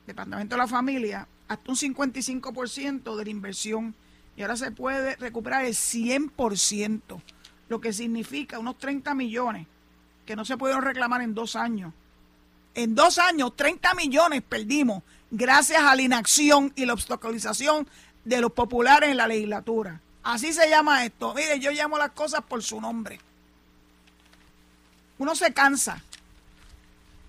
Departamento 0.07 0.55
de 0.55 0.59
la 0.61 0.69
Familia, 0.69 1.27
hasta 1.49 1.71
un 1.71 1.77
55% 1.77 3.17
de 3.17 3.25
la 3.25 3.31
inversión 3.31 3.95
y 4.37 4.43
ahora 4.43 4.57
se 4.57 4.71
puede 4.73 5.17
recuperar 5.17 5.65
el 5.65 5.75
100%, 5.75 7.21
lo 7.69 7.81
que 7.81 7.93
significa 7.93 8.59
unos 8.59 8.79
30 8.79 9.15
millones 9.15 9.67
que 10.27 10.37
no 10.37 10.45
se 10.45 10.57
pudieron 10.57 10.83
reclamar 10.83 11.23
en 11.23 11.35
dos 11.35 11.57
años. 11.57 11.93
En 12.75 12.95
dos 12.95 13.19
años, 13.19 13.55
30 13.55 13.95
millones 13.95 14.43
perdimos 14.43 15.03
gracias 15.31 15.83
a 15.83 15.95
la 15.95 16.03
inacción 16.03 16.73
y 16.75 16.87
la 16.87 16.95
obstaculización 16.95 17.87
de 18.25 18.41
los 18.41 18.53
populares 18.53 19.11
en 19.11 19.17
la 19.17 19.29
legislatura. 19.29 20.01
Así 20.23 20.53
se 20.53 20.69
llama 20.69 21.05
esto. 21.05 21.35
Mire, 21.35 21.61
yo 21.61 21.71
llamo 21.71 21.99
las 21.99 22.11
cosas 22.13 22.43
por 22.43 22.63
su 22.63 22.81
nombre. 22.81 23.21
Uno 25.19 25.35
se 25.37 25.53
cansa 25.53 26.03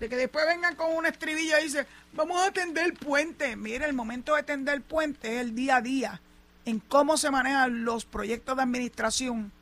de 0.00 0.08
que 0.08 0.16
después 0.16 0.46
vengan 0.46 0.74
con 0.74 0.94
un 0.94 1.06
estribillo 1.06 1.58
y 1.58 1.64
dicen, 1.64 1.86
vamos 2.16 2.40
a 2.40 2.50
tender 2.50 2.86
el 2.86 2.94
puente. 2.94 3.56
Mire, 3.56 3.84
el 3.84 3.92
momento 3.92 4.34
de 4.34 4.42
tender 4.42 4.74
el 4.74 4.82
puente 4.82 5.36
es 5.36 5.40
el 5.42 5.54
día 5.54 5.76
a 5.76 5.80
día 5.82 6.20
en 6.64 6.80
cómo 6.80 7.16
se 7.16 7.30
manejan 7.30 7.84
los 7.84 8.04
proyectos 8.04 8.56
de 8.56 8.62
administración 8.62 9.52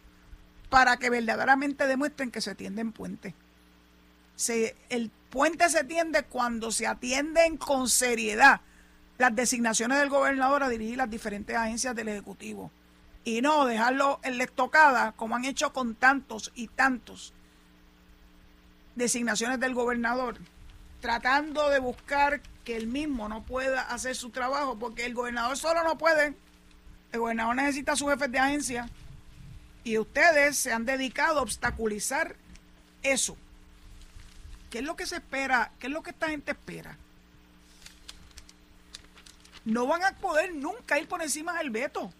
para 0.70 0.96
que 0.96 1.10
verdaderamente 1.10 1.86
demuestren 1.86 2.30
que 2.30 2.40
se 2.40 2.54
tienden 2.54 2.92
puentes. 2.92 3.34
Se, 4.36 4.76
el 4.88 5.10
puente 5.30 5.68
se 5.68 5.84
tiende 5.84 6.22
cuando 6.24 6.72
se 6.72 6.86
atienden 6.86 7.56
con 7.56 7.88
seriedad 7.88 8.60
las 9.18 9.34
designaciones 9.34 9.98
del 9.98 10.08
gobernador 10.08 10.62
a 10.62 10.68
dirigir 10.68 10.96
las 10.96 11.10
diferentes 11.10 11.54
agencias 11.56 11.94
del 11.94 12.08
Ejecutivo 12.08 12.70
y 13.24 13.40
no 13.42 13.64
dejarlo 13.64 14.20
en 14.22 14.38
la 14.38 14.44
estocada 14.44 15.12
como 15.12 15.36
han 15.36 15.44
hecho 15.44 15.72
con 15.72 15.94
tantos 15.94 16.52
y 16.54 16.68
tantos 16.68 17.32
designaciones 18.96 19.60
del 19.60 19.74
gobernador, 19.74 20.38
tratando 21.04 21.68
de 21.68 21.80
buscar 21.80 22.40
que 22.64 22.76
él 22.76 22.86
mismo 22.86 23.28
no 23.28 23.42
pueda 23.42 23.82
hacer 23.82 24.16
su 24.16 24.30
trabajo, 24.30 24.78
porque 24.78 25.04
el 25.04 25.12
gobernador 25.12 25.54
solo 25.58 25.84
no 25.84 25.98
puede, 25.98 26.34
el 27.12 27.20
gobernador 27.20 27.56
necesita 27.56 27.92
a 27.92 27.96
sus 27.96 28.08
jefes 28.08 28.32
de 28.32 28.38
agencia 28.38 28.88
y 29.84 29.98
ustedes 29.98 30.56
se 30.56 30.72
han 30.72 30.86
dedicado 30.86 31.40
a 31.40 31.42
obstaculizar 31.42 32.36
eso. 33.02 33.36
¿Qué 34.70 34.78
es 34.78 34.84
lo 34.84 34.96
que 34.96 35.04
se 35.04 35.16
espera? 35.16 35.72
¿Qué 35.78 35.88
es 35.88 35.92
lo 35.92 36.02
que 36.02 36.08
esta 36.08 36.30
gente 36.30 36.52
espera? 36.52 36.96
No 39.66 39.86
van 39.86 40.04
a 40.04 40.12
poder 40.12 40.54
nunca 40.54 40.98
ir 40.98 41.06
por 41.06 41.20
encima 41.20 41.52
del 41.58 41.68
veto. 41.68 42.10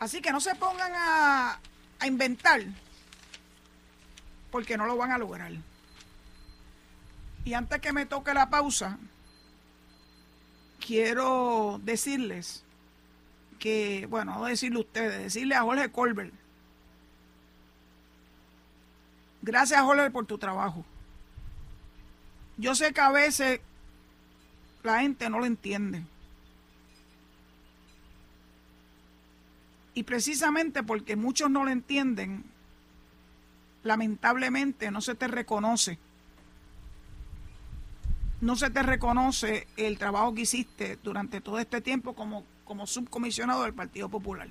Así 0.00 0.20
que 0.20 0.32
no 0.32 0.40
se 0.42 0.54
pongan 0.56 0.92
a, 0.94 1.58
inventar, 2.04 2.62
porque 4.50 4.76
no 4.76 4.84
lo 4.84 4.98
van 4.98 5.12
a 5.12 5.16
lograr. 5.16 5.52
Y 7.44 7.52
antes 7.52 7.80
que 7.80 7.92
me 7.92 8.06
toque 8.06 8.32
la 8.32 8.48
pausa, 8.48 8.98
quiero 10.84 11.80
decirles 11.82 12.64
que, 13.58 14.06
bueno, 14.08 14.38
no 14.38 14.44
decirle 14.46 14.78
a 14.78 14.80
ustedes, 14.80 15.22
decirle 15.22 15.54
a 15.54 15.62
Jorge 15.62 15.90
Colbert. 15.90 16.32
Gracias, 19.42 19.82
Jorge, 19.82 20.10
por 20.10 20.24
tu 20.24 20.38
trabajo. 20.38 20.84
Yo 22.56 22.74
sé 22.74 22.92
que 22.94 23.00
a 23.00 23.10
veces 23.10 23.60
la 24.82 25.00
gente 25.00 25.28
no 25.28 25.38
lo 25.38 25.46
entiende. 25.46 26.02
Y 29.92 30.04
precisamente 30.04 30.82
porque 30.82 31.14
muchos 31.14 31.50
no 31.50 31.64
lo 31.64 31.70
entienden, 31.70 32.44
lamentablemente 33.82 34.90
no 34.90 35.00
se 35.00 35.14
te 35.14 35.28
reconoce. 35.28 35.98
No 38.40 38.56
se 38.56 38.70
te 38.70 38.82
reconoce 38.82 39.66
el 39.76 39.98
trabajo 39.98 40.34
que 40.34 40.42
hiciste 40.42 40.98
durante 41.02 41.40
todo 41.40 41.58
este 41.58 41.80
tiempo 41.80 42.14
como, 42.14 42.44
como 42.64 42.86
subcomisionado 42.86 43.62
del 43.62 43.74
Partido 43.74 44.08
Popular. 44.08 44.48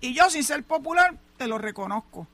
Y 0.00 0.14
yo, 0.14 0.30
sin 0.30 0.44
ser 0.44 0.64
popular, 0.64 1.16
te 1.36 1.46
lo 1.46 1.58
reconozco 1.58 2.26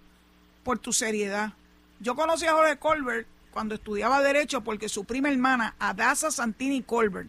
por 0.63 0.79
tu 0.79 0.93
seriedad. 0.93 1.53
Yo 2.01 2.15
conocí 2.15 2.47
a 2.47 2.53
Jorge 2.53 2.77
Colbert 2.77 3.27
cuando 3.51 3.75
estudiaba 3.75 4.21
Derecho 4.21 4.63
porque 4.63 4.89
su 4.89 5.05
prima 5.05 5.31
hermana, 5.31 5.75
Adasa 5.79 6.31
Santini 6.31 6.83
Colbert, 6.83 7.29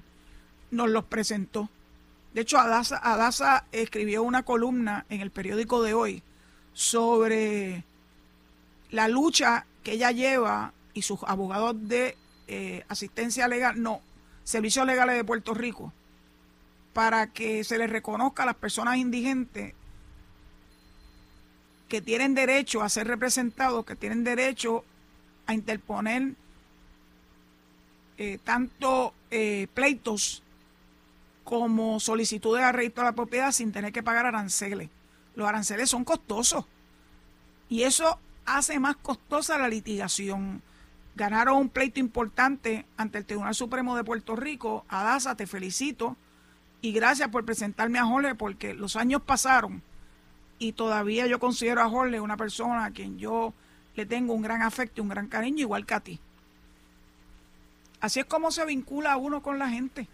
nos 0.72 0.90
los 0.90 1.06
presentó. 1.06 1.70
De 2.34 2.42
hecho, 2.42 2.60
Adasa, 2.60 3.66
escribió 3.72 4.24
una 4.24 4.44
columna 4.44 5.06
en 5.10 5.22
el 5.22 5.32
periódico 5.32 5.82
de 5.82 5.94
hoy 5.94 6.24
sobre 6.74 7.84
la 8.92 9.08
lucha 9.08 9.66
que 9.84 9.94
ella 9.94 10.12
lleva 10.12 10.74
y 10.94 11.02
sus 11.02 11.20
abogados 11.24 11.76
de 11.88 12.16
eh, 12.48 12.84
asistencia 12.88 13.48
legal, 13.48 13.82
no, 13.82 14.02
servicios 14.44 14.86
legales 14.86 15.16
de 15.16 15.24
Puerto 15.24 15.54
Rico, 15.54 15.94
para 16.94 17.28
que 17.28 17.64
se 17.64 17.78
les 17.78 17.90
reconozca 17.90 18.44
a 18.44 18.48
las 18.48 18.56
personas 18.56 18.98
indigentes 18.98 19.74
que 21.88 22.02
tienen 22.02 22.34
derecho 22.34 22.82
a 22.82 22.90
ser 22.90 23.08
representados, 23.08 23.86
que 23.86 23.96
tienen 23.96 24.24
derecho 24.24 24.84
a 25.46 25.54
interponer 25.54 26.34
eh, 28.18 28.40
tanto 28.44 29.14
eh, 29.32 29.68
pleitos 29.74 30.44
como 31.44 32.00
solicitudes 32.00 32.62
de 32.62 32.68
arreglo 32.68 33.04
a 33.04 33.06
la 33.06 33.12
propiedad 33.14 33.52
sin 33.52 33.72
tener 33.72 33.94
que 33.94 34.04
pagar 34.04 34.26
aranceles. 34.26 34.90
Los 35.36 35.48
aranceles 35.48 35.90
son 35.90 36.04
costosos 36.04 36.66
y 37.70 37.84
eso 37.84 38.20
hace 38.46 38.80
más 38.80 38.96
costosa 38.98 39.58
la 39.58 39.70
litigación. 39.70 40.62
Ganaron 41.18 41.58
un 41.58 41.70
pleito 41.70 42.00
importante 42.00 42.86
ante 42.96 43.18
el 43.18 43.26
Tribunal 43.26 43.56
Supremo 43.56 43.96
de 43.96 44.04
Puerto 44.04 44.36
Rico. 44.36 44.86
Adasa, 44.88 45.36
te 45.36 45.48
felicito 45.48 46.16
y 46.82 46.92
gracias 46.92 47.30
por 47.30 47.44
presentarme 47.44 47.98
a 47.98 48.06
Jorge 48.06 48.36
porque 48.36 48.76
los 48.76 48.96
años 48.96 49.24
pasaron 49.24 49.82
y 50.60 50.74
todavía 50.74 51.26
yo 51.26 51.40
considero 51.40 51.82
a 51.82 51.90
Jorge 51.90 52.20
una 52.20 52.38
persona 52.38 52.86
a 52.86 52.92
quien 52.92 53.18
yo 53.18 53.54
le 53.96 54.06
tengo 54.06 54.34
un 54.34 54.44
gran 54.44 54.62
afecto 54.62 55.02
y 55.02 55.04
un 55.04 55.10
gran 55.10 55.28
cariño, 55.28 55.62
igual 55.62 55.88
que 55.88 55.94
a 55.96 56.00
ti. 56.02 56.20
Así 58.00 58.20
es 58.20 58.28
como 58.28 58.52
se 58.52 58.64
vincula 58.66 59.18
uno 59.18 59.42
con 59.42 59.58
la 59.58 59.70
gente 59.70 60.08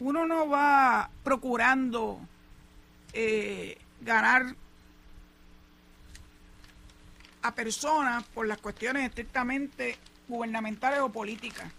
uno 0.00 0.26
no 0.26 0.48
va 0.48 1.10
procurando 1.24 2.20
eh, 3.12 3.78
ganar 4.00 4.54
personas 7.54 8.24
por 8.24 8.46
las 8.46 8.58
cuestiones 8.58 9.08
estrictamente 9.08 9.96
gubernamentales 10.28 11.00
o 11.00 11.08
políticas. 11.08 11.70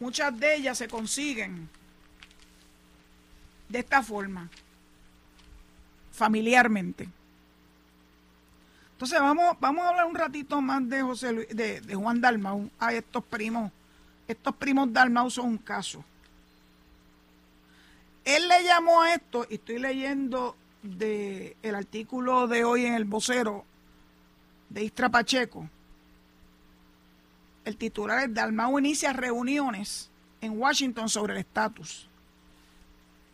Muchas 0.00 0.38
de 0.38 0.56
ellas 0.56 0.78
se 0.78 0.88
consiguen 0.88 1.68
de 3.68 3.78
esta 3.78 4.02
forma, 4.02 4.50
familiarmente. 6.12 7.08
Entonces 8.92 9.20
vamos, 9.20 9.56
vamos 9.60 9.84
a 9.84 9.88
hablar 9.88 10.06
un 10.06 10.14
ratito 10.14 10.60
más 10.60 10.88
de 10.88 11.02
José 11.02 11.32
de, 11.32 11.80
de 11.80 11.94
Juan 11.94 12.20
Dalmau. 12.20 12.70
a 12.78 12.92
estos 12.92 13.24
primos, 13.24 13.72
estos 14.28 14.54
primos 14.56 14.92
Dalmau 14.92 15.30
son 15.30 15.46
un 15.46 15.58
caso. 15.58 16.04
Él 18.24 18.46
le 18.46 18.62
llamó 18.62 19.02
a 19.02 19.14
esto, 19.14 19.46
y 19.50 19.54
estoy 19.54 19.78
leyendo 19.78 20.56
de 20.82 21.56
el 21.62 21.74
artículo 21.74 22.46
de 22.46 22.64
hoy 22.64 22.86
en 22.86 22.94
el 22.94 23.04
vocero 23.04 23.64
de 24.72 24.84
Istra 24.84 25.08
Pacheco. 25.08 25.68
El 27.64 27.76
titular 27.76 28.24
es 28.24 28.34
Dalmau 28.34 28.78
inicia 28.78 29.12
reuniones 29.12 30.10
en 30.40 30.58
Washington 30.58 31.08
sobre 31.08 31.34
el 31.34 31.40
estatus. 31.40 32.08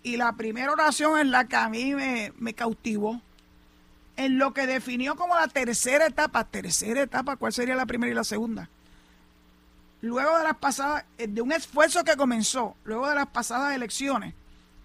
Y 0.02 0.16
la 0.16 0.32
primera 0.32 0.72
oración 0.72 1.18
es 1.18 1.26
la 1.26 1.46
que 1.46 1.56
a 1.56 1.68
mí 1.68 1.94
me, 1.94 2.54
cautivó. 2.54 3.20
En 4.16 4.38
lo 4.38 4.52
que 4.52 4.66
definió 4.66 5.16
como 5.16 5.34
la 5.34 5.48
tercera 5.48 6.06
etapa. 6.06 6.44
Tercera 6.44 7.02
etapa, 7.02 7.36
¿cuál 7.36 7.52
sería 7.52 7.76
la 7.76 7.86
primera 7.86 8.10
y 8.10 8.14
la 8.14 8.24
segunda? 8.24 8.68
Luego 10.00 10.36
de 10.38 10.44
las 10.44 10.56
pasadas, 10.56 11.04
de 11.16 11.40
un 11.40 11.52
esfuerzo 11.52 12.04
que 12.04 12.16
comenzó, 12.16 12.76
luego 12.84 13.08
de 13.08 13.14
las 13.14 13.28
pasadas 13.28 13.74
elecciones, 13.74 14.34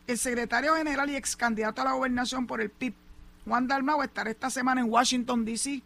el 0.07 0.17
secretario 0.17 0.75
general 0.75 1.09
y 1.09 1.15
ex 1.15 1.35
candidato 1.35 1.81
a 1.81 1.85
la 1.85 1.93
gobernación 1.93 2.47
por 2.47 2.61
el 2.61 2.69
PIB, 2.69 2.93
Juan 3.45 3.67
Dalmau, 3.67 4.01
estará 4.01 4.29
esta 4.29 4.49
semana 4.49 4.81
en 4.81 4.89
Washington, 4.89 5.45
D.C. 5.45 5.83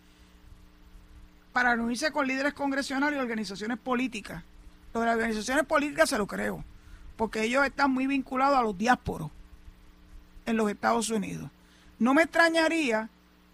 para 1.58 1.76
reunirse 1.76 2.12
con 2.12 2.28
líderes 2.28 2.54
congresionales 2.54 3.18
y 3.18 3.20
organizaciones 3.20 3.80
políticas. 3.80 4.44
Lo 4.94 5.00
de 5.00 5.08
las 5.08 5.16
organizaciones 5.16 5.66
políticas 5.66 6.08
se 6.08 6.20
lo 6.20 6.28
creo, 6.28 6.64
porque 7.16 7.42
ellos 7.42 7.66
están 7.66 7.90
muy 7.90 8.06
vinculados 8.06 8.60
a 8.60 8.62
los 8.62 8.78
diásporos 8.78 9.32
en 10.46 10.56
los 10.56 10.70
Estados 10.70 11.10
Unidos. 11.10 11.50
No 11.98 12.14
me 12.14 12.22
extrañaría 12.22 13.10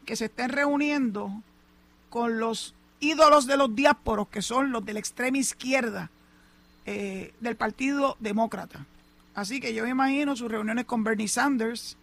que 0.06 0.18
se 0.18 0.26
estén 0.26 0.50
reuniendo 0.50 1.32
con 2.10 2.39
los 2.39 2.76
ídolos 3.00 3.48
de 3.48 3.56
los 3.56 3.74
diásporos, 3.74 4.28
que 4.28 4.42
son 4.42 4.74
los 4.74 4.84
de 4.84 4.92
la 4.92 5.00
extrema 5.00 5.38
izquierda 5.38 6.10
eh, 6.86 7.34
del 7.39 7.56
Partido 7.56 8.18
Demócrata. 8.20 8.86
Así 9.34 9.62
que 9.62 9.74
yo 9.74 9.86
me 9.86 9.92
imagino 9.92 10.36
sus 10.36 10.52
reuniones 10.52 10.84
con 10.84 11.06
Bernie 11.06 11.30
Sanders 11.30 11.96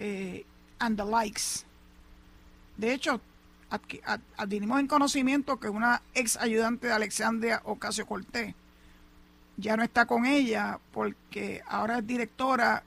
eh, 0.00 0.44
and 0.78 0.98
the 0.98 1.10
likes. 1.10 1.64
De 2.76 2.92
hecho, 2.92 3.22
adquirimos 3.70 4.80
en 4.80 4.86
conocimiento 4.86 5.60
que 5.60 5.68
una 5.68 6.02
ex 6.14 6.36
ayudante 6.36 6.86
de 6.86 6.92
Alexandria 6.92 7.60
Ocasio 7.64 8.06
Cortés 8.06 8.54
ya 9.56 9.76
no 9.76 9.82
está 9.82 10.06
con 10.06 10.24
ella 10.24 10.78
porque 10.92 11.62
ahora 11.66 11.98
es 11.98 12.06
directora 12.06 12.82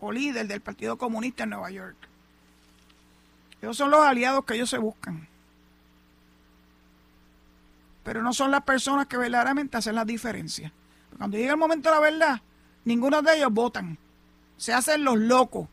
o 0.00 0.10
líder 0.10 0.46
del 0.46 0.60
Partido 0.60 0.96
Comunista 0.96 1.44
en 1.44 1.50
Nueva 1.50 1.70
York. 1.70 1.96
Esos 3.60 3.76
son 3.76 3.90
los 3.90 4.00
aliados 4.00 4.44
que 4.44 4.54
ellos 4.54 4.70
se 4.70 4.78
buscan. 4.78 5.28
Pero 8.02 8.22
no 8.22 8.32
son 8.32 8.50
las 8.50 8.62
personas 8.62 9.06
que 9.06 9.18
verdaderamente 9.18 9.76
hacen 9.76 9.94
la 9.94 10.06
diferencia. 10.06 10.72
Cuando 11.18 11.36
llega 11.36 11.52
el 11.52 11.58
momento 11.58 11.90
de 11.90 11.94
la 11.94 12.00
verdad, 12.00 12.42
Ninguno 12.84 13.20
de 13.22 13.36
ellos 13.36 13.52
votan. 13.52 13.98
Se 14.56 14.72
hacen 14.72 15.04
los 15.04 15.18
locos. 15.18 15.68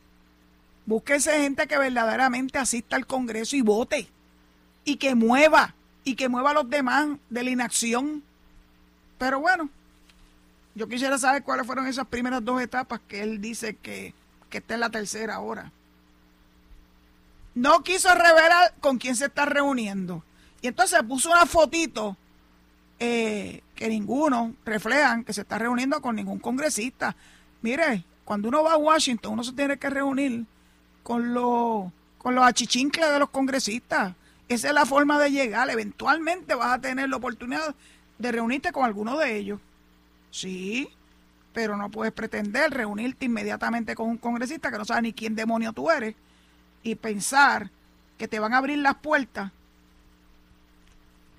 Búsquese 0.85 1.41
gente 1.41 1.67
que 1.67 1.77
verdaderamente 1.77 2.57
asista 2.57 2.95
al 2.95 3.07
Congreso 3.07 3.55
y 3.55 3.61
vote. 3.61 4.09
Y 4.87 4.95
que 4.95 5.15
mueva. 5.15 5.75
Y 6.05 6.15
que 6.15 6.29
mueva 6.29 6.51
a 6.51 6.53
los 6.53 6.69
demás 6.69 7.09
de 7.29 7.43
la 7.43 7.49
inacción. 7.49 8.23
Pero 9.17 9.41
bueno, 9.41 9.69
yo 10.75 10.87
quisiera 10.87 11.17
saber 11.17 11.43
cuáles 11.43 11.65
fueron 11.65 11.87
esas 11.87 12.07
primeras 12.07 12.45
dos 12.45 12.61
etapas 12.61 13.01
que 13.05 13.21
él 13.21 13.41
dice 13.41 13.75
que, 13.75 14.13
que 14.49 14.59
está 14.59 14.75
en 14.75 14.79
la 14.79 14.89
tercera 14.89 15.35
ahora. 15.35 15.73
No 17.53 17.83
quiso 17.83 18.07
revelar 18.15 18.75
con 18.79 18.97
quién 18.97 19.17
se 19.17 19.25
está 19.25 19.43
reuniendo. 19.43 20.23
Y 20.61 20.67
entonces 20.67 21.03
puso 21.03 21.31
una 21.31 21.45
fotito 21.45 22.15
eh, 22.97 23.61
que 23.75 23.89
ninguno 23.89 24.53
reflejan 24.63 25.25
que 25.25 25.33
se 25.33 25.41
está 25.41 25.57
reuniendo 25.57 26.01
con 26.01 26.15
ningún 26.15 26.39
congresista. 26.39 27.13
Mire, 27.61 28.05
cuando 28.23 28.47
uno 28.47 28.63
va 28.63 28.73
a 28.73 28.77
Washington, 28.77 29.33
uno 29.33 29.43
se 29.43 29.51
tiene 29.51 29.77
que 29.77 29.89
reunir 29.89 30.45
con 31.03 31.33
los, 31.33 31.91
con 32.17 32.35
los 32.35 32.45
achichincles 32.45 33.11
de 33.11 33.19
los 33.19 33.29
congresistas. 33.29 34.13
Esa 34.49 34.69
es 34.69 34.73
la 34.73 34.85
forma 34.85 35.19
de 35.19 35.31
llegar. 35.31 35.69
Eventualmente 35.69 36.55
vas 36.55 36.73
a 36.73 36.81
tener 36.81 37.09
la 37.09 37.17
oportunidad 37.17 37.75
de 38.17 38.31
reunirte 38.31 38.71
con 38.71 38.85
alguno 38.85 39.17
de 39.17 39.37
ellos. 39.37 39.59
Sí, 40.31 40.89
pero 41.53 41.75
no 41.75 41.89
puedes 41.89 42.13
pretender 42.13 42.71
reunirte 42.71 43.25
inmediatamente 43.25 43.95
con 43.95 44.09
un 44.09 44.17
congresista 44.17 44.71
que 44.71 44.77
no 44.77 44.85
sabe 44.85 45.01
ni 45.03 45.13
quién 45.13 45.35
demonio 45.35 45.73
tú 45.73 45.89
eres 45.89 46.15
y 46.83 46.95
pensar 46.95 47.69
que 48.17 48.27
te 48.27 48.39
van 48.39 48.53
a 48.53 48.57
abrir 48.57 48.79
las 48.79 48.95
puertas 48.95 49.51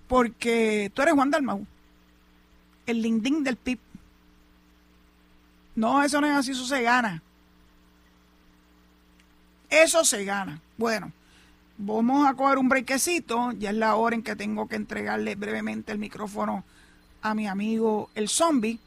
porque 0.09 0.91
tú 0.95 1.03
eres 1.03 1.15
Juan 1.15 1.31
Dalmau, 1.31 1.67
el 2.87 3.03
lindín 3.03 3.45
del 3.45 3.57
PIB. 3.57 3.79
No, 5.77 6.03
eso 6.03 6.21
no 6.21 6.27
es 6.27 6.35
así, 6.35 6.51
eso 6.53 6.67
se 6.67 6.83
gana. 6.83 7.23
Eso 9.71 10.05
se 10.05 10.25
gana. 10.25 10.61
Bueno, 10.79 11.13
vamos 11.79 12.29
a 12.29 12.35
coger 12.35 12.59
un 12.59 12.69
brequecito. 12.69 13.53
Ya 13.53 13.71
es 13.71 13.77
la 13.77 13.95
hora 13.95 14.15
en 14.15 14.23
que 14.23 14.37
tengo 14.37 14.69
que 14.69 14.77
entregarle 14.77 15.35
brevemente 15.37 15.93
el 15.93 15.99
micrófono 15.99 16.65
a 17.23 17.35
mi 17.35 17.47
amigo 17.47 18.11
el 18.15 18.29
zombie. 18.29 18.79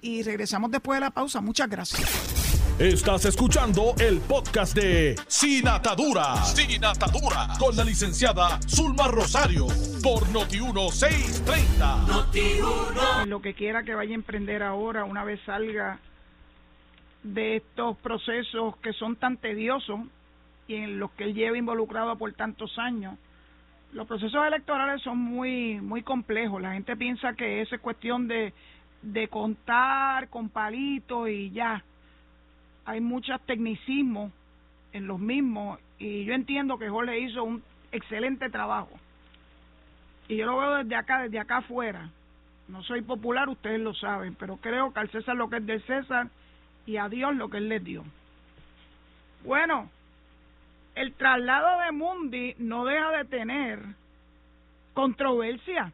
Y 0.00 0.22
regresamos 0.22 0.70
después 0.70 0.96
de 0.96 1.00
la 1.00 1.10
pausa. 1.10 1.42
Muchas 1.42 1.68
gracias. 1.68 2.38
Estás 2.78 3.26
escuchando 3.26 3.94
el 3.98 4.20
podcast 4.20 4.74
de 4.74 5.14
Sin 5.26 5.68
Atadura. 5.68 6.36
Sin 6.44 6.82
Atadura. 6.82 7.48
Con 7.58 7.76
la 7.76 7.84
licenciada 7.84 8.58
Zulma 8.66 9.08
Rosario. 9.08 9.66
Por 10.02 10.22
Noti1630. 10.28 12.06
Noti1. 12.06 13.26
Lo 13.26 13.42
que 13.42 13.52
quiera 13.52 13.82
que 13.82 13.94
vaya 13.94 14.12
a 14.12 14.14
emprender 14.14 14.62
ahora, 14.62 15.04
una 15.04 15.24
vez 15.24 15.40
salga 15.44 15.98
de 17.22 17.56
estos 17.56 17.98
procesos 17.98 18.76
que 18.78 18.94
son 18.94 19.16
tan 19.16 19.36
tediosos 19.36 20.00
y 20.70 20.76
en 20.76 21.00
los 21.00 21.10
que 21.12 21.24
él 21.24 21.34
lleva 21.34 21.58
involucrado 21.58 22.16
por 22.16 22.32
tantos 22.34 22.78
años. 22.78 23.18
Los 23.92 24.06
procesos 24.06 24.46
electorales 24.46 25.02
son 25.02 25.18
muy 25.18 25.80
muy 25.80 26.02
complejos. 26.02 26.62
La 26.62 26.74
gente 26.74 26.96
piensa 26.96 27.34
que 27.34 27.60
es 27.60 27.68
cuestión 27.80 28.28
de, 28.28 28.52
de 29.02 29.26
contar 29.26 30.28
con 30.28 30.48
palitos 30.48 31.28
y 31.28 31.50
ya 31.50 31.82
hay 32.84 33.00
muchos 33.00 33.40
tecnicismos 33.46 34.32
en 34.92 35.08
los 35.08 35.18
mismos 35.18 35.80
y 35.98 36.24
yo 36.24 36.34
entiendo 36.34 36.78
que 36.78 36.88
Jorge 36.88 37.18
hizo 37.18 37.42
un 37.42 37.64
excelente 37.90 38.48
trabajo. 38.48 38.92
Y 40.28 40.36
yo 40.36 40.46
lo 40.46 40.56
veo 40.56 40.74
desde 40.76 40.94
acá, 40.94 41.22
desde 41.22 41.40
acá 41.40 41.56
afuera. 41.56 42.10
No 42.68 42.84
soy 42.84 43.02
popular, 43.02 43.48
ustedes 43.48 43.80
lo 43.80 43.92
saben, 43.92 44.36
pero 44.36 44.56
creo 44.58 44.92
que 44.92 45.00
al 45.00 45.10
César 45.10 45.34
lo 45.34 45.50
que 45.50 45.56
es 45.56 45.66
del 45.66 45.82
César 45.82 46.28
y 46.86 46.96
a 46.96 47.08
Dios 47.08 47.34
lo 47.34 47.48
que 47.48 47.56
él 47.56 47.68
les 47.68 47.82
dio. 47.82 48.04
Bueno, 49.44 49.90
el 50.94 51.14
traslado 51.14 51.80
de 51.80 51.92
Mundi 51.92 52.54
no 52.58 52.84
deja 52.84 53.10
de 53.12 53.24
tener 53.26 53.80
controversia. 54.94 55.92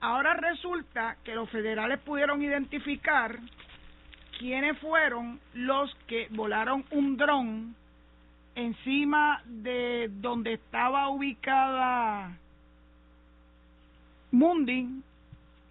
Ahora 0.00 0.34
resulta 0.34 1.16
que 1.24 1.34
los 1.34 1.48
federales 1.50 1.98
pudieron 2.00 2.42
identificar 2.42 3.38
quiénes 4.38 4.78
fueron 4.78 5.40
los 5.54 5.94
que 6.06 6.28
volaron 6.30 6.84
un 6.90 7.16
dron 7.16 7.76
encima 8.54 9.42
de 9.46 10.08
donde 10.10 10.54
estaba 10.54 11.08
ubicada 11.08 12.36
Mundi 14.30 14.88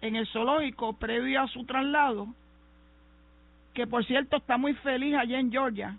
en 0.00 0.16
el 0.16 0.26
zoológico 0.28 0.94
previo 0.94 1.42
a 1.42 1.48
su 1.48 1.64
traslado, 1.64 2.28
que 3.72 3.86
por 3.86 4.04
cierto 4.04 4.36
está 4.36 4.58
muy 4.58 4.74
feliz 4.74 5.14
allá 5.16 5.38
en 5.38 5.50
Georgia 5.50 5.98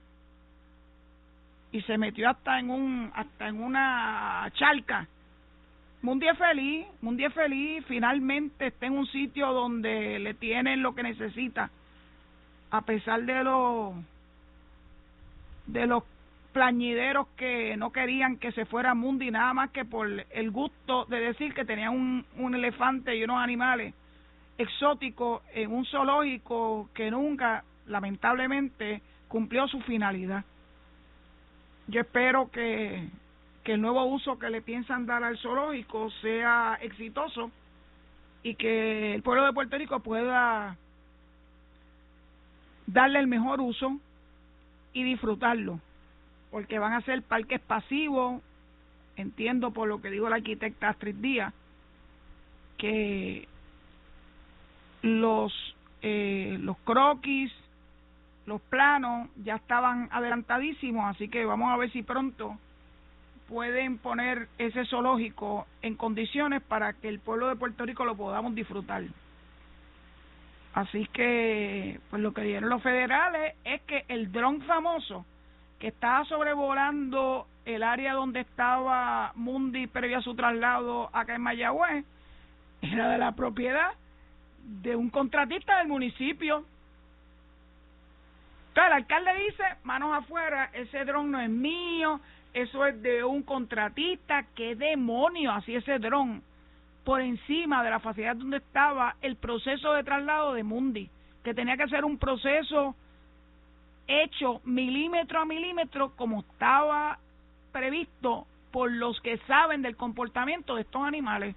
y 1.76 1.82
se 1.82 1.98
metió 1.98 2.30
hasta 2.30 2.58
en 2.58 2.70
un 2.70 3.12
hasta 3.14 3.50
en 3.50 3.62
una 3.62 4.50
charca. 4.54 5.06
Mundi 6.02 6.26
es 6.26 6.38
feliz, 6.38 6.86
Mundi 7.02 7.26
es 7.26 7.34
feliz, 7.34 7.84
finalmente 7.86 8.68
está 8.68 8.86
en 8.86 8.94
un 8.94 9.06
sitio 9.08 9.52
donde 9.52 10.20
le 10.20 10.36
tienen 10.36 10.82
lo 10.82 10.96
que 10.96 11.04
necesita 11.04 11.70
a 12.72 12.82
pesar 12.82 13.24
de 13.24 13.44
los 13.44 13.94
de 15.66 15.86
los 15.86 16.04
plañideros 16.54 17.28
que 17.36 17.76
no 17.76 17.92
querían 17.92 18.38
que 18.38 18.54
se 18.54 18.64
fuera 18.64 18.94
Mundi 18.94 19.30
nada 19.30 19.54
más 19.54 19.72
que 19.72 19.84
por 19.84 20.08
el 20.10 20.52
gusto 20.52 21.04
de 21.06 21.20
decir 21.20 21.54
que 21.54 21.66
tenía 21.66 21.90
un, 21.92 22.26
un 22.38 22.56
elefante 22.56 23.18
y 23.18 23.24
unos 23.26 23.44
animales 23.44 23.94
exóticos 24.58 25.42
en 25.54 25.74
un 25.74 25.86
zoológico 25.86 26.90
que 26.94 27.12
nunca 27.12 27.66
lamentablemente 27.88 29.02
cumplió 29.28 29.68
su 29.68 29.82
finalidad. 29.82 30.46
Yo 31.88 32.02
espero 32.02 32.50
que, 32.52 33.08
que 33.64 33.74
el 33.74 33.82
nuevo 33.82 34.04
uso 34.06 34.40
que 34.40 34.50
le 34.50 34.62
piensan 34.62 35.06
dar 35.06 35.24
al 35.24 35.38
zoológico 35.38 36.10
sea 36.22 36.78
exitoso 36.82 37.52
y 38.44 38.56
que 38.56 39.16
el 39.16 39.22
pueblo 39.24 39.46
de 39.46 39.54
Puerto 39.54 39.78
Rico 39.78 40.00
pueda 40.00 40.78
darle 42.88 43.20
el 43.20 43.28
mejor 43.28 43.62
uso 43.62 44.00
y 44.94 45.04
disfrutarlo, 45.04 45.80
porque 46.52 46.80
van 46.80 46.94
a 46.94 47.02
ser 47.02 47.22
parques 47.24 47.60
pasivos, 47.60 48.42
entiendo 49.16 49.72
por 49.72 49.88
lo 49.88 50.02
que 50.02 50.12
dijo 50.12 50.30
la 50.30 50.38
arquitecta 50.38 50.90
Astrid 50.90 51.16
Díaz, 51.16 51.54
que 52.78 53.48
los, 55.02 55.54
eh, 56.02 56.58
los 56.62 56.78
croquis, 56.80 57.52
los 58.46 58.62
planos 58.62 59.30
ya 59.44 59.56
estaban 59.56 60.10
adelantadísimos, 60.12 61.16
así 61.16 61.30
que 61.30 61.46
vamos 61.46 61.72
a 61.72 61.78
ver 61.78 61.92
si 61.92 62.04
pronto 62.04 62.58
pueden 63.48 63.98
poner 63.98 64.48
ese 64.58 64.86
zoológico 64.86 65.68
en 65.82 65.96
condiciones 65.96 66.62
para 66.64 66.94
que 66.94 67.08
el 67.10 67.20
pueblo 67.20 67.48
de 67.48 67.56
Puerto 67.56 67.86
Rico 67.86 68.06
lo 68.06 68.16
podamos 68.16 68.56
disfrutar. 68.56 69.04
Así 70.74 71.08
que, 71.14 72.00
pues 72.10 72.22
lo 72.22 72.34
que 72.34 72.42
dijeron 72.42 72.70
los 72.70 72.84
federales 72.84 73.56
es 73.64 73.82
que 73.84 74.04
el 74.10 74.32
dron 74.32 74.62
famoso 74.64 75.26
que 75.80 75.88
estaba 75.88 76.26
sobrevolando 76.26 77.48
el 77.66 77.82
área 77.82 78.14
donde 78.14 78.42
estaba 78.42 79.32
Mundi 79.36 79.88
previo 79.88 80.20
a 80.20 80.22
su 80.22 80.36
traslado 80.36 81.10
acá 81.14 81.36
en 81.36 81.42
Mayagüez 81.42 82.06
era 82.82 83.10
de 83.10 83.18
la 83.18 83.32
propiedad 83.34 83.94
de 84.64 84.96
un 84.96 85.10
contratista 85.10 85.78
del 85.78 85.88
municipio. 85.88 86.66
Entonces 88.76 88.92
el 88.92 89.04
alcalde 89.04 89.46
dice, 89.46 89.64
manos 89.86 90.14
afuera, 90.14 90.70
ese 90.74 91.06
dron 91.06 91.32
no 91.32 91.40
es 91.40 91.50
mío, 91.50 92.20
eso 92.54 92.86
es 92.86 93.02
de 93.02 93.24
un 93.24 93.42
contratista, 93.44 94.48
qué 94.54 94.76
demonio, 94.76 95.54
así 95.54 95.74
ese 95.74 95.98
dron 95.98 96.44
por 97.06 97.22
encima 97.22 97.86
de 97.86 97.90
la 97.90 98.02
facilidad 98.02 98.36
donde 98.36 98.58
estaba 98.58 99.16
el 99.22 99.38
proceso 99.38 99.94
de 99.94 100.04
traslado 100.04 100.54
de 100.54 100.64
Mundi, 100.64 101.10
que 101.42 101.54
tenía 101.54 101.78
que 101.78 101.88
ser 101.88 102.04
un 102.04 102.18
proceso 102.18 102.98
hecho 104.08 104.60
milímetro 104.66 105.40
a 105.40 105.46
milímetro 105.46 106.12
como 106.18 106.42
estaba 106.42 107.18
previsto 107.72 108.46
por 108.72 108.92
los 108.92 109.22
que 109.22 109.38
saben 109.48 109.84
del 109.84 109.96
comportamiento 109.96 110.76
de 110.76 110.82
estos 110.82 111.02
animales. 111.02 111.56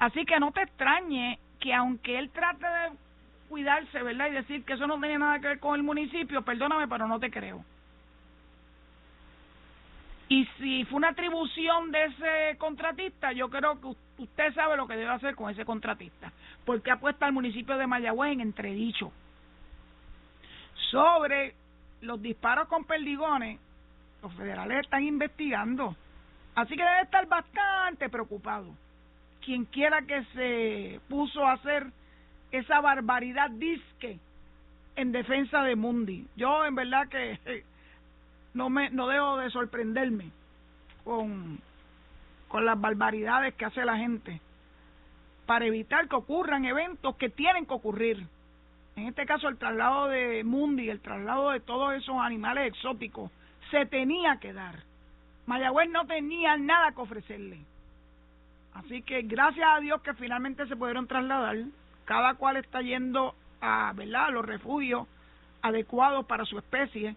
Así 0.00 0.24
que 0.24 0.40
no 0.40 0.50
te 0.50 0.62
extrañe 0.62 1.38
que 1.60 1.72
aunque 1.72 2.18
él 2.18 2.30
trate 2.30 2.66
de 2.66 2.90
cuidarse, 3.48 4.02
¿verdad? 4.02 4.28
Y 4.28 4.34
decir 4.34 4.64
que 4.64 4.74
eso 4.74 4.86
no 4.86 5.00
tenía 5.00 5.18
nada 5.18 5.40
que 5.40 5.48
ver 5.48 5.58
con 5.60 5.76
el 5.76 5.82
municipio, 5.82 6.42
perdóname, 6.42 6.88
pero 6.88 7.06
no 7.06 7.18
te 7.20 7.30
creo. 7.30 7.64
Y 10.28 10.46
si 10.58 10.84
fue 10.86 10.96
una 10.96 11.10
atribución 11.10 11.90
de 11.90 12.04
ese 12.06 12.58
contratista, 12.58 13.32
yo 13.32 13.48
creo 13.50 13.80
que 13.80 13.88
usted 14.22 14.54
sabe 14.54 14.76
lo 14.76 14.86
que 14.86 14.96
debe 14.96 15.10
hacer 15.10 15.34
con 15.34 15.50
ese 15.50 15.64
contratista, 15.64 16.32
porque 16.64 16.90
ha 16.90 16.96
puesto 16.96 17.24
al 17.24 17.32
municipio 17.32 17.76
de 17.76 17.86
Mayagüez 17.86 18.32
en 18.32 18.40
entredicho. 18.40 19.12
Sobre 20.90 21.54
los 22.00 22.20
disparos 22.22 22.68
con 22.68 22.84
perdigones, 22.84 23.60
los 24.22 24.32
federales 24.34 24.80
están 24.80 25.04
investigando, 25.04 25.94
así 26.54 26.74
que 26.74 26.82
debe 26.82 27.02
estar 27.02 27.26
bastante 27.26 28.08
preocupado. 28.08 28.74
Quien 29.44 29.66
quiera 29.66 30.02
que 30.02 30.24
se 30.34 31.00
puso 31.08 31.46
a 31.46 31.52
hacer 31.52 31.86
esa 32.58 32.80
barbaridad 32.80 33.50
disque 33.50 34.18
en 34.96 35.12
defensa 35.12 35.62
de 35.62 35.76
Mundi. 35.76 36.26
Yo 36.36 36.64
en 36.64 36.74
verdad 36.74 37.08
que 37.08 37.38
no 38.54 38.70
me 38.70 38.90
no 38.90 39.08
dejo 39.08 39.38
de 39.38 39.50
sorprenderme 39.50 40.30
con 41.04 41.58
con 42.48 42.64
las 42.64 42.80
barbaridades 42.80 43.54
que 43.54 43.64
hace 43.64 43.84
la 43.84 43.96
gente 43.96 44.40
para 45.46 45.66
evitar 45.66 46.08
que 46.08 46.16
ocurran 46.16 46.64
eventos 46.64 47.16
que 47.16 47.28
tienen 47.28 47.66
que 47.66 47.74
ocurrir. 47.74 48.26
En 48.96 49.08
este 49.08 49.26
caso 49.26 49.48
el 49.48 49.58
traslado 49.58 50.06
de 50.06 50.44
Mundi, 50.44 50.88
el 50.88 51.00
traslado 51.00 51.50
de 51.50 51.60
todos 51.60 51.94
esos 51.94 52.16
animales 52.20 52.68
exóticos 52.68 53.30
se 53.72 53.86
tenía 53.86 54.36
que 54.36 54.52
dar. 54.52 54.84
Mayagüez 55.46 55.90
no 55.90 56.06
tenía 56.06 56.56
nada 56.56 56.92
que 56.92 57.00
ofrecerle. 57.00 57.58
Así 58.74 59.02
que 59.02 59.22
gracias 59.22 59.66
a 59.68 59.80
Dios 59.80 60.00
que 60.02 60.14
finalmente 60.14 60.66
se 60.66 60.76
pudieron 60.76 61.08
trasladar. 61.08 61.56
Cada 62.04 62.34
cual 62.34 62.56
está 62.56 62.80
yendo 62.82 63.34
a, 63.60 63.92
¿verdad? 63.94 64.26
a 64.26 64.30
los 64.30 64.44
refugios 64.44 65.06
adecuados 65.62 66.26
para 66.26 66.44
su 66.44 66.58
especie 66.58 67.16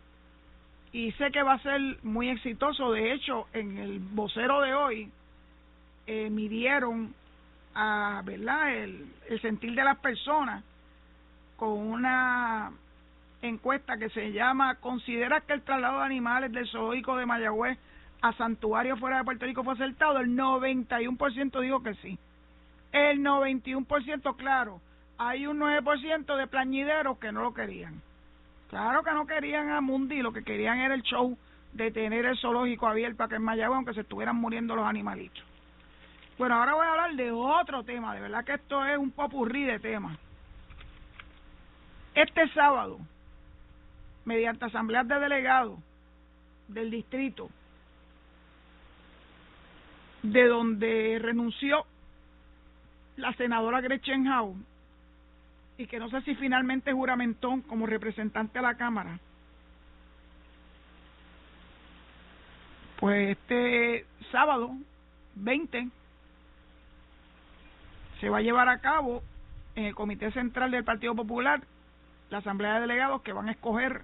y 0.92 1.12
sé 1.14 1.32
que 1.32 1.44
va 1.44 1.54
a 1.54 1.60
ser 1.60 1.82
muy 2.04 2.30
exitoso. 2.30 2.92
De 2.92 3.14
hecho, 3.14 3.48
en 3.54 3.78
el 3.78 4.00
vocero 4.00 4.62
de 4.62 4.74
hoy 4.74 5.12
eh, 6.08 6.30
midieron 6.30 7.14
a, 7.76 8.22
¿verdad? 8.26 8.74
El, 8.74 9.06
el 9.30 9.42
sentir 9.42 9.76
de 9.76 9.84
las 9.84 9.98
personas 10.00 10.64
con 11.58 11.70
una 11.70 12.72
encuesta 13.42 13.98
que 13.98 14.10
se 14.10 14.32
llama 14.32 14.76
¿Considera 14.76 15.42
que 15.42 15.54
el 15.54 15.62
traslado 15.62 16.00
de 16.00 16.06
animales 16.06 16.52
del 16.52 16.68
zoológico 16.68 17.18
de 17.18 17.26
Mayagüez 17.26 17.78
a 18.22 18.34
santuario 18.34 18.98
fuera 18.98 19.20
de 19.20 19.24
Puerto 19.26 19.46
Rico 19.46 19.64
fue 19.64 19.74
acertado? 19.74 20.20
El 20.20 20.36
91% 20.36 21.62
dijo 21.62 21.84
que 21.84 21.94
sí. 21.96 22.18
El 22.92 23.20
91% 23.20 24.36
claro. 24.36 24.82
Hay 25.18 25.48
un 25.48 25.60
9% 25.60 26.36
de 26.36 26.48
plañideros 26.48 27.18
que 27.18 27.32
no 27.32 27.42
lo 27.42 27.54
querían. 27.54 28.02
Claro 28.70 29.04
que 29.04 29.12
no 29.12 29.26
querían 29.26 29.70
a 29.70 29.82
Mundi, 29.82 30.22
lo 30.22 30.34
que 30.34 30.44
querían 30.44 30.80
era 30.80 30.94
el 30.94 31.02
show 31.04 31.38
de 31.74 31.92
tener 31.92 32.26
el 32.26 32.38
zoológico 32.38 32.88
abierto 32.88 33.18
para 33.18 33.30
que 33.30 33.36
en 33.36 33.44
Mayagüez, 33.44 33.76
aunque 33.78 33.94
se 33.94 34.02
estuvieran 34.02 34.36
muriendo 34.36 34.76
los 34.76 34.86
animalitos. 34.86 35.44
Bueno, 36.38 36.56
ahora 36.56 36.76
voy 36.76 36.86
a 36.86 36.92
hablar 36.92 37.16
de 37.16 37.32
otro 37.32 37.84
tema, 37.84 38.14
de 38.14 38.22
verdad 38.22 38.46
que 38.46 38.54
esto 38.54 38.86
es 38.86 38.98
un 38.98 39.12
popurrí 39.12 39.64
de 39.64 39.80
temas. 39.80 40.18
Este 42.14 42.48
sábado 42.50 43.00
mediante 44.26 44.66
asambleas 44.66 45.08
de 45.08 45.20
delegados 45.20 45.80
del 46.68 46.92
distrito, 46.92 47.50
de 50.22 50.48
donde 50.48 51.20
renunció 51.22 51.86
la 53.18 53.34
senadora 53.34 53.82
Gretchen 53.82 54.28
Howe, 54.28 54.56
y 55.78 55.88
que 55.88 56.00
no 56.00 56.10
sé 56.10 56.22
si 56.22 56.36
finalmente 56.36 56.94
juramentó 56.94 57.62
como 57.68 57.86
representante 57.86 58.60
a 58.60 58.64
la 58.64 58.78
Cámara, 58.78 59.20
pues 63.00 63.38
este 63.38 64.06
sábado 64.32 64.72
20 65.36 65.90
se 68.20 68.30
va 68.30 68.38
a 68.38 68.42
llevar 68.42 68.70
a 68.70 68.80
cabo 68.80 69.22
en 69.76 69.86
el 69.86 69.96
Comité 69.96 70.32
Central 70.32 70.72
del 70.72 70.84
Partido 70.84 71.16
Popular 71.16 71.62
la 72.30 72.40
Asamblea 72.40 72.76
de 72.76 72.82
Delegados 72.82 73.22
que 73.22 73.34
van 73.34 73.48
a 73.48 73.52
escoger 73.52 74.02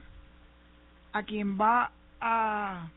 a 1.11 1.23
quien 1.23 1.59
va 1.59 1.91
a 2.21 2.87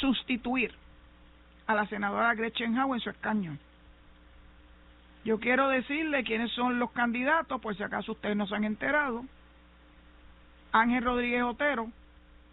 sustituir 0.00 0.79
a 1.70 1.74
la 1.74 1.86
senadora 1.86 2.34
Gretchen 2.34 2.76
Howe 2.76 2.94
en 2.94 3.00
su 3.00 3.10
escaño. 3.10 3.56
Yo 5.24 5.38
quiero 5.38 5.68
decirle 5.68 6.24
quiénes 6.24 6.50
son 6.52 6.80
los 6.80 6.90
candidatos, 6.90 7.60
por 7.60 7.76
si 7.76 7.82
acaso 7.84 8.12
ustedes 8.12 8.36
no 8.36 8.48
se 8.48 8.56
han 8.56 8.64
enterado. 8.64 9.24
Ángel 10.72 11.04
Rodríguez 11.04 11.44
Otero, 11.44 11.88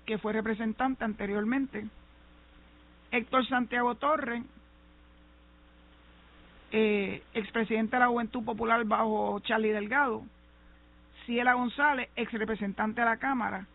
que 0.05 0.19
fue 0.19 0.33
representante 0.33 1.03
anteriormente. 1.03 1.87
Héctor 3.09 3.47
Santiago 3.47 3.95
Torres, 3.95 4.43
eh, 6.71 7.23
expresidente 7.33 7.95
de 7.95 8.01
la 8.01 8.09
Juventud 8.09 8.43
Popular 8.43 8.83
bajo 8.85 9.39
Charlie 9.39 9.71
Delgado. 9.71 10.21
Ciela 11.25 11.53
González, 11.53 12.09
ex 12.15 12.31
representante 12.33 13.01
de 13.01 13.05
la 13.05 13.17
Cámara. 13.17 13.65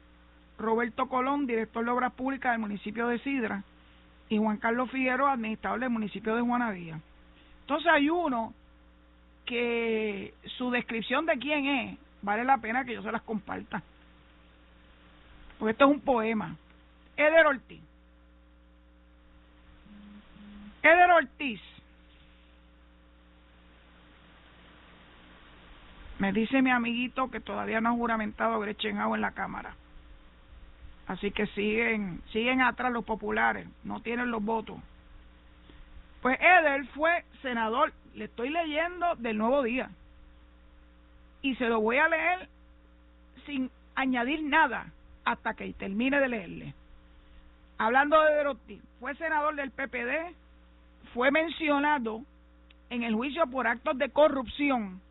Roberto 0.57 1.09
Colón, 1.09 1.46
director 1.46 1.85
de 1.85 1.90
Obras 1.90 2.12
Públicas 2.12 2.52
del 2.52 2.61
municipio 2.61 3.09
de 3.09 3.18
Sidra. 3.18 3.64
Y 4.28 4.38
Juan 4.38 4.56
Carlos 4.56 4.90
Figueroa, 4.90 5.32
administrador 5.32 5.80
del 5.80 5.90
municipio 5.90 6.35
de 6.35 6.42
Juanadía. 6.42 6.98
Entonces 7.61 7.90
hay 7.92 8.08
uno 8.08 8.54
que 9.44 10.35
su 10.56 10.70
descripción 10.70 11.26
de 11.26 11.38
quién 11.38 11.66
es 11.66 11.98
vale 12.22 12.44
la 12.44 12.58
pena 12.58 12.85
que 12.85 12.94
yo 12.94 13.02
se 13.02 13.12
las 13.12 13.22
comparta. 13.22 13.82
Porque 15.58 15.72
esto 15.72 15.85
es 15.85 15.90
un 15.90 16.00
poema. 16.00 16.56
Eder 17.16 17.46
Ortiz. 17.46 17.82
Eder 20.82 21.11
Ortiz. 21.11 21.61
Me 26.18 26.32
dice 26.32 26.62
mi 26.62 26.70
amiguito 26.70 27.30
que 27.30 27.40
todavía 27.40 27.80
no 27.80 27.90
ha 27.90 27.92
juramentado 27.92 28.61
Gretchen 28.61 28.98
en 29.00 29.20
la 29.20 29.32
Cámara. 29.32 29.74
Así 31.12 31.31
que 31.31 31.46
siguen, 31.48 32.22
siguen 32.33 32.62
atrás 32.62 32.90
los 32.90 33.05
populares, 33.05 33.68
no 33.85 34.01
tienen 34.01 34.31
los 34.31 34.42
votos. 34.42 34.79
Pues 36.22 36.40
Eder 36.40 36.87
fue 36.94 37.22
senador 37.42 37.92
le 38.14 38.25
estoy 38.25 38.48
leyendo 38.48 39.14
del 39.16 39.37
nuevo 39.37 39.62
día. 39.62 39.90
Y 41.42 41.55
se 41.57 41.66
lo 41.66 41.81
voy 41.81 41.98
a 41.98 42.09
leer 42.09 42.48
sin 43.44 43.70
añadir 43.94 44.42
nada 44.42 44.87
hasta 45.27 45.53
que 45.53 45.70
termine 45.75 46.18
de 46.18 46.29
leerle. 46.31 46.75
Hablando 47.77 48.18
de 48.22 48.35
Derotti, 48.35 48.81
fue 48.98 49.14
senador 49.16 49.55
del 49.55 49.70
PPD, 49.70 50.35
fue 51.12 51.31
mencionado 51.31 52.22
en 52.88 53.03
el 53.03 53.14
juicio 53.14 53.46
por 53.48 53.66
actos 53.66 53.98
de 53.98 54.09
corrupción 54.09 55.03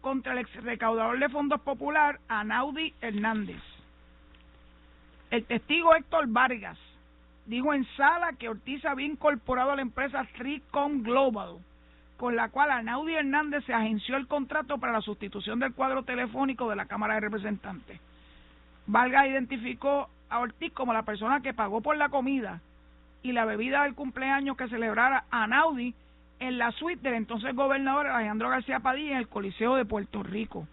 contra 0.00 0.32
el 0.32 0.38
ex 0.38 0.52
recaudador 0.64 1.20
de 1.20 1.28
fondos 1.28 1.60
popular, 1.60 2.18
Anaudi 2.26 2.92
Hernández. 3.00 3.62
El 5.30 5.44
testigo 5.44 5.94
Héctor 5.94 6.26
Vargas 6.28 6.78
dijo 7.46 7.74
en 7.74 7.86
sala 7.96 8.32
que 8.38 8.48
Ortiz 8.48 8.84
había 8.84 9.06
incorporado 9.06 9.72
a 9.72 9.76
la 9.76 9.82
empresa 9.82 10.26
Tricom 10.36 11.02
Global 11.02 11.58
con 12.16 12.34
la 12.34 12.48
cual 12.48 12.70
Anaudi 12.70 13.14
Hernández 13.14 13.64
se 13.64 13.74
agenció 13.74 14.16
el 14.16 14.26
contrato 14.26 14.78
para 14.78 14.92
la 14.92 15.02
sustitución 15.02 15.58
del 15.58 15.74
cuadro 15.74 16.02
telefónico 16.02 16.68
de 16.68 16.76
la 16.76 16.86
Cámara 16.86 17.14
de 17.14 17.20
Representantes. 17.20 18.00
Valga 18.86 19.26
identificó 19.26 20.08
a 20.30 20.38
Ortiz 20.38 20.72
como 20.72 20.92
la 20.92 21.02
persona 21.02 21.40
que 21.40 21.54
pagó 21.54 21.80
por 21.82 21.96
la 21.96 22.08
comida 22.08 22.60
y 23.22 23.32
la 23.32 23.44
bebida 23.44 23.82
del 23.82 23.94
cumpleaños 23.94 24.56
que 24.56 24.68
celebrara 24.68 25.24
Anaudi 25.30 25.94
en 26.38 26.58
la 26.58 26.70
suite 26.72 27.02
del 27.02 27.14
entonces 27.14 27.54
gobernador 27.54 28.06
Alejandro 28.06 28.48
García 28.48 28.80
Padilla 28.80 29.12
en 29.12 29.18
el 29.18 29.28
Coliseo 29.28 29.74
de 29.76 29.84
Puerto 29.84 30.22
Rico. 30.22 30.66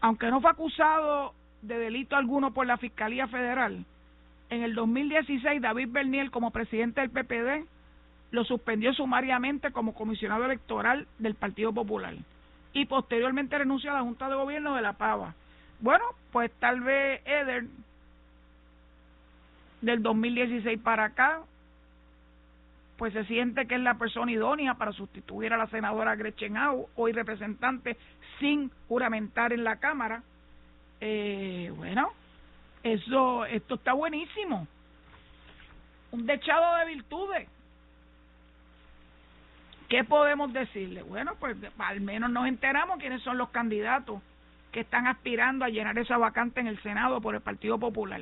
Aunque 0.00 0.30
no 0.30 0.40
fue 0.40 0.50
acusado 0.50 1.34
de 1.66 1.78
delito 1.78 2.16
alguno 2.16 2.52
por 2.52 2.66
la 2.66 2.76
Fiscalía 2.76 3.26
Federal, 3.28 3.84
en 4.50 4.62
el 4.62 4.74
2016 4.74 5.60
David 5.60 5.88
Berniel 5.90 6.30
como 6.30 6.50
presidente 6.50 7.00
del 7.00 7.10
PPD 7.10 7.66
lo 8.30 8.44
suspendió 8.44 8.92
sumariamente 8.92 9.70
como 9.72 9.94
comisionado 9.94 10.44
electoral 10.44 11.06
del 11.18 11.34
Partido 11.34 11.72
Popular 11.72 12.14
y 12.72 12.86
posteriormente 12.86 13.56
renunció 13.56 13.90
a 13.90 13.94
la 13.94 14.02
Junta 14.02 14.28
de 14.28 14.34
Gobierno 14.34 14.74
de 14.74 14.82
La 14.82 14.94
Pava. 14.94 15.34
Bueno, 15.80 16.04
pues 16.32 16.50
tal 16.58 16.80
vez 16.80 17.22
Eder 17.24 17.64
del 19.80 20.02
2016 20.02 20.80
para 20.80 21.04
acá 21.04 21.42
pues 22.96 23.12
se 23.12 23.24
siente 23.24 23.66
que 23.66 23.74
es 23.74 23.80
la 23.80 23.94
persona 23.94 24.30
idónea 24.30 24.74
para 24.74 24.92
sustituir 24.92 25.52
a 25.52 25.56
la 25.56 25.66
senadora 25.66 26.14
Gretchen 26.14 26.56
Au, 26.56 26.88
hoy 26.96 27.12
representante 27.12 27.96
sin 28.38 28.70
juramentar 28.88 29.52
en 29.52 29.64
la 29.64 29.76
Cámara. 29.76 30.22
Eh, 31.00 31.72
bueno, 31.76 32.12
eso, 32.82 33.44
esto 33.46 33.74
está 33.74 33.92
buenísimo. 33.92 34.66
Un 36.12 36.26
dechado 36.26 36.76
de 36.76 36.86
virtudes. 36.86 37.48
¿Qué 39.88 40.04
podemos 40.04 40.52
decirle? 40.52 41.02
Bueno, 41.02 41.34
pues 41.38 41.56
al 41.78 42.00
menos 42.00 42.30
nos 42.30 42.46
enteramos 42.46 42.98
quiénes 42.98 43.22
son 43.22 43.38
los 43.38 43.50
candidatos 43.50 44.20
que 44.72 44.80
están 44.80 45.06
aspirando 45.06 45.64
a 45.64 45.68
llenar 45.68 45.96
esa 45.98 46.18
vacante 46.18 46.60
en 46.60 46.66
el 46.66 46.82
Senado 46.82 47.20
por 47.20 47.34
el 47.34 47.40
Partido 47.40 47.78
Popular. 47.78 48.20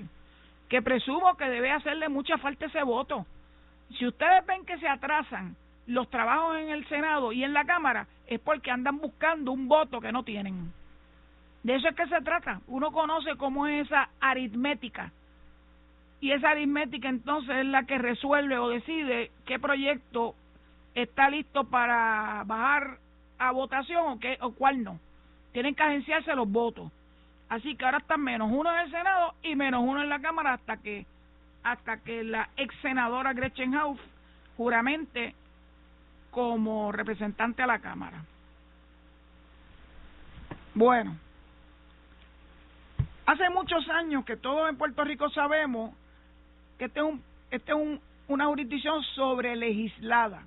Que 0.68 0.82
presumo 0.82 1.36
que 1.36 1.48
debe 1.48 1.70
hacerle 1.70 2.08
mucha 2.08 2.36
falta 2.38 2.66
ese 2.66 2.82
voto. 2.82 3.26
Si 3.98 4.06
ustedes 4.06 4.44
ven 4.46 4.64
que 4.66 4.78
se 4.78 4.88
atrasan 4.88 5.56
los 5.86 6.08
trabajos 6.10 6.58
en 6.58 6.70
el 6.70 6.86
Senado 6.88 7.32
y 7.32 7.44
en 7.44 7.52
la 7.52 7.64
Cámara, 7.64 8.06
es 8.26 8.40
porque 8.40 8.70
andan 8.70 8.98
buscando 8.98 9.52
un 9.52 9.68
voto 9.68 10.00
que 10.00 10.12
no 10.12 10.24
tienen. 10.24 10.72
De 11.62 11.76
eso 11.76 11.88
es 11.88 11.94
que 11.94 12.06
se 12.08 12.20
trata. 12.22 12.60
Uno 12.66 12.92
conoce 12.92 13.36
cómo 13.36 13.66
es 13.66 13.86
esa 13.86 14.08
aritmética. 14.20 15.12
Y 16.20 16.32
esa 16.32 16.50
aritmética 16.50 17.08
entonces 17.08 17.56
es 17.56 17.66
la 17.66 17.84
que 17.84 17.98
resuelve 17.98 18.58
o 18.58 18.68
decide 18.68 19.30
qué 19.46 19.58
proyecto 19.58 20.34
está 20.94 21.30
listo 21.30 21.64
para 21.64 22.42
bajar 22.46 22.98
a 23.38 23.50
votación 23.52 24.04
o, 24.08 24.18
qué, 24.18 24.38
o 24.40 24.52
cuál 24.52 24.82
no. 24.82 24.98
Tienen 25.52 25.74
que 25.74 25.82
agenciarse 25.82 26.34
los 26.34 26.50
votos. 26.50 26.90
Así 27.48 27.76
que 27.76 27.84
ahora 27.84 27.98
están 27.98 28.22
menos 28.22 28.50
uno 28.50 28.72
en 28.72 28.80
el 28.80 28.90
Senado 28.90 29.34
y 29.42 29.54
menos 29.56 29.82
uno 29.84 30.02
en 30.02 30.08
la 30.08 30.20
Cámara 30.20 30.54
hasta 30.54 30.76
que 30.78 31.06
hasta 31.62 31.98
que 31.98 32.24
la 32.24 32.48
ex 32.56 32.74
senadora 32.82 33.34
Gretchen 33.34 33.72
House 33.72 34.00
juramente 34.56 35.34
como 36.30 36.90
representante 36.90 37.62
a 37.62 37.66
la 37.66 37.78
Cámara. 37.78 38.24
Bueno, 40.74 41.16
hace 43.32 43.50
muchos 43.50 43.88
años 43.88 44.24
que 44.24 44.36
todos 44.36 44.68
en 44.68 44.76
Puerto 44.76 45.04
Rico 45.04 45.28
sabemos 45.30 45.94
que 46.78 46.86
este 46.86 47.00
es, 47.00 47.06
un, 47.06 47.22
este 47.50 47.72
es 47.72 47.76
un, 47.76 48.00
una 48.28 48.46
jurisdicción 48.46 49.02
sobre 49.14 49.56
legislada 49.56 50.46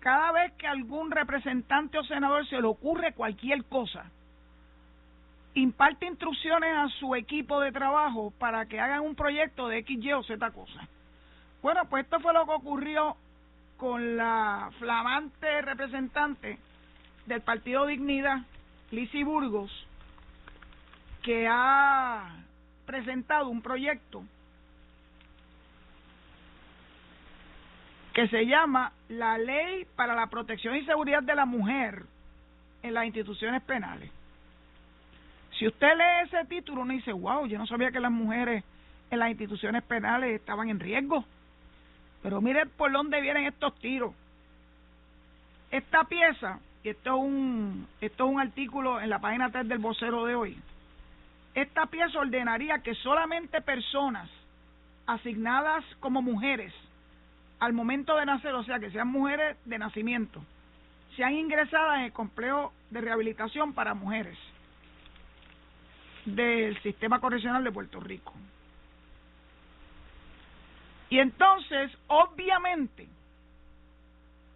cada 0.00 0.32
vez 0.32 0.52
que 0.52 0.66
algún 0.66 1.10
representante 1.10 1.98
o 1.98 2.04
senador 2.04 2.46
se 2.46 2.60
le 2.60 2.66
ocurre 2.66 3.12
cualquier 3.12 3.64
cosa, 3.64 4.04
imparte 5.54 6.06
instrucciones 6.06 6.74
a 6.76 6.88
su 7.00 7.14
equipo 7.14 7.60
de 7.60 7.72
trabajo 7.72 8.32
para 8.38 8.66
que 8.66 8.80
hagan 8.80 9.00
un 9.00 9.14
proyecto 9.14 9.68
de 9.68 9.78
X, 9.78 9.98
Y 10.02 10.12
o 10.12 10.22
Z 10.22 10.50
cosa. 10.52 10.88
Bueno, 11.62 11.84
pues 11.90 12.04
esto 12.04 12.20
fue 12.20 12.32
lo 12.32 12.46
que 12.46 12.52
ocurrió 12.52 13.16
con 13.76 14.16
la 14.16 14.70
flamante 14.78 15.62
representante 15.62 16.58
del 17.26 17.40
Partido 17.42 17.86
Dignidad, 17.86 18.38
Lizy 18.92 19.24
Burgos, 19.24 19.87
que 21.22 21.46
ha 21.48 22.36
presentado 22.86 23.48
un 23.48 23.62
proyecto 23.62 24.24
que 28.12 28.28
se 28.28 28.46
llama 28.46 28.92
la 29.08 29.38
Ley 29.38 29.86
para 29.94 30.14
la 30.14 30.26
Protección 30.26 30.76
y 30.76 30.84
Seguridad 30.84 31.22
de 31.22 31.34
la 31.34 31.46
Mujer 31.46 32.04
en 32.82 32.94
las 32.94 33.04
instituciones 33.04 33.62
penales. 33.62 34.10
Si 35.58 35.66
usted 35.66 35.96
lee 35.96 36.26
ese 36.26 36.44
título, 36.46 36.82
uno 36.82 36.94
dice, 36.94 37.12
wow, 37.12 37.46
yo 37.46 37.58
no 37.58 37.66
sabía 37.66 37.90
que 37.90 38.00
las 38.00 38.10
mujeres 38.10 38.64
en 39.10 39.18
las 39.18 39.30
instituciones 39.30 39.82
penales 39.82 40.34
estaban 40.34 40.68
en 40.68 40.80
riesgo. 40.80 41.24
Pero 42.22 42.40
mire 42.40 42.66
por 42.66 42.92
dónde 42.92 43.20
vienen 43.20 43.46
estos 43.46 43.74
tiros. 43.78 44.14
Esta 45.70 46.04
pieza 46.04 46.58
esto 46.90 47.16
es 47.16 47.22
un, 47.22 47.86
esto 48.00 48.24
es 48.24 48.30
un 48.30 48.40
artículo 48.40 49.00
en 49.00 49.10
la 49.10 49.18
página 49.18 49.50
3 49.50 49.68
del 49.68 49.78
vocero 49.78 50.24
de 50.24 50.34
hoy, 50.34 50.56
esta 51.54 51.86
pieza 51.86 52.18
ordenaría 52.18 52.78
que 52.80 52.94
solamente 52.94 53.60
personas 53.60 54.28
asignadas 55.06 55.84
como 56.00 56.22
mujeres 56.22 56.72
al 57.58 57.72
momento 57.72 58.16
de 58.16 58.26
nacer, 58.26 58.54
o 58.54 58.62
sea, 58.62 58.78
que 58.78 58.90
sean 58.90 59.08
mujeres 59.08 59.56
de 59.64 59.78
nacimiento, 59.78 60.40
sean 61.16 61.34
ingresadas 61.34 61.98
en 61.98 62.04
el 62.04 62.12
complejo 62.12 62.72
de 62.90 63.00
rehabilitación 63.00 63.72
para 63.72 63.94
mujeres 63.94 64.38
del 66.24 66.80
sistema 66.82 67.20
correccional 67.20 67.64
de 67.64 67.72
Puerto 67.72 68.00
Rico. 68.00 68.32
Y 71.10 71.18
entonces, 71.18 71.90
obviamente, 72.06 73.08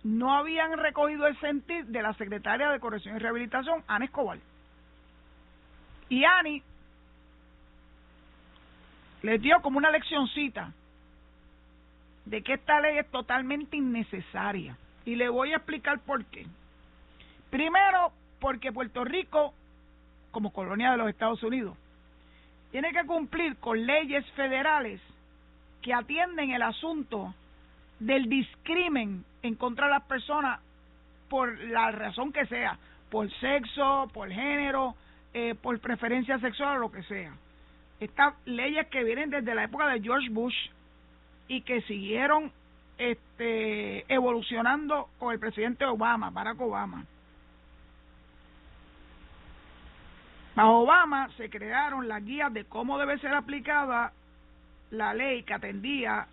no 0.05 0.35
habían 0.35 0.77
recogido 0.79 1.27
el 1.27 1.39
sentir 1.41 1.87
de 1.87 2.03
la 2.03 2.13
secretaria 2.15 2.69
de 2.71 2.81
Corrección 2.81 3.17
y 3.17 3.19
Rehabilitación, 3.19 3.83
Ana 3.87 4.05
Escobar. 4.05 4.39
Y 6.09 6.25
Ani 6.25 6.63
les 9.23 9.41
dio 9.41 9.61
como 9.63 9.79
una 9.79 9.91
leccioncita 9.91 10.73
de 12.25 12.43
que 12.43 12.55
esta 12.55 12.81
ley 12.81 12.99
es 12.99 13.11
totalmente 13.11 13.77
innecesaria. 13.77 14.77
Y 15.05 15.17
le 15.17 15.29
voy 15.29 15.53
a 15.53 15.57
explicar 15.57 15.99
por 16.01 16.25
qué. 16.27 16.47
Primero, 17.51 18.13
porque 18.41 18.73
Puerto 18.73 19.05
Rico, 19.05 19.53
como 20.31 20.53
colonia 20.53 20.93
de 20.93 20.97
los 20.97 21.09
Estados 21.09 21.43
Unidos, 21.43 21.77
tiene 22.71 22.93
que 22.93 23.05
cumplir 23.05 23.57
con 23.57 23.85
leyes 23.85 24.25
federales 24.33 25.01
que 25.83 25.93
atienden 25.93 26.53
el 26.53 26.63
asunto 26.63 27.35
del 27.99 28.29
discrimen 28.29 29.25
en 29.43 29.55
contra 29.57 29.87
de 29.87 29.93
las 29.93 30.05
personas 30.05 30.61
por 31.29 31.59
la 31.65 31.91
razón 31.91 32.33
que 32.33 32.47
sea, 32.47 32.79
por 33.11 33.31
sexo, 33.41 34.09
por 34.15 34.31
género, 34.31 34.95
eh, 35.35 35.55
por 35.61 35.79
preferencia 35.81 36.39
sexual 36.39 36.77
o 36.77 36.81
lo 36.81 36.93
que 36.93 37.03
sea. 37.03 37.33
Estas 38.03 38.35
leyes 38.47 38.89
que 38.89 39.05
vienen 39.05 39.31
desde 39.31 39.55
la 39.55 39.63
época 39.63 39.87
de 39.87 40.01
George 40.01 40.29
Bush 40.29 40.57
y 41.47 41.61
que 41.61 41.83
siguieron 41.83 42.51
este, 42.99 44.13
evolucionando 44.13 45.09
con 45.21 45.33
el 45.33 45.39
presidente 45.39 45.85
Obama, 45.85 46.31
Barack 46.31 46.61
Obama. 46.61 47.05
Bajo 50.57 50.81
Obama 50.81 51.29
se 51.37 51.49
crearon 51.49 52.09
las 52.09 52.25
guías 52.25 52.53
de 52.53 52.65
cómo 52.65 52.99
debe 52.99 53.19
ser 53.19 53.35
aplicada 53.35 54.13
la 54.91 55.15
ley 55.15 55.45
que 55.45 55.55
atendía 55.55 56.27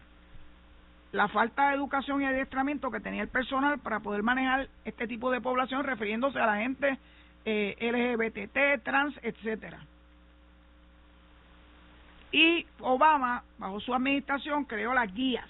la 1.11 1.27
falta 1.27 1.69
de 1.69 1.75
educación 1.75 2.23
y 2.23 2.25
adiestramiento 2.25 2.89
que 2.89 2.99
tenía 2.99 3.21
el 3.21 3.29
personal 3.29 3.77
para 3.77 3.99
poder 3.99 4.23
manejar 4.23 4.69
este 4.85 5.07
tipo 5.07 5.29
de 5.29 5.39
población 5.39 5.83
refiriéndose 5.83 6.39
a 6.39 6.47
la 6.47 6.57
gente 6.57 6.97
eh, 7.45 7.75
LGBT, 7.79 8.83
trans, 8.83 9.13
etcétera. 9.21 9.79
Y 12.31 12.65
Obama, 12.79 13.43
bajo 13.57 13.79
su 13.79 13.93
administración, 13.93 14.65
creó 14.65 14.93
las 14.93 15.13
guías 15.13 15.47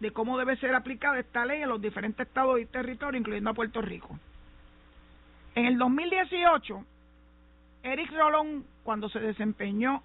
de 0.00 0.10
cómo 0.10 0.38
debe 0.38 0.56
ser 0.56 0.74
aplicada 0.74 1.18
esta 1.18 1.44
ley 1.44 1.62
en 1.62 1.68
los 1.68 1.80
diferentes 1.80 2.26
estados 2.26 2.60
y 2.60 2.66
territorios, 2.66 3.20
incluyendo 3.20 3.50
a 3.50 3.54
Puerto 3.54 3.80
Rico. 3.80 4.18
En 5.54 5.66
el 5.66 5.78
2018, 5.78 6.84
Eric 7.82 8.10
Rolón, 8.12 8.64
cuando 8.82 9.08
se 9.08 9.20
desempeñó 9.20 10.02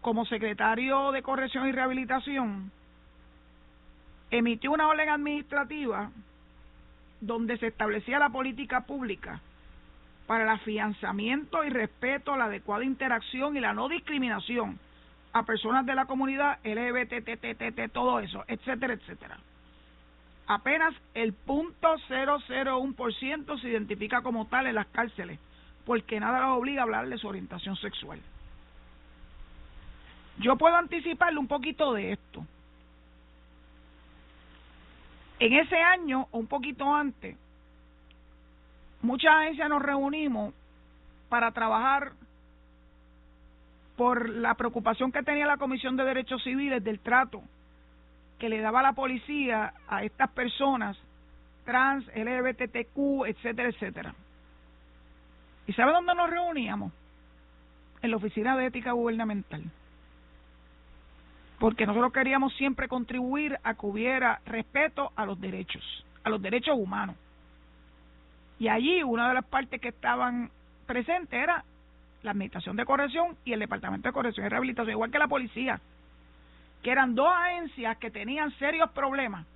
como 0.00 0.24
secretario 0.26 1.12
de 1.12 1.22
Corrección 1.22 1.68
y 1.68 1.72
Rehabilitación, 1.72 2.70
emitió 4.30 4.72
una 4.72 4.88
orden 4.88 5.08
administrativa 5.08 6.10
donde 7.20 7.56
se 7.58 7.68
establecía 7.68 8.18
la 8.18 8.30
política 8.30 8.82
pública 8.82 9.40
para 10.26 10.44
el 10.44 10.50
afianzamiento 10.50 11.64
y 11.64 11.70
respeto, 11.70 12.36
la 12.36 12.46
adecuada 12.46 12.84
interacción 12.84 13.56
y 13.56 13.60
la 13.60 13.74
no 13.74 13.88
discriminación 13.88 14.78
a 15.32 15.42
personas 15.42 15.84
de 15.84 15.94
la 15.94 16.06
comunidad 16.06 16.58
LGBTTTT, 16.64 17.92
todo 17.92 18.20
eso, 18.20 18.44
etcétera, 18.46 18.94
etcétera. 18.94 19.38
Apenas 20.46 20.94
el 21.14 21.32
punto 21.32 21.96
ciento 23.18 23.58
se 23.58 23.68
identifica 23.68 24.22
como 24.22 24.46
tal 24.46 24.66
en 24.66 24.76
las 24.76 24.86
cárceles, 24.88 25.38
porque 25.84 26.20
nada 26.20 26.40
los 26.40 26.58
obliga 26.58 26.82
a 26.82 26.84
hablar 26.84 27.08
de 27.08 27.18
su 27.18 27.26
orientación 27.26 27.76
sexual. 27.76 28.20
Yo 30.38 30.56
puedo 30.56 30.76
anticiparle 30.76 31.38
un 31.38 31.46
poquito 31.46 31.92
de 31.92 32.12
esto. 32.12 32.44
En 35.38 35.52
ese 35.52 35.76
año, 35.76 36.28
o 36.30 36.38
un 36.38 36.46
poquito 36.46 36.94
antes, 36.94 37.36
muchas 39.04 39.34
agencias 39.34 39.68
nos 39.68 39.82
reunimos 39.82 40.54
para 41.28 41.52
trabajar 41.52 42.12
por 43.96 44.28
la 44.28 44.54
preocupación 44.54 45.12
que 45.12 45.22
tenía 45.22 45.46
la 45.46 45.56
Comisión 45.56 45.96
de 45.96 46.04
Derechos 46.04 46.42
Civiles 46.42 46.82
del 46.82 47.00
trato 47.00 47.42
que 48.38 48.48
le 48.48 48.60
daba 48.60 48.82
la 48.82 48.92
policía 48.92 49.74
a 49.88 50.02
estas 50.02 50.30
personas 50.30 50.96
trans, 51.64 52.04
LGBTQ, 52.14 53.26
etcétera, 53.26 53.68
etcétera. 53.68 54.14
¿Y 55.66 55.72
sabe 55.72 55.92
dónde 55.92 56.14
nos 56.14 56.28
reuníamos? 56.28 56.92
En 58.02 58.10
la 58.10 58.16
Oficina 58.18 58.56
de 58.56 58.66
Ética 58.66 58.92
Gubernamental. 58.92 59.62
Porque 61.58 61.86
nosotros 61.86 62.12
queríamos 62.12 62.54
siempre 62.56 62.88
contribuir 62.88 63.58
a 63.62 63.74
que 63.74 63.86
hubiera 63.86 64.40
respeto 64.44 65.12
a 65.16 65.24
los 65.24 65.40
derechos, 65.40 66.04
a 66.22 66.28
los 66.28 66.42
derechos 66.42 66.76
humanos. 66.76 67.16
Y 68.58 68.68
allí 68.68 69.02
una 69.02 69.28
de 69.28 69.34
las 69.34 69.44
partes 69.44 69.80
que 69.80 69.88
estaban 69.88 70.50
presentes 70.86 71.32
era 71.32 71.64
la 72.22 72.30
Administración 72.30 72.76
de 72.76 72.84
Corrección 72.84 73.36
y 73.44 73.52
el 73.52 73.60
Departamento 73.60 74.08
de 74.08 74.12
Corrección 74.12 74.46
y 74.46 74.48
Rehabilitación, 74.48 74.92
igual 74.92 75.10
que 75.10 75.18
la 75.18 75.28
policía, 75.28 75.80
que 76.82 76.90
eran 76.90 77.14
dos 77.14 77.28
agencias 77.28 77.96
que 77.98 78.10
tenían 78.10 78.50
serios 78.58 78.90
problemas 78.90 79.46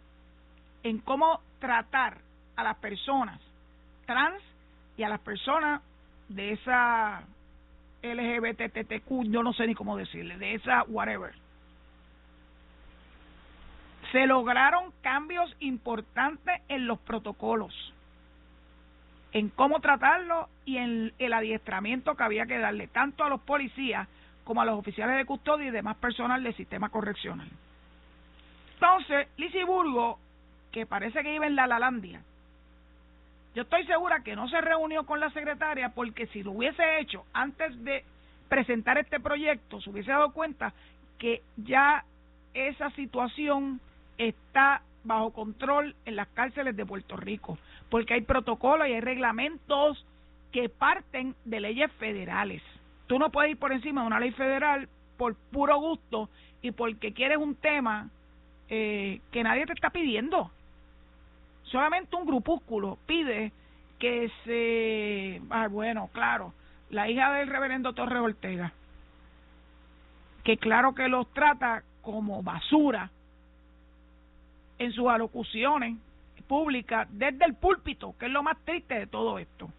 en 0.82 0.98
cómo 0.98 1.40
tratar 1.60 2.18
a 2.56 2.64
las 2.64 2.76
personas 2.76 3.40
trans 4.06 4.42
y 4.96 5.02
a 5.02 5.08
las 5.08 5.20
personas 5.20 5.82
de 6.28 6.52
esa 6.52 7.22
LGBTTQ, 8.02 9.24
yo 9.24 9.42
no 9.42 9.52
sé 9.52 9.66
ni 9.66 9.74
cómo 9.74 9.96
decirle, 9.96 10.36
de 10.38 10.54
esa 10.54 10.82
whatever. 10.84 11.34
Se 14.12 14.26
lograron 14.26 14.92
cambios 15.02 15.54
importantes 15.60 16.62
en 16.68 16.86
los 16.86 16.98
protocolos 17.00 17.74
en 19.32 19.50
cómo 19.50 19.80
tratarlo 19.80 20.48
y 20.64 20.78
en 20.78 21.12
el 21.18 21.32
adiestramiento 21.32 22.14
que 22.14 22.22
había 22.22 22.46
que 22.46 22.58
darle 22.58 22.88
tanto 22.88 23.24
a 23.24 23.28
los 23.28 23.40
policías 23.40 24.08
como 24.44 24.62
a 24.62 24.64
los 24.64 24.78
oficiales 24.78 25.16
de 25.16 25.26
custodia 25.26 25.66
y 25.66 25.70
demás 25.70 25.96
personal 25.96 26.42
del 26.42 26.54
sistema 26.54 26.88
correccional. 26.88 27.48
Entonces, 28.74 29.28
Lisiburgo, 29.36 30.18
que 30.72 30.86
parece 30.86 31.22
que 31.22 31.34
iba 31.34 31.46
en 31.46 31.56
la 31.56 31.66
Lalandia, 31.66 32.22
yo 33.54 33.62
estoy 33.62 33.84
segura 33.86 34.20
que 34.20 34.36
no 34.36 34.48
se 34.48 34.60
reunió 34.60 35.04
con 35.04 35.20
la 35.20 35.30
secretaria 35.30 35.90
porque 35.90 36.26
si 36.28 36.42
lo 36.42 36.52
hubiese 36.52 37.00
hecho 37.00 37.24
antes 37.32 37.82
de 37.84 38.04
presentar 38.48 38.98
este 38.98 39.20
proyecto, 39.20 39.80
se 39.80 39.90
hubiese 39.90 40.12
dado 40.12 40.32
cuenta 40.32 40.72
que 41.18 41.42
ya 41.56 42.04
esa 42.54 42.90
situación 42.90 43.80
está 44.16 44.82
bajo 45.04 45.32
control 45.32 45.94
en 46.04 46.16
las 46.16 46.28
cárceles 46.28 46.76
de 46.76 46.86
Puerto 46.86 47.16
Rico 47.16 47.58
porque 47.90 48.14
hay 48.14 48.20
protocolos 48.22 48.88
y 48.88 48.92
hay 48.92 49.00
reglamentos 49.00 50.04
que 50.52 50.68
parten 50.68 51.34
de 51.44 51.60
leyes 51.60 51.90
federales. 51.92 52.62
Tú 53.06 53.18
no 53.18 53.30
puedes 53.30 53.52
ir 53.52 53.58
por 53.58 53.72
encima 53.72 54.02
de 54.02 54.06
una 54.06 54.20
ley 54.20 54.30
federal 54.32 54.88
por 55.16 55.34
puro 55.50 55.78
gusto 55.78 56.28
y 56.62 56.70
porque 56.70 57.12
quieres 57.12 57.38
un 57.38 57.54
tema 57.54 58.10
eh, 58.68 59.20
que 59.32 59.42
nadie 59.42 59.66
te 59.66 59.72
está 59.72 59.90
pidiendo. 59.90 60.50
Solamente 61.64 62.16
un 62.16 62.26
grupúsculo 62.26 62.98
pide 63.06 63.52
que 63.98 64.30
se... 64.44 65.42
Ah, 65.50 65.68
bueno, 65.68 66.08
claro, 66.12 66.52
la 66.90 67.10
hija 67.10 67.32
del 67.32 67.48
reverendo 67.48 67.92
Torres 67.92 68.20
Ortega, 68.20 68.72
que 70.44 70.56
claro 70.56 70.94
que 70.94 71.08
los 71.08 71.30
trata 71.32 71.82
como 72.00 72.42
basura 72.42 73.10
en 74.78 74.92
sus 74.92 75.08
alocuciones 75.08 75.96
pública 76.48 77.06
desde 77.10 77.44
el 77.44 77.54
púlpito, 77.54 78.14
que 78.18 78.26
es 78.26 78.32
lo 78.32 78.42
más 78.42 78.56
triste 78.64 78.94
de 78.94 79.06
todo 79.06 79.38
esto. 79.38 79.70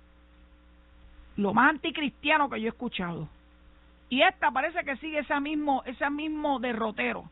Lo 1.35 1.53
más 1.53 1.71
anticristiano 1.71 2.49
que 2.49 2.61
yo 2.61 2.67
he 2.67 2.69
escuchado. 2.69 3.27
Y 4.09 4.21
esta 4.21 4.51
parece 4.51 4.83
que 4.83 4.97
sigue 4.97 5.19
ese 5.19 5.39
mismo, 5.39 5.83
ese 5.85 6.09
mismo 6.09 6.59
derrotero. 6.59 7.29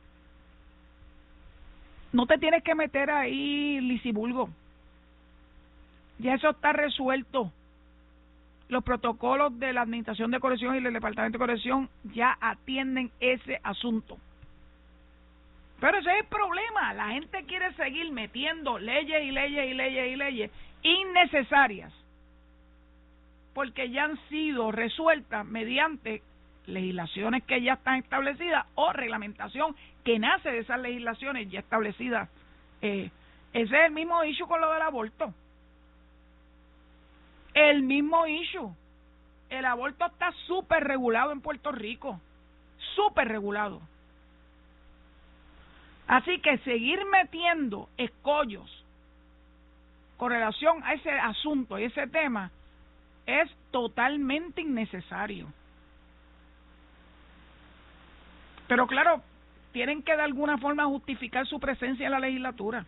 No 2.14 2.26
te 2.26 2.38
tienes 2.38 2.64
que 2.64 2.76
meter 2.76 3.10
ahí, 3.12 3.80
Lisibulgo. 3.82 4.50
Ya 6.20 6.36
eso 6.36 6.50
está 6.50 6.74
resuelto. 6.74 7.52
Los 8.70 8.84
protocolos 8.84 9.58
de 9.60 9.74
la 9.74 9.82
Administración 9.82 10.32
de 10.32 10.40
Corrección 10.40 10.76
y 10.76 10.82
del 10.82 10.94
Departamento 10.94 11.38
de 11.38 11.40
Corrección 11.40 11.90
ya 12.14 12.38
atienden 12.42 13.12
ese 13.20 13.60
asunto. 13.64 14.18
Pero 15.80 15.98
ese 15.98 16.12
es 16.12 16.20
el 16.22 16.26
problema. 16.26 16.94
La 16.94 17.10
gente 17.10 17.44
quiere 17.46 17.74
seguir 17.74 18.12
metiendo 18.12 18.80
leyes 18.80 19.24
y 19.24 19.32
leyes 19.32 19.70
y 19.70 19.74
leyes 19.74 20.14
y 20.14 20.16
leyes 20.16 20.52
innecesarias 20.82 21.94
porque 23.58 23.90
ya 23.90 24.04
han 24.04 24.20
sido 24.30 24.72
resueltas 24.72 25.44
mediante 25.44 26.22
legislaciones 26.68 27.44
que 27.46 27.60
ya 27.60 27.74
están 27.74 27.96
establecidas 27.96 28.68
o 28.76 28.94
reglamentación 28.94 29.76
que 30.04 30.20
nace 30.20 30.52
de 30.52 30.60
esas 30.60 30.80
legislaciones 30.80 31.50
ya 31.50 31.62
establecidas. 31.62 32.30
Eh, 32.84 33.10
ese 33.54 33.76
es 33.76 33.86
el 33.88 33.94
mismo 33.94 34.24
issue 34.24 34.48
con 34.48 34.62
lo 34.62 34.72
del 34.72 34.84
aborto. 34.84 35.34
El 37.56 37.82
mismo 37.82 38.28
issue. 38.28 38.72
El 39.50 39.66
aborto 39.66 40.06
está 40.06 40.32
súper 40.46 40.84
regulado 40.84 41.32
en 41.32 41.42
Puerto 41.42 41.72
Rico. 41.72 42.22
Súper 42.96 43.28
regulado. 43.28 43.82
Así 46.08 46.40
que 46.40 46.58
seguir 46.60 47.00
metiendo 47.06 47.90
escollos 47.98 48.86
con 50.16 50.32
relación 50.32 50.84
a 50.84 50.94
ese 50.94 51.12
asunto 51.12 51.78
y 51.78 51.84
ese 51.84 52.08
tema 52.08 52.50
es 53.26 53.50
totalmente 53.72 54.62
innecesario. 54.62 55.48
Pero 58.68 58.88
claro, 58.88 59.22
tienen 59.74 60.02
que 60.02 60.16
de 60.16 60.22
alguna 60.22 60.58
forma 60.58 60.86
justificar 60.86 61.46
su 61.46 61.60
presencia 61.60 62.06
en 62.06 62.12
la 62.12 62.20
legislatura. 62.20 62.86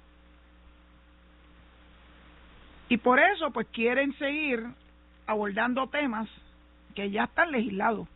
Y 2.88 2.98
por 2.98 3.20
eso 3.20 3.52
pues 3.52 3.68
quieren 3.68 4.18
seguir 4.18 4.66
abordando 5.28 5.88
temas 5.88 6.28
que 6.96 7.12
ya 7.12 7.26
están 7.26 7.52
legislados 7.52 8.08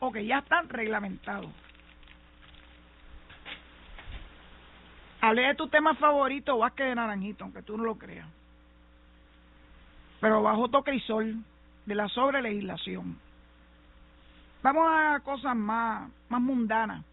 o 0.00 0.10
que 0.12 0.26
ya 0.26 0.38
están 0.38 0.68
reglamentados. 0.68 1.50
Hablé 5.26 5.42
de 5.48 5.54
tu 5.56 5.66
tema 5.66 5.92
favorito, 5.96 6.56
Vázquez 6.56 6.86
de 6.86 6.94
Naranjito, 6.94 7.42
aunque 7.42 7.60
tú 7.60 7.76
no 7.76 7.82
lo 7.82 7.98
creas. 7.98 8.28
Pero 10.20 10.40
bajo 10.40 10.68
tocrisol 10.68 11.38
de 11.84 11.94
la 11.96 12.08
sobrelegislación. 12.08 13.18
Vamos 14.62 14.86
a 14.88 15.18
cosas 15.24 15.56
más, 15.56 16.08
más 16.28 16.40
mundanas 16.40 17.04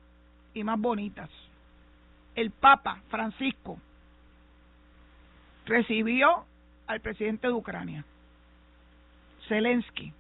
y 0.54 0.64
más 0.64 0.80
bonitas. 0.80 1.28
El 2.36 2.52
Papa 2.52 3.02
Francisco 3.10 3.80
recibió 5.66 6.46
al 6.86 7.00
presidente 7.00 7.48
de 7.48 7.54
Ucrania, 7.54 8.06
Zelensky. 9.48 10.14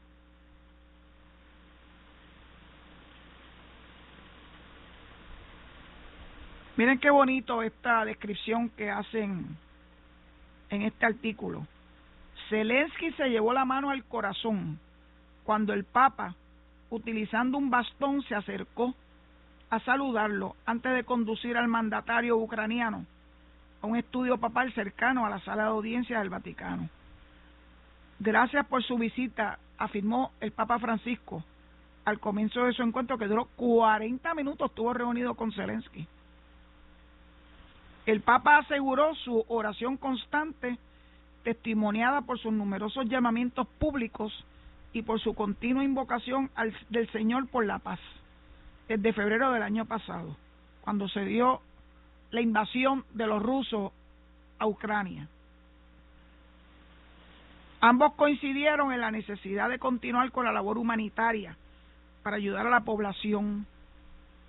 Miren 6.75 6.97
qué 6.97 7.11
bonito 7.11 7.61
esta 7.61 8.03
descripción 8.03 8.69
que 8.69 8.89
hacen 8.89 9.45
en 10.71 10.81
este 10.81 11.05
artículo. 11.05 11.67
Zelensky 12.49 13.11
se 13.11 13.29
llevó 13.29 13.53
la 13.53 13.63
mano 13.63 13.91
al 13.91 14.03
corazón 14.05 14.79
cuando 15.43 15.73
el 15.73 15.83
Papa, 15.83 16.33
utilizando 16.89 17.59
un 17.59 17.69
bastón, 17.69 18.23
se 18.23 18.33
acercó 18.33 18.95
a 19.69 19.79
saludarlo 19.81 20.55
antes 20.65 20.93
de 20.95 21.03
conducir 21.03 21.57
al 21.57 21.67
mandatario 21.67 22.37
ucraniano 22.37 23.05
a 23.83 23.85
un 23.85 23.95
estudio 23.95 24.39
papal 24.39 24.73
cercano 24.73 25.27
a 25.27 25.29
la 25.29 25.39
sala 25.41 25.63
de 25.63 25.69
audiencia 25.69 26.19
del 26.19 26.29
Vaticano. 26.31 26.89
Gracias 28.19 28.65
por 28.65 28.83
su 28.83 28.97
visita, 28.97 29.59
afirmó 29.77 30.31
el 30.39 30.51
Papa 30.51 30.79
Francisco 30.79 31.43
al 32.05 32.19
comienzo 32.19 32.63
de 32.63 32.73
su 32.73 32.81
encuentro 32.81 33.19
que 33.19 33.27
duró 33.27 33.45
40 33.57 34.33
minutos, 34.33 34.71
estuvo 34.71 34.91
reunido 34.91 35.35
con 35.35 35.51
Zelensky. 35.51 36.07
El 38.05 38.19
Papa 38.19 38.57
aseguró 38.57 39.15
su 39.15 39.45
oración 39.47 39.95
constante, 39.95 40.77
testimoniada 41.43 42.21
por 42.21 42.37
sus 42.37 42.51
numerosos 42.51 43.07
llamamientos 43.07 43.65
públicos 43.79 44.33
y 44.91 45.03
por 45.03 45.21
su 45.21 45.33
continua 45.33 45.83
invocación 45.83 46.49
al, 46.55 46.73
del 46.89 47.09
Señor 47.11 47.47
por 47.47 47.65
la 47.65 47.79
paz, 47.79 47.99
desde 48.89 49.13
febrero 49.13 49.51
del 49.51 49.63
año 49.63 49.85
pasado, 49.85 50.35
cuando 50.81 51.07
se 51.07 51.21
dio 51.21 51.61
la 52.31 52.41
invasión 52.41 53.05
de 53.13 53.25
los 53.25 53.41
rusos 53.41 53.93
a 54.59 54.67
Ucrania. 54.67 55.29
Ambos 57.79 58.13
coincidieron 58.15 58.91
en 58.91 59.01
la 59.01 59.11
necesidad 59.11 59.69
de 59.69 59.79
continuar 59.79 60.31
con 60.31 60.45
la 60.45 60.51
labor 60.51 60.77
humanitaria 60.77 61.57
para 62.21 62.35
ayudar 62.35 62.67
a 62.67 62.69
la 62.69 62.81
población. 62.81 63.65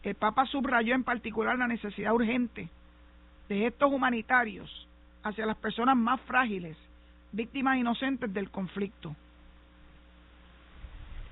El 0.03 0.15
Papa 0.17 0.45
subrayó 0.47 0.95
en 0.95 1.05
particular 1.05 1.57
la 1.57 1.67
necesidad 1.69 2.13
urgente 2.15 2.69
de 3.49 3.59
gestos 3.59 3.93
humanitarios 3.93 4.89
hacia 5.23 5.47
las 5.47 5.57
personas 5.57 5.97
más 5.97 6.21
frágiles, 6.23 6.77
víctimas 7.33 7.79
inocentes 7.79 8.33
del 8.33 8.51
conflicto. 8.51 9.15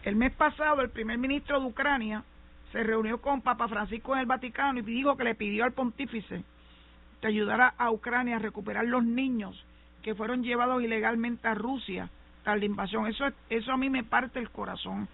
El 0.02 0.16
mes 0.16 0.32
pasado, 0.32 0.80
el 0.80 0.90
primer 0.90 1.18
ministro 1.18 1.60
de 1.60 1.66
Ucrania 1.66 2.24
se 2.72 2.82
reunió 2.82 3.20
con 3.20 3.42
Papa 3.42 3.68
Francisco 3.68 4.14
en 4.14 4.20
el 4.20 4.26
Vaticano 4.26 4.80
y 4.80 4.82
dijo 4.82 5.16
que 5.16 5.24
le 5.24 5.34
pidió 5.34 5.64
al 5.64 5.72
pontífice 5.72 6.42
que 7.20 7.26
ayudara 7.28 7.74
a 7.78 7.90
Ucrania 7.90 8.36
a 8.36 8.40
recuperar 8.40 8.84
los 8.86 9.04
niños 9.04 9.64
que 10.02 10.14
fueron 10.14 10.42
llevados 10.42 10.82
ilegalmente 10.82 11.46
a 11.46 11.54
Rusia 11.54 12.08
tras 12.42 12.58
la 12.58 12.64
invasión. 12.64 13.06
Eso, 13.06 13.26
eso 13.48 13.72
a 13.72 13.76
mí 13.76 13.88
me 13.90 14.02
parte 14.02 14.40
el 14.40 14.50
corazón. 14.50 15.06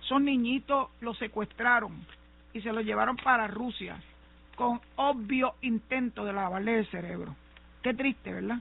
Son 0.00 0.24
niñitos 0.24 0.90
los 1.00 1.16
secuestraron 1.16 2.04
y 2.52 2.60
se 2.60 2.72
los 2.72 2.84
llevaron 2.84 3.16
para 3.16 3.46
Rusia 3.46 3.96
con 4.56 4.80
obvio 4.96 5.54
intento 5.60 6.24
de 6.24 6.32
lavarle 6.32 6.80
el 6.80 6.86
cerebro. 6.90 7.36
Qué 7.82 7.94
triste, 7.94 8.32
¿verdad? 8.32 8.58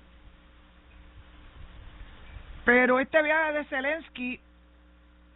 Pero 2.65 2.99
este 2.99 3.23
viaje 3.23 3.53
de 3.53 3.65
Zelensky 3.65 4.39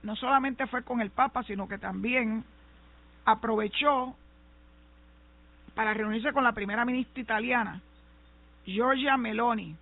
no 0.03 0.16
solamente 0.16 0.68
fue 0.68 0.84
con 0.84 1.01
el 1.01 1.10
Papa, 1.10 1.43
sino 1.43 1.68
que 1.68 1.78
también 1.78 2.43
aprovechó 3.26 4.16
para 5.76 5.93
reunirse 5.93 6.34
con 6.34 6.43
la 6.43 6.51
primera 6.51 6.86
ministra 6.86 7.22
italiana, 7.22 7.82
Giorgia 8.66 9.18
Meloni, 9.18 9.76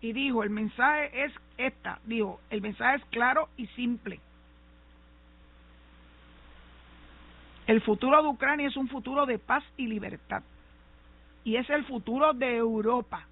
y 0.00 0.12
dijo, 0.12 0.42
el 0.42 0.50
mensaje 0.50 1.24
es 1.24 1.32
esta, 1.58 1.98
dijo, 2.04 2.40
el 2.50 2.62
mensaje 2.62 2.96
es 2.96 3.04
claro 3.06 3.48
y 3.56 3.66
simple. 3.68 4.20
El 7.70 7.82
futuro 7.82 8.20
de 8.20 8.28
Ucrania 8.28 8.66
es 8.66 8.76
un 8.76 8.88
futuro 8.88 9.26
de 9.26 9.38
paz 9.38 9.62
y 9.76 9.86
libertad. 9.86 10.42
Y 11.44 11.54
es 11.54 11.70
el 11.70 11.84
futuro 11.84 12.32
de 12.32 12.56
Europa. 12.56 13.28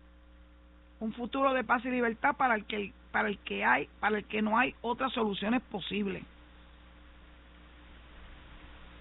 Un 1.01 1.13
futuro 1.13 1.53
de 1.53 1.65
paz 1.65 1.85
y 1.85 1.91
libertad 1.91 2.37
para 2.37 2.55
el 2.55 2.65
que 2.65 2.93
para 3.11 3.27
el 3.31 3.39
que 3.39 3.65
hay, 3.65 3.89
para 3.99 4.19
el 4.19 4.25
que 4.27 4.41
no 4.41 4.57
hay 4.57 4.77
otras 4.81 5.13
soluciones 5.13 5.61
posibles. 5.63 6.23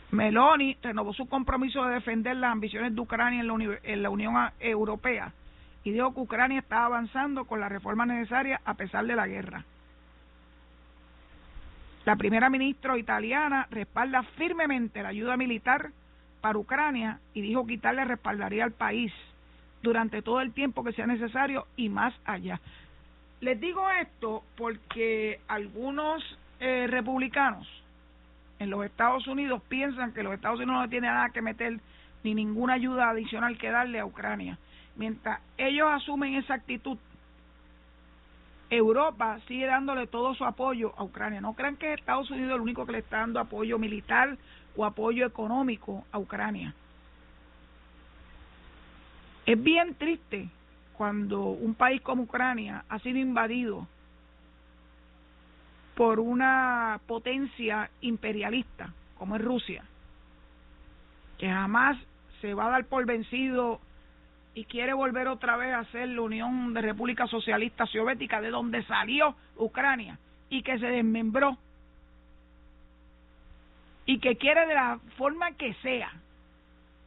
Meloni 0.10 0.76
renovó 0.82 1.14
su 1.14 1.30
compromiso 1.30 1.86
de 1.86 1.94
defender 1.94 2.36
las 2.38 2.54
ambiciones 2.54 2.96
de 2.96 3.00
Ucrania 3.00 3.42
en 3.42 3.48
la, 3.48 3.80
en 3.84 4.02
la 4.02 4.10
Unión 4.10 4.34
Europea 4.60 5.34
y 5.84 5.92
dijo 5.92 6.16
que 6.16 6.22
Ucrania 6.22 6.62
está 6.62 6.84
avanzando 6.84 7.46
con 7.46 7.60
las 7.60 7.72
reformas 7.72 8.08
necesarias 8.08 8.60
a 8.66 8.74
pesar 8.74 9.06
de 9.06 9.16
la 9.16 9.28
guerra. 9.28 9.66
La 12.08 12.16
primera 12.16 12.50
ministra 12.50 12.98
italiana 12.98 13.68
respalda 13.70 14.24
firmemente 14.38 15.04
la 15.04 15.10
ayuda 15.10 15.36
militar 15.36 15.90
para 16.40 16.58
Ucrania 16.58 17.20
y 17.34 17.42
dijo 17.42 17.68
que 17.68 17.74
Italia 17.74 18.06
respaldaría 18.06 18.64
al 18.64 18.72
país 18.72 19.12
durante 19.84 20.22
todo 20.22 20.40
el 20.40 20.54
tiempo 20.54 20.86
que 20.86 20.94
sea 20.94 21.06
necesario 21.06 21.68
y 21.76 21.90
más 21.90 22.14
allá. 22.24 22.62
Les 23.42 23.60
digo 23.60 23.90
esto 23.90 24.42
porque 24.56 25.42
algunos 25.50 26.24
eh, 26.62 26.88
republicanos 26.88 27.68
en 28.60 28.70
los 28.70 28.86
Estados 28.86 29.28
Unidos 29.28 29.62
piensan 29.68 30.14
que 30.14 30.24
los 30.24 30.34
Estados 30.34 30.62
Unidos 30.62 30.84
no 30.84 30.90
tienen 30.90 31.12
nada 31.12 31.32
que 31.32 31.42
meter 31.42 31.78
ni 32.24 32.34
ninguna 32.34 32.76
ayuda 32.76 33.10
adicional 33.10 33.58
que 33.58 33.70
darle 33.70 34.00
a 34.00 34.06
Ucrania. 34.06 34.58
Mientras 34.96 35.42
ellos 35.58 35.90
asumen 35.92 36.36
esa 36.36 36.54
actitud, 36.54 36.98
Europa 38.70 39.40
sigue 39.48 39.66
dándole 39.66 40.08
todo 40.08 40.36
su 40.36 40.44
apoyo 40.44 40.94
a 40.98 41.04
Ucrania. 41.04 41.42
No 41.42 41.54
crean 41.54 41.78
que 41.78 41.94
Estados 41.94 42.30
Unidos 42.30 42.50
es 42.50 42.56
el 42.56 42.62
único 42.62 42.86
que 42.86 42.92
le 42.94 42.98
está 43.00 43.20
dando 43.20 43.40
apoyo 43.40 43.80
militar 43.80 44.38
o 44.76 44.86
apoyo 44.86 45.26
económico 45.26 46.06
a 46.12 46.20
Ucrania. 46.20 46.74
Es 49.46 49.62
bien 49.62 49.96
triste 49.96 50.50
cuando 50.94 51.42
un 51.44 51.76
país 51.76 52.02
como 52.02 52.24
Ucrania 52.24 52.84
ha 52.90 53.00
sido 53.00 53.18
invadido 53.18 53.88
por 55.96 56.20
una 56.20 57.00
potencia 57.08 57.90
imperialista 58.02 58.94
como 59.18 59.36
es 59.36 59.42
Rusia, 59.42 59.84
que 61.38 61.50
jamás 61.50 61.98
se 62.42 62.54
va 62.54 62.68
a 62.68 62.70
dar 62.70 62.86
por 62.86 63.06
vencido 63.06 63.80
y 64.58 64.66
quiere 64.66 64.92
volver 64.92 65.28
otra 65.28 65.56
vez 65.56 65.72
a 65.72 65.86
ser 65.92 66.10
la 66.10 66.22
Unión 66.22 66.74
de 66.74 66.82
República 66.82 67.28
Socialista 67.28 67.86
Soviética, 67.86 68.42
de 68.42 68.50
donde 68.50 68.84
salió 68.86 69.36
Ucrania 69.56 70.18
y 70.50 70.64
que 70.64 70.80
se 70.80 70.88
desmembró 70.88 71.56
y 74.08 74.18
que 74.18 74.36
quiere 74.38 74.66
de 74.66 74.74
la 74.74 74.98
forma 75.16 75.52
que 75.52 75.76
sea, 75.84 76.12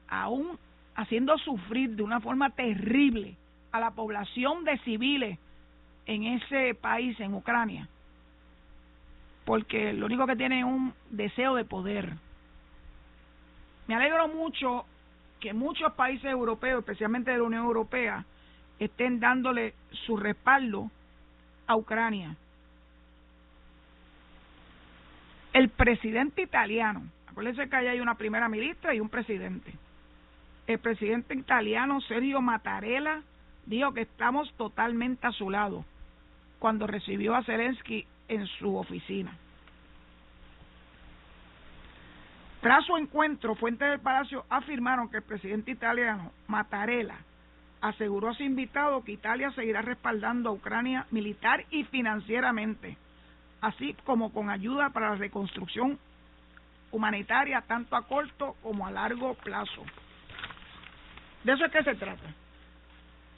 aún 0.07 0.61
haciendo 0.95 1.37
sufrir 1.39 1.97
de 1.97 2.05
una 2.05 2.21
forma 2.21 2.51
terrible 2.51 3.35
a 3.73 3.81
la 3.81 3.91
población 3.91 4.63
de 4.63 4.79
civiles 4.85 5.37
en 6.07 6.23
ese 6.23 6.77
país, 6.77 7.19
en 7.19 7.35
Ucrania, 7.35 7.89
porque 9.45 9.93
lo 9.93 10.07
único 10.07 10.25
que 10.25 10.37
tiene 10.37 10.61
es 10.61 10.65
un 10.65 10.95
deseo 11.11 11.57
de 11.57 11.65
poder. 11.65 12.13
Me 13.89 13.97
alegro 13.97 14.29
mucho 14.29 14.85
que 15.41 15.53
muchos 15.53 15.93
países 15.95 16.31
europeos, 16.31 16.81
especialmente 16.81 17.31
de 17.31 17.39
la 17.39 17.45
Unión 17.45 17.65
Europea, 17.65 18.25
estén 18.79 19.21
dándole 19.21 19.75
su 20.07 20.17
respaldo 20.17 20.91
a 21.67 21.77
Ucrania. 21.77 22.37
El 25.53 25.69
presidente 25.71 26.43
italiano, 26.43 27.03
acuérdense 27.27 27.69
que 27.69 27.77
ahí 27.77 27.89
hay 27.89 28.01
una 28.01 28.15
primera 28.15 28.49
ministra 28.49 28.95
y 28.95 29.01
un 29.01 29.09
presidente. 29.09 29.73
El 30.67 30.79
presidente 30.79 31.35
italiano 31.35 32.01
Sergio 32.03 32.41
Mattarella 32.41 33.23
dijo 33.67 33.93
que 33.93 34.03
estamos 34.03 34.53
totalmente 34.55 35.27
a 35.27 35.33
su 35.33 35.51
lado 35.51 35.85
cuando 36.59 36.87
recibió 36.87 37.35
a 37.35 37.43
Zelensky 37.43 38.07
en 38.29 38.47
su 38.47 38.77
oficina. 38.77 39.37
Tras 42.61 42.85
su 42.85 42.97
encuentro, 42.99 43.55
fuentes 43.55 43.89
del 43.89 44.01
palacio 44.01 44.45
afirmaron 44.51 45.09
que 45.09 45.19
el 45.19 45.23
presidente 45.23 45.71
italiano 45.71 46.31
Mattarella 46.47 47.17
aseguró 47.81 48.29
a 48.29 48.35
su 48.35 48.43
invitado 48.43 49.03
que 49.03 49.13
Italia 49.13 49.51
seguirá 49.53 49.81
respaldando 49.81 50.51
a 50.51 50.53
Ucrania 50.53 51.07
militar 51.11 51.65
y 51.71 51.85
financieramente, 51.85 52.99
así 53.63 53.95
como 54.05 54.31
con 54.33 54.51
ayuda 54.51 54.91
para 54.91 55.11
la 55.11 55.17
reconstrucción 55.17 55.99
humanitaria 56.93 57.63
tanto 57.63 57.97
a 57.97 58.03
corto 58.03 58.55
como 58.63 58.87
a 58.87 58.91
largo 58.91 59.33
plazo. 59.35 59.83
De 61.45 61.53
eso 61.53 61.65
es 61.65 61.73
que 61.73 61.83
se 61.83 61.95
trata. 61.95 62.35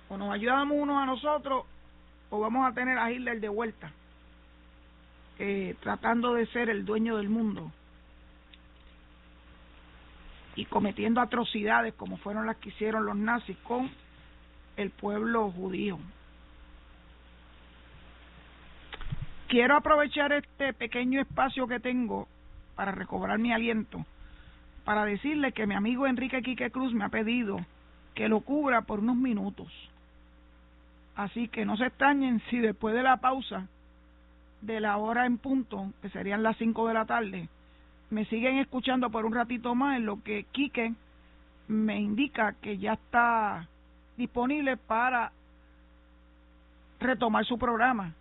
O 0.09 0.17
nos 0.17 0.33
ayudamos 0.33 0.77
unos 0.77 1.01
a 1.01 1.07
nosotros 1.07 1.65
o 2.29 2.41
vamos 2.41 2.67
a 2.67 2.75
tener 2.75 2.99
a 2.99 3.13
Hitler 3.13 3.39
de 3.39 3.49
vuelta, 3.49 3.93
eh, 5.39 5.77
tratando 5.81 6.35
de 6.35 6.47
ser 6.47 6.69
el 6.71 6.85
dueño 6.85 7.19
del 7.19 7.29
mundo 7.29 7.71
y 10.57 10.67
cometiendo 10.67 11.21
atrocidades 11.21 11.95
como 11.95 12.17
fueron 12.19 12.47
las 12.47 12.57
que 12.57 12.69
hicieron 12.71 13.07
los 13.07 13.17
nazis 13.17 13.57
con 13.59 13.91
el 14.77 14.91
pueblo 14.91 15.51
judío. 15.51 15.99
Quiero 19.49 19.77
aprovechar 19.77 20.33
este 20.33 20.73
pequeño 20.73 21.21
espacio 21.21 21.67
que 21.67 21.81
tengo 21.81 22.27
para 22.75 22.93
recobrar 22.93 23.39
mi 23.39 23.53
aliento, 23.53 24.05
para 24.85 25.05
decirle 25.05 25.53
que 25.53 25.67
mi 25.67 25.75
amigo 25.75 26.07
Enrique 26.07 26.43
Quique 26.43 26.71
Cruz 26.71 26.93
me 26.95 27.05
ha 27.05 27.11
pedido 27.11 27.59
que 28.15 28.29
lo 28.29 28.41
cubra 28.41 28.83
por 28.83 29.01
unos 29.01 29.17
minutos. 29.17 29.71
Así 31.15 31.49
que 31.49 31.67
no 31.67 31.77
se 31.77 31.87
extrañen 31.87 32.41
si 32.49 32.59
después 32.59 32.95
de 32.95 33.03
la 33.03 33.19
pausa 33.19 33.67
de 34.63 34.81
la 34.81 34.97
hora 34.97 35.27
en 35.27 35.39
punto, 35.39 35.93
que 36.01 36.09
serían 36.09 36.43
las 36.43 36.57
5 36.57 36.89
de 36.89 36.95
la 36.95 37.05
tarde, 37.05 37.49
me 38.13 38.27
siguen 38.27 38.59
escuchando 38.59 39.09
por 39.09 39.25
un 39.25 39.33
ratito 39.33 39.75
más 39.75 39.97
en 39.97 40.05
lo 40.05 40.23
que 40.23 40.45
Quique 40.53 40.93
me 41.69 41.99
indica 41.99 42.53
que 42.61 42.77
ya 42.77 42.93
está 42.93 43.67
disponible 44.19 44.77
para 44.77 45.33
retomar 47.01 47.47
su 47.47 47.59
programa, 47.59 48.13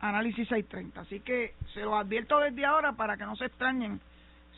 Análisis 0.00 0.46
630. 0.48 1.00
Así 1.00 1.20
que 1.20 1.54
se 1.72 1.80
lo 1.80 1.96
advierto 1.96 2.40
desde 2.40 2.66
ahora 2.66 2.92
para 2.92 3.16
que 3.16 3.24
no 3.24 3.34
se 3.36 3.46
extrañen 3.46 4.00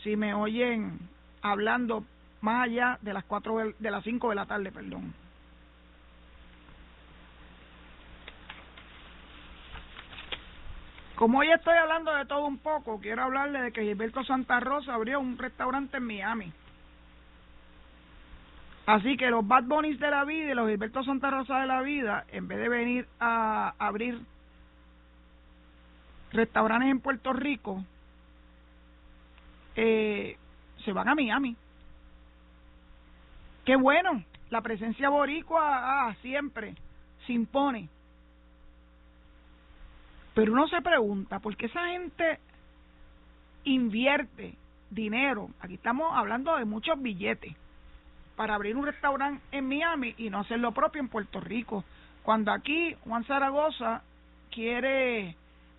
si 0.02 0.16
me 0.16 0.34
oyen 0.34 0.98
hablando 1.40 2.04
más 2.40 2.64
allá 2.64 2.98
de 3.00 3.12
las 3.12 3.22
cuatro 3.24 3.58
de 3.78 3.90
las 3.92 4.02
5 4.02 4.30
de 4.30 4.34
la 4.34 4.46
tarde, 4.46 4.72
perdón. 4.72 5.14
Como 11.16 11.38
hoy 11.38 11.50
estoy 11.50 11.76
hablando 11.76 12.12
de 12.12 12.26
todo 12.26 12.44
un 12.44 12.58
poco, 12.58 13.00
quiero 13.00 13.22
hablarle 13.22 13.62
de 13.62 13.72
que 13.72 13.82
Gilberto 13.82 14.24
Santa 14.24 14.58
Rosa 14.58 14.94
abrió 14.94 15.20
un 15.20 15.38
restaurante 15.38 15.98
en 15.98 16.06
Miami. 16.06 16.52
Así 18.86 19.16
que 19.16 19.30
los 19.30 19.46
Bad 19.46 19.64
Bunnies 19.64 20.00
de 20.00 20.10
la 20.10 20.24
vida 20.24 20.50
y 20.50 20.54
los 20.54 20.68
Gilberto 20.68 21.04
Santa 21.04 21.30
Rosa 21.30 21.60
de 21.60 21.66
la 21.66 21.82
vida, 21.82 22.24
en 22.32 22.48
vez 22.48 22.58
de 22.58 22.68
venir 22.68 23.06
a 23.20 23.74
abrir 23.78 24.20
restaurantes 26.32 26.90
en 26.90 27.00
Puerto 27.00 27.32
Rico, 27.32 27.84
eh, 29.76 30.36
se 30.84 30.92
van 30.92 31.08
a 31.08 31.14
Miami. 31.14 31.56
Qué 33.64 33.76
bueno, 33.76 34.22
la 34.50 34.60
presencia 34.60 35.08
boricua 35.08 36.08
ah, 36.08 36.14
siempre 36.22 36.74
se 37.26 37.32
impone. 37.32 37.88
Pero 40.34 40.52
uno 40.52 40.66
se 40.68 40.82
pregunta, 40.82 41.38
¿por 41.38 41.56
qué 41.56 41.66
esa 41.66 41.86
gente 41.86 42.40
invierte 43.62 44.54
dinero? 44.90 45.48
Aquí 45.60 45.74
estamos 45.74 46.12
hablando 46.14 46.56
de 46.56 46.64
muchos 46.64 47.00
billetes 47.00 47.54
para 48.36 48.56
abrir 48.56 48.76
un 48.76 48.86
restaurante 48.86 49.42
en 49.52 49.68
Miami 49.68 50.14
y 50.18 50.30
no 50.30 50.40
hacer 50.40 50.58
lo 50.58 50.72
propio 50.72 51.00
en 51.00 51.08
Puerto 51.08 51.40
Rico. 51.40 51.84
Cuando 52.24 52.50
aquí 52.50 52.96
Juan 53.04 53.24
Zaragoza 53.24 54.02
quiere 54.50 55.36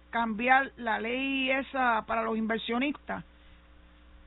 cambiar 0.10 0.72
la 0.78 1.00
ley 1.00 1.52
esa 1.52 2.04
para 2.08 2.24
los 2.24 2.38
inversionistas 2.38 3.26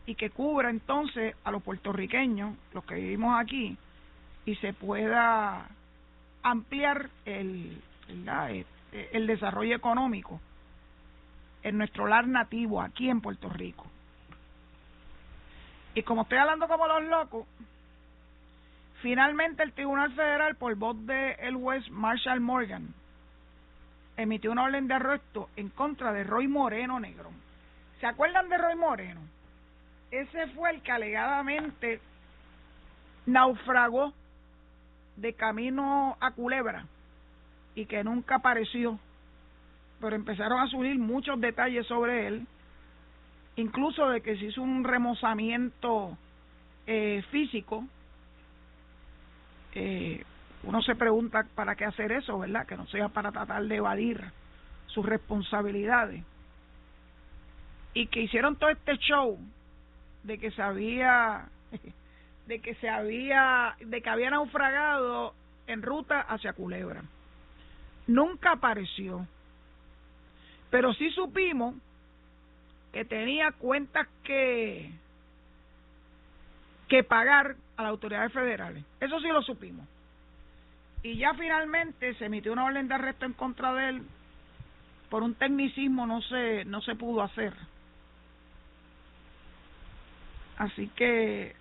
y 0.04 0.14
que 0.14 0.28
cubra 0.28 0.68
entonces 0.68 1.34
a 1.44 1.50
los 1.50 1.62
puertorriqueños, 1.62 2.54
los 2.74 2.84
que 2.84 2.96
vivimos 2.96 3.38
aquí, 3.40 3.76
y 4.44 4.56
se 4.56 4.74
pueda 4.74 5.68
ampliar 6.42 7.08
el, 7.24 7.80
el 8.08 8.24
desarrollo 9.26 9.76
económico 9.76 10.40
en 11.62 11.78
nuestro 11.78 12.06
lar 12.06 12.26
nativo 12.26 12.80
aquí 12.80 13.08
en 13.10 13.20
Puerto 13.20 13.48
Rico. 13.48 13.86
Y 15.94 16.02
como 16.02 16.22
estoy 16.22 16.38
hablando 16.38 16.68
como 16.68 16.86
los 16.86 17.04
locos, 17.04 17.46
Finalmente, 19.00 19.62
el 19.62 19.72
Tribunal 19.72 20.12
Federal, 20.12 20.56
por 20.56 20.74
voz 20.74 20.96
de 21.06 21.32
el 21.34 21.54
juez 21.54 21.88
Marshall 21.90 22.40
Morgan, 22.40 22.88
emitió 24.16 24.50
una 24.50 24.64
orden 24.64 24.88
de 24.88 24.94
arresto 24.94 25.48
en 25.54 25.68
contra 25.68 26.12
de 26.12 26.24
Roy 26.24 26.48
Moreno 26.48 26.98
Negrón. 26.98 27.34
¿Se 28.00 28.06
acuerdan 28.06 28.48
de 28.48 28.58
Roy 28.58 28.74
Moreno? 28.74 29.20
Ese 30.10 30.48
fue 30.48 30.70
el 30.70 30.82
que 30.82 30.90
alegadamente 30.90 32.00
naufragó 33.26 34.12
de 35.16 35.34
camino 35.34 36.16
a 36.20 36.32
Culebra 36.32 36.84
y 37.78 37.86
que 37.86 38.02
nunca 38.02 38.36
apareció. 38.36 38.98
Pero 40.00 40.16
empezaron 40.16 40.60
a 40.60 40.66
surgir 40.68 40.98
muchos 40.98 41.40
detalles 41.40 41.86
sobre 41.86 42.26
él, 42.26 42.46
incluso 43.56 44.08
de 44.08 44.20
que 44.20 44.36
se 44.36 44.46
hizo 44.46 44.62
un 44.62 44.84
remozamiento 44.84 46.16
eh, 46.86 47.22
físico 47.30 47.84
eh, 49.74 50.24
uno 50.64 50.82
se 50.82 50.96
pregunta 50.96 51.46
para 51.54 51.76
qué 51.76 51.84
hacer 51.84 52.10
eso, 52.10 52.38
¿verdad? 52.38 52.66
Que 52.66 52.76
no 52.76 52.86
sea 52.88 53.08
para 53.08 53.30
tratar 53.30 53.62
de 53.64 53.76
evadir 53.76 54.24
sus 54.86 55.06
responsabilidades. 55.06 56.24
Y 57.94 58.08
que 58.08 58.22
hicieron 58.22 58.56
todo 58.56 58.70
este 58.70 58.96
show 58.98 59.38
de 60.24 60.38
que 60.38 60.50
se 60.50 60.62
había 60.62 61.48
de 62.48 62.58
que 62.58 62.74
se 62.76 62.88
había 62.88 63.76
de 63.78 64.02
que 64.02 64.10
había 64.10 64.30
naufragado 64.30 65.34
en 65.68 65.82
ruta 65.82 66.20
hacia 66.22 66.54
Culebra. 66.54 67.04
Nunca 68.08 68.52
apareció. 68.52 69.26
Pero 70.70 70.92
sí 70.94 71.10
supimos 71.10 71.74
que 72.92 73.04
tenía 73.04 73.52
cuentas 73.52 74.08
que 74.24 74.90
que 76.88 77.04
pagar 77.04 77.54
a 77.76 77.82
las 77.82 77.90
autoridades 77.90 78.32
federales. 78.32 78.82
Eso 78.98 79.20
sí 79.20 79.28
lo 79.28 79.42
supimos. 79.42 79.86
Y 81.02 81.18
ya 81.18 81.34
finalmente 81.34 82.14
se 82.14 82.24
emitió 82.24 82.52
una 82.52 82.64
orden 82.64 82.88
de 82.88 82.94
arresto 82.94 83.26
en 83.26 83.34
contra 83.34 83.74
de 83.74 83.88
él 83.90 84.02
por 85.10 85.22
un 85.22 85.34
tecnicismo 85.34 86.06
no 86.06 86.20
se 86.22 86.64
no 86.64 86.80
se 86.82 86.94
pudo 86.94 87.22
hacer. 87.22 87.54
Así 90.56 90.88
que 90.96 91.54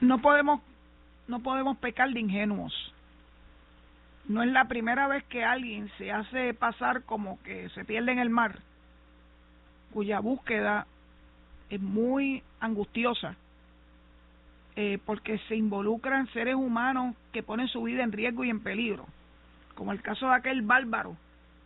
no 0.00 0.20
podemos 0.20 0.60
no 1.28 1.40
podemos 1.40 1.76
pecar 1.78 2.10
de 2.10 2.20
ingenuos. 2.20 2.92
No 4.26 4.42
es 4.42 4.50
la 4.50 4.66
primera 4.66 5.06
vez 5.06 5.22
que 5.24 5.44
alguien 5.44 5.90
se 5.98 6.10
hace 6.10 6.54
pasar 6.54 7.02
como 7.02 7.42
que 7.42 7.68
se 7.70 7.84
pierde 7.84 8.12
en 8.12 8.18
el 8.18 8.30
mar, 8.30 8.58
cuya 9.92 10.20
búsqueda 10.20 10.86
es 11.68 11.80
muy 11.80 12.42
angustiosa 12.60 13.36
eh, 14.76 14.98
porque 15.04 15.38
se 15.48 15.56
involucran 15.56 16.26
seres 16.32 16.54
humanos 16.54 17.14
que 17.32 17.42
ponen 17.42 17.68
su 17.68 17.82
vida 17.82 18.02
en 18.02 18.12
riesgo 18.12 18.44
y 18.44 18.50
en 18.50 18.60
peligro, 18.60 19.06
como 19.74 19.92
el 19.92 20.02
caso 20.02 20.26
de 20.26 20.34
aquel 20.34 20.62
bárbaro 20.62 21.16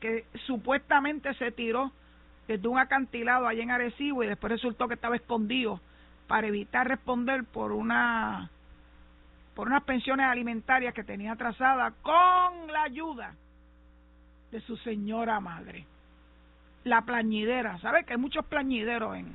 que 0.01 0.25
supuestamente 0.47 1.35
se 1.35 1.51
tiró 1.51 1.91
desde 2.47 2.69
un 2.69 2.79
acantilado 2.79 3.47
allá 3.47 3.63
en 3.63 3.71
Arecibo 3.71 4.23
y 4.23 4.29
después 4.29 4.53
resultó 4.53 4.89
que 4.89 4.95
estaba 4.95 5.17
escondido 5.17 5.81
para 6.27 6.47
evitar 6.47 6.87
responder 6.87 7.45
por 7.45 7.73
una 7.73 8.51
por 9.59 9.67
unas 9.67 9.83
pensiones 9.83 10.25
alimentarias 10.25 10.95
que 10.95 11.03
tenía 11.03 11.33
atrasadas 11.33 11.93
con 12.03 12.73
la 12.73 12.85
ayuda 12.85 13.35
de 14.53 14.61
su 14.61 14.77
señora 14.77 15.41
madre. 15.41 15.85
La 16.85 17.01
plañidera, 17.01 17.77
¿sabe 17.81 18.05
que 18.05 18.13
hay 18.13 18.21
muchos 18.21 18.47
plañideros 18.47 19.17
en, 19.17 19.35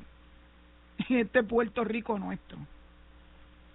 en 1.09 1.17
este 1.17 1.43
Puerto 1.43 1.83
Rico 1.83 2.17
nuestro? 2.17 2.57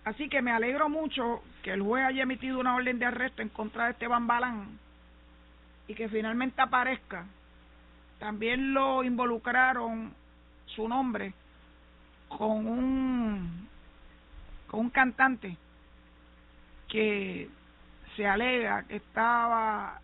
Así 0.06 0.30
que 0.30 0.40
me 0.40 0.50
alegro 0.50 0.88
mucho 0.88 1.42
que 1.62 1.72
el 1.72 1.82
juez 1.82 2.06
haya 2.06 2.22
emitido 2.22 2.58
una 2.58 2.76
orden 2.76 2.98
de 2.98 3.04
arresto 3.04 3.42
en 3.42 3.50
contra 3.50 3.84
de 3.84 3.90
Esteban 3.90 4.26
Balán 4.26 4.78
y 5.86 5.92
que 5.92 6.08
finalmente 6.08 6.62
aparezca. 6.62 7.26
También 8.18 8.72
lo 8.72 9.04
involucraron 9.04 10.14
su 10.64 10.88
nombre 10.88 11.34
con 12.26 12.66
un 12.66 13.68
con 14.66 14.80
un 14.80 14.88
cantante 14.88 15.58
que 16.88 17.48
se 18.16 18.26
alega 18.26 18.84
que 18.84 18.96
estaba 18.96 20.00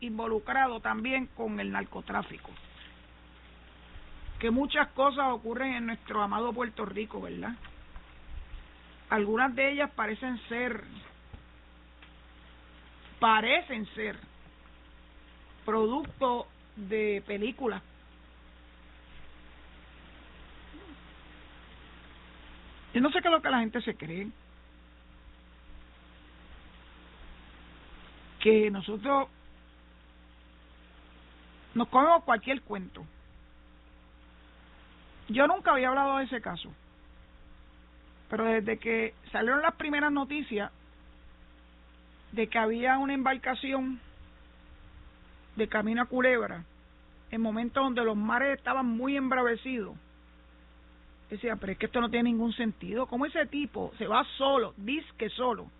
involucrado 0.00 0.80
también 0.80 1.26
con 1.36 1.60
el 1.60 1.70
narcotráfico. 1.70 2.50
Que 4.40 4.50
muchas 4.50 4.88
cosas 4.88 5.26
ocurren 5.30 5.74
en 5.74 5.86
nuestro 5.86 6.20
amado 6.20 6.52
Puerto 6.52 6.84
Rico, 6.84 7.20
¿verdad? 7.20 7.54
Algunas 9.10 9.54
de 9.54 9.72
ellas 9.72 9.90
parecen 9.94 10.40
ser, 10.48 10.82
parecen 13.20 13.86
ser 13.94 14.18
producto 15.64 16.48
de 16.74 17.22
películas. 17.26 17.82
Yo 22.94 23.00
no 23.00 23.10
sé 23.10 23.20
qué 23.20 23.28
es 23.28 23.32
lo 23.32 23.40
que 23.40 23.50
la 23.50 23.60
gente 23.60 23.80
se 23.82 23.94
cree. 23.94 24.28
Que 28.42 28.70
nosotros 28.70 29.28
nos 31.74 31.88
comemos 31.88 32.24
cualquier 32.24 32.60
cuento. 32.60 33.02
Yo 35.28 35.46
nunca 35.46 35.72
había 35.72 35.88
hablado 35.88 36.18
de 36.18 36.24
ese 36.24 36.42
caso. 36.42 36.70
Pero 38.28 38.44
desde 38.44 38.78
que 38.78 39.14
salieron 39.30 39.62
las 39.62 39.74
primeras 39.76 40.12
noticias 40.12 40.70
de 42.32 42.48
que 42.48 42.58
había 42.58 42.98
una 42.98 43.14
embarcación 43.14 44.00
de 45.56 45.68
camino 45.68 46.02
a 46.02 46.06
Culebra, 46.06 46.64
en 47.30 47.40
momentos 47.40 47.82
donde 47.82 48.04
los 48.04 48.16
mares 48.16 48.58
estaban 48.58 48.86
muy 48.86 49.16
embravecidos, 49.16 49.96
decía, 51.30 51.56
pero 51.56 51.72
es 51.72 51.78
que 51.78 51.86
esto 51.86 52.00
no 52.00 52.10
tiene 52.10 52.30
ningún 52.30 52.52
sentido. 52.52 53.06
¿Cómo 53.06 53.24
ese 53.24 53.46
tipo 53.46 53.92
se 53.98 54.06
va 54.06 54.24
solo, 54.36 54.74
dice 54.76 55.30
solo, 55.30 55.70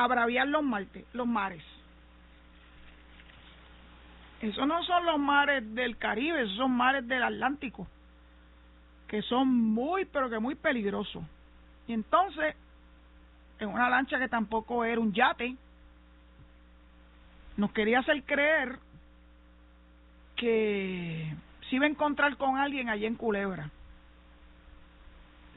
a 0.00 0.06
braviar 0.06 0.48
los, 0.48 0.64
los 1.12 1.26
mares? 1.26 1.62
Esos 4.40 4.66
no 4.66 4.82
son 4.84 5.04
los 5.04 5.18
mares 5.18 5.74
del 5.74 5.98
Caribe, 5.98 6.42
esos 6.42 6.56
son 6.56 6.72
mares 6.72 7.06
del 7.06 7.22
Atlántico, 7.22 7.86
que 9.06 9.20
son 9.20 9.48
muy, 9.48 10.06
pero 10.06 10.30
que 10.30 10.38
muy 10.38 10.54
peligrosos. 10.54 11.22
Y 11.86 11.92
entonces, 11.92 12.56
en 13.58 13.68
una 13.68 13.90
lancha 13.90 14.18
que 14.18 14.28
tampoco 14.28 14.84
era 14.84 14.98
un 14.98 15.12
yate, 15.12 15.54
nos 17.58 17.70
quería 17.72 17.98
hacer 17.98 18.22
creer 18.24 18.78
que 20.36 21.34
se 21.68 21.76
iba 21.76 21.84
a 21.84 21.90
encontrar 21.90 22.38
con 22.38 22.56
alguien 22.56 22.88
allí 22.88 23.04
en 23.04 23.16
Culebra. 23.16 23.68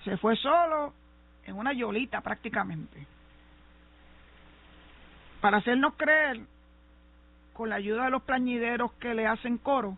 Se 0.03 0.17
fue 0.17 0.35
solo, 0.35 0.93
en 1.45 1.55
una 1.55 1.71
yolita 1.71 2.19
prácticamente, 2.19 3.07
para 5.43 5.57
hacernos 5.57 5.95
creer 5.95 6.39
con 7.51 7.67
la 7.67 7.75
ayuda 7.75 8.05
de 8.05 8.11
los 8.11 8.23
plañideros 8.23 8.93
que 8.93 9.13
le 9.13 9.27
hacen 9.27 9.57
coro, 9.57 9.97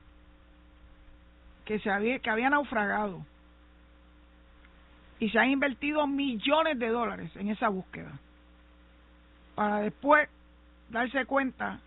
que, 1.66 1.78
se 1.78 1.92
había, 1.92 2.18
que 2.18 2.32
había 2.32 2.50
naufragado. 2.50 3.24
Y 5.20 5.30
se 5.30 5.38
han 5.38 5.52
invertido 5.52 6.08
millones 6.08 6.80
de 6.80 6.90
dólares 6.90 7.32
en 7.36 7.50
esa 7.50 7.70
búsqueda. 7.70 8.14
Para 9.54 9.82
después 9.82 10.28
darse 10.90 11.28
cuenta 11.28 11.80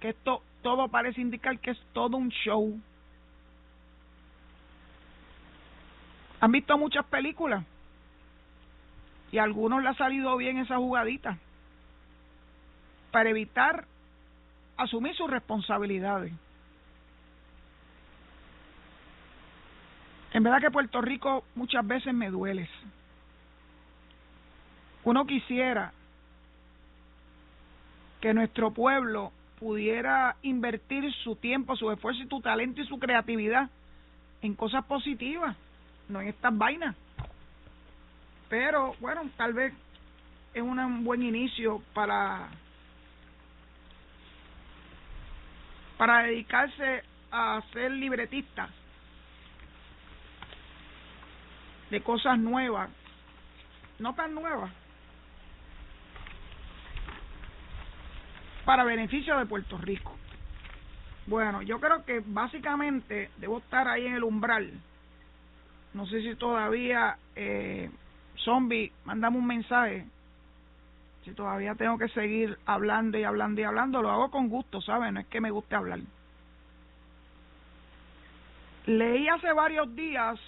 que 0.00 0.08
esto 0.08 0.42
todo 0.62 0.88
parece 0.88 1.20
indicar 1.20 1.58
que 1.58 1.72
es 1.72 1.78
todo 1.92 2.16
un 2.16 2.30
show. 2.30 2.80
Han 6.40 6.50
visto 6.50 6.78
muchas 6.78 7.04
películas 7.04 7.62
y 9.32 9.36
a 9.36 9.42
algunos 9.42 9.82
le 9.82 9.90
ha 9.90 9.94
salido 9.96 10.34
bien 10.38 10.56
esa 10.56 10.78
jugadita 10.78 11.36
para 13.10 13.30
evitar 13.30 13.84
asumir 14.76 15.14
sus 15.14 15.30
responsabilidades. 15.30 16.32
En 20.32 20.42
verdad 20.42 20.60
que 20.60 20.70
Puerto 20.70 21.00
Rico 21.00 21.44
muchas 21.54 21.86
veces 21.86 22.12
me 22.12 22.30
duele. 22.30 22.68
Uno 25.04 25.26
quisiera 25.26 25.92
que 28.20 28.34
nuestro 28.34 28.70
pueblo 28.72 29.32
pudiera 29.58 30.36
invertir 30.42 31.10
su 31.24 31.36
tiempo, 31.36 31.76
su 31.76 31.90
esfuerzo 31.90 32.22
y 32.22 32.28
su 32.28 32.40
talento 32.40 32.82
y 32.82 32.86
su 32.86 32.98
creatividad 32.98 33.70
en 34.42 34.54
cosas 34.54 34.84
positivas, 34.84 35.56
no 36.08 36.20
en 36.20 36.28
estas 36.28 36.56
vainas. 36.56 36.94
Pero 38.48 38.94
bueno, 39.00 39.22
tal 39.36 39.54
vez 39.54 39.72
es 40.52 40.62
un 40.62 41.04
buen 41.04 41.22
inicio 41.22 41.82
para 41.94 42.48
para 45.96 46.22
dedicarse 46.24 47.02
a 47.30 47.62
ser 47.72 47.90
libretista 47.92 48.68
de 51.90 52.00
cosas 52.02 52.38
nuevas, 52.38 52.90
no 53.98 54.14
tan 54.14 54.34
nuevas, 54.34 54.70
para 58.64 58.84
beneficio 58.84 59.38
de 59.38 59.46
Puerto 59.46 59.78
Rico. 59.78 60.16
Bueno, 61.26 61.62
yo 61.62 61.80
creo 61.80 62.04
que 62.04 62.22
básicamente 62.24 63.30
debo 63.38 63.58
estar 63.58 63.88
ahí 63.88 64.06
en 64.06 64.14
el 64.14 64.24
umbral. 64.24 64.72
No 65.94 66.06
sé 66.06 66.20
si 66.22 66.34
todavía, 66.34 67.16
eh, 67.34 67.90
zombie, 68.36 68.92
mandame 69.04 69.38
un 69.38 69.46
mensaje 69.46 70.06
si 71.26 71.32
todavía 71.32 71.74
tengo 71.74 71.98
que 71.98 72.08
seguir 72.10 72.56
hablando 72.66 73.18
y 73.18 73.24
hablando 73.24 73.60
y 73.60 73.64
hablando, 73.64 74.00
lo 74.00 74.12
hago 74.12 74.30
con 74.30 74.48
gusto, 74.48 74.80
¿saben? 74.80 75.14
No 75.14 75.20
es 75.20 75.26
que 75.26 75.40
me 75.40 75.50
guste 75.50 75.74
hablar. 75.74 75.98
Leí 78.86 79.26
hace 79.26 79.52
varios 79.52 79.92
días 79.96 80.38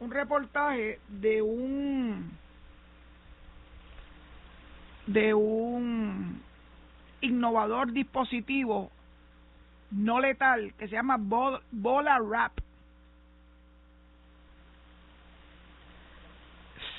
un 0.00 0.10
reportaje 0.10 0.98
de 1.06 1.42
un 1.42 2.36
de 5.06 5.32
un 5.32 6.42
innovador 7.20 7.92
dispositivo 7.92 8.90
no 9.92 10.18
letal 10.18 10.74
que 10.74 10.88
se 10.88 10.96
llama 10.96 11.18
Bola 11.20 12.18
Wrap 12.18 12.58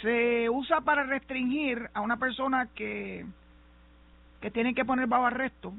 se 0.04 0.50
usa 0.50 0.82
para 0.82 1.04
restringir 1.06 1.90
a 1.94 2.02
una 2.02 2.18
persona 2.18 2.68
que, 2.76 3.26
que 4.42 4.52
tiene 4.52 4.76
que 4.76 4.84
poner 4.84 5.08
bajo 5.08 5.26
arresto 5.26 5.74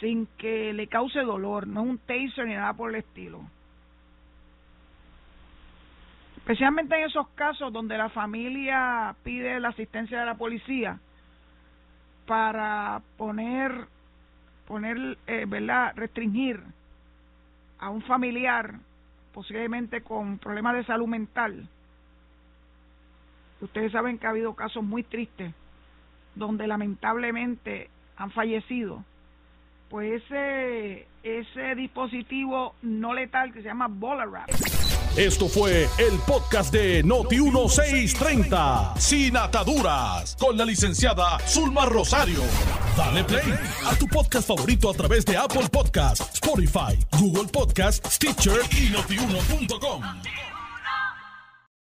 sin 0.00 0.26
que 0.38 0.72
le 0.72 0.86
cause 0.86 1.20
dolor, 1.20 1.66
no 1.66 1.82
es 1.82 1.90
un 1.90 1.98
taser 1.98 2.46
ni 2.46 2.54
nada 2.54 2.72
por 2.72 2.90
el 2.90 2.96
estilo. 2.96 3.42
Especialmente 6.38 6.96
en 6.96 7.04
esos 7.04 7.28
casos 7.28 7.72
donde 7.72 7.96
la 7.96 8.08
familia 8.08 9.14
pide 9.22 9.60
la 9.60 9.68
asistencia 9.68 10.20
de 10.20 10.26
la 10.26 10.34
policía 10.34 10.98
para 12.26 13.02
poner, 13.18 13.86
poner, 14.66 15.18
eh, 15.26 15.44
¿verdad?, 15.46 15.92
restringir 15.94 16.62
a 17.78 17.90
un 17.90 18.02
familiar 18.02 18.74
posiblemente 19.34 20.02
con 20.02 20.38
problemas 20.38 20.74
de 20.76 20.84
salud 20.84 21.06
mental 21.06 21.68
Ustedes 23.60 23.92
saben 23.92 24.18
que 24.18 24.26
ha 24.26 24.30
habido 24.30 24.54
casos 24.54 24.82
muy 24.82 25.02
tristes 25.02 25.52
donde 26.34 26.66
lamentablemente 26.66 27.88
han 28.16 28.30
fallecido. 28.30 29.04
Pues 29.88 30.22
ese, 30.24 31.06
ese 31.22 31.74
dispositivo 31.76 32.74
no 32.82 33.14
letal 33.14 33.52
que 33.52 33.62
se 33.62 33.68
llama 33.68 33.86
Bolarap. 33.88 34.50
Esto 35.16 35.48
fue 35.48 35.88
el 35.98 36.18
podcast 36.26 36.72
de 36.72 37.04
Noti1630, 37.04 38.96
sin 38.98 39.36
ataduras, 39.36 40.36
con 40.40 40.56
la 40.56 40.64
licenciada 40.64 41.38
Zulma 41.46 41.86
Rosario. 41.86 42.40
Dale 42.96 43.22
play 43.22 43.54
a 43.86 43.94
tu 43.96 44.08
podcast 44.08 44.48
favorito 44.48 44.90
a 44.90 44.94
través 44.94 45.24
de 45.24 45.36
Apple 45.36 45.68
Podcasts, 45.70 46.34
Spotify, 46.34 46.98
Google 47.20 47.48
Podcasts, 47.52 48.16
Stitcher 48.16 48.58
y 48.72 48.90
notiuno.com. 48.90 50.02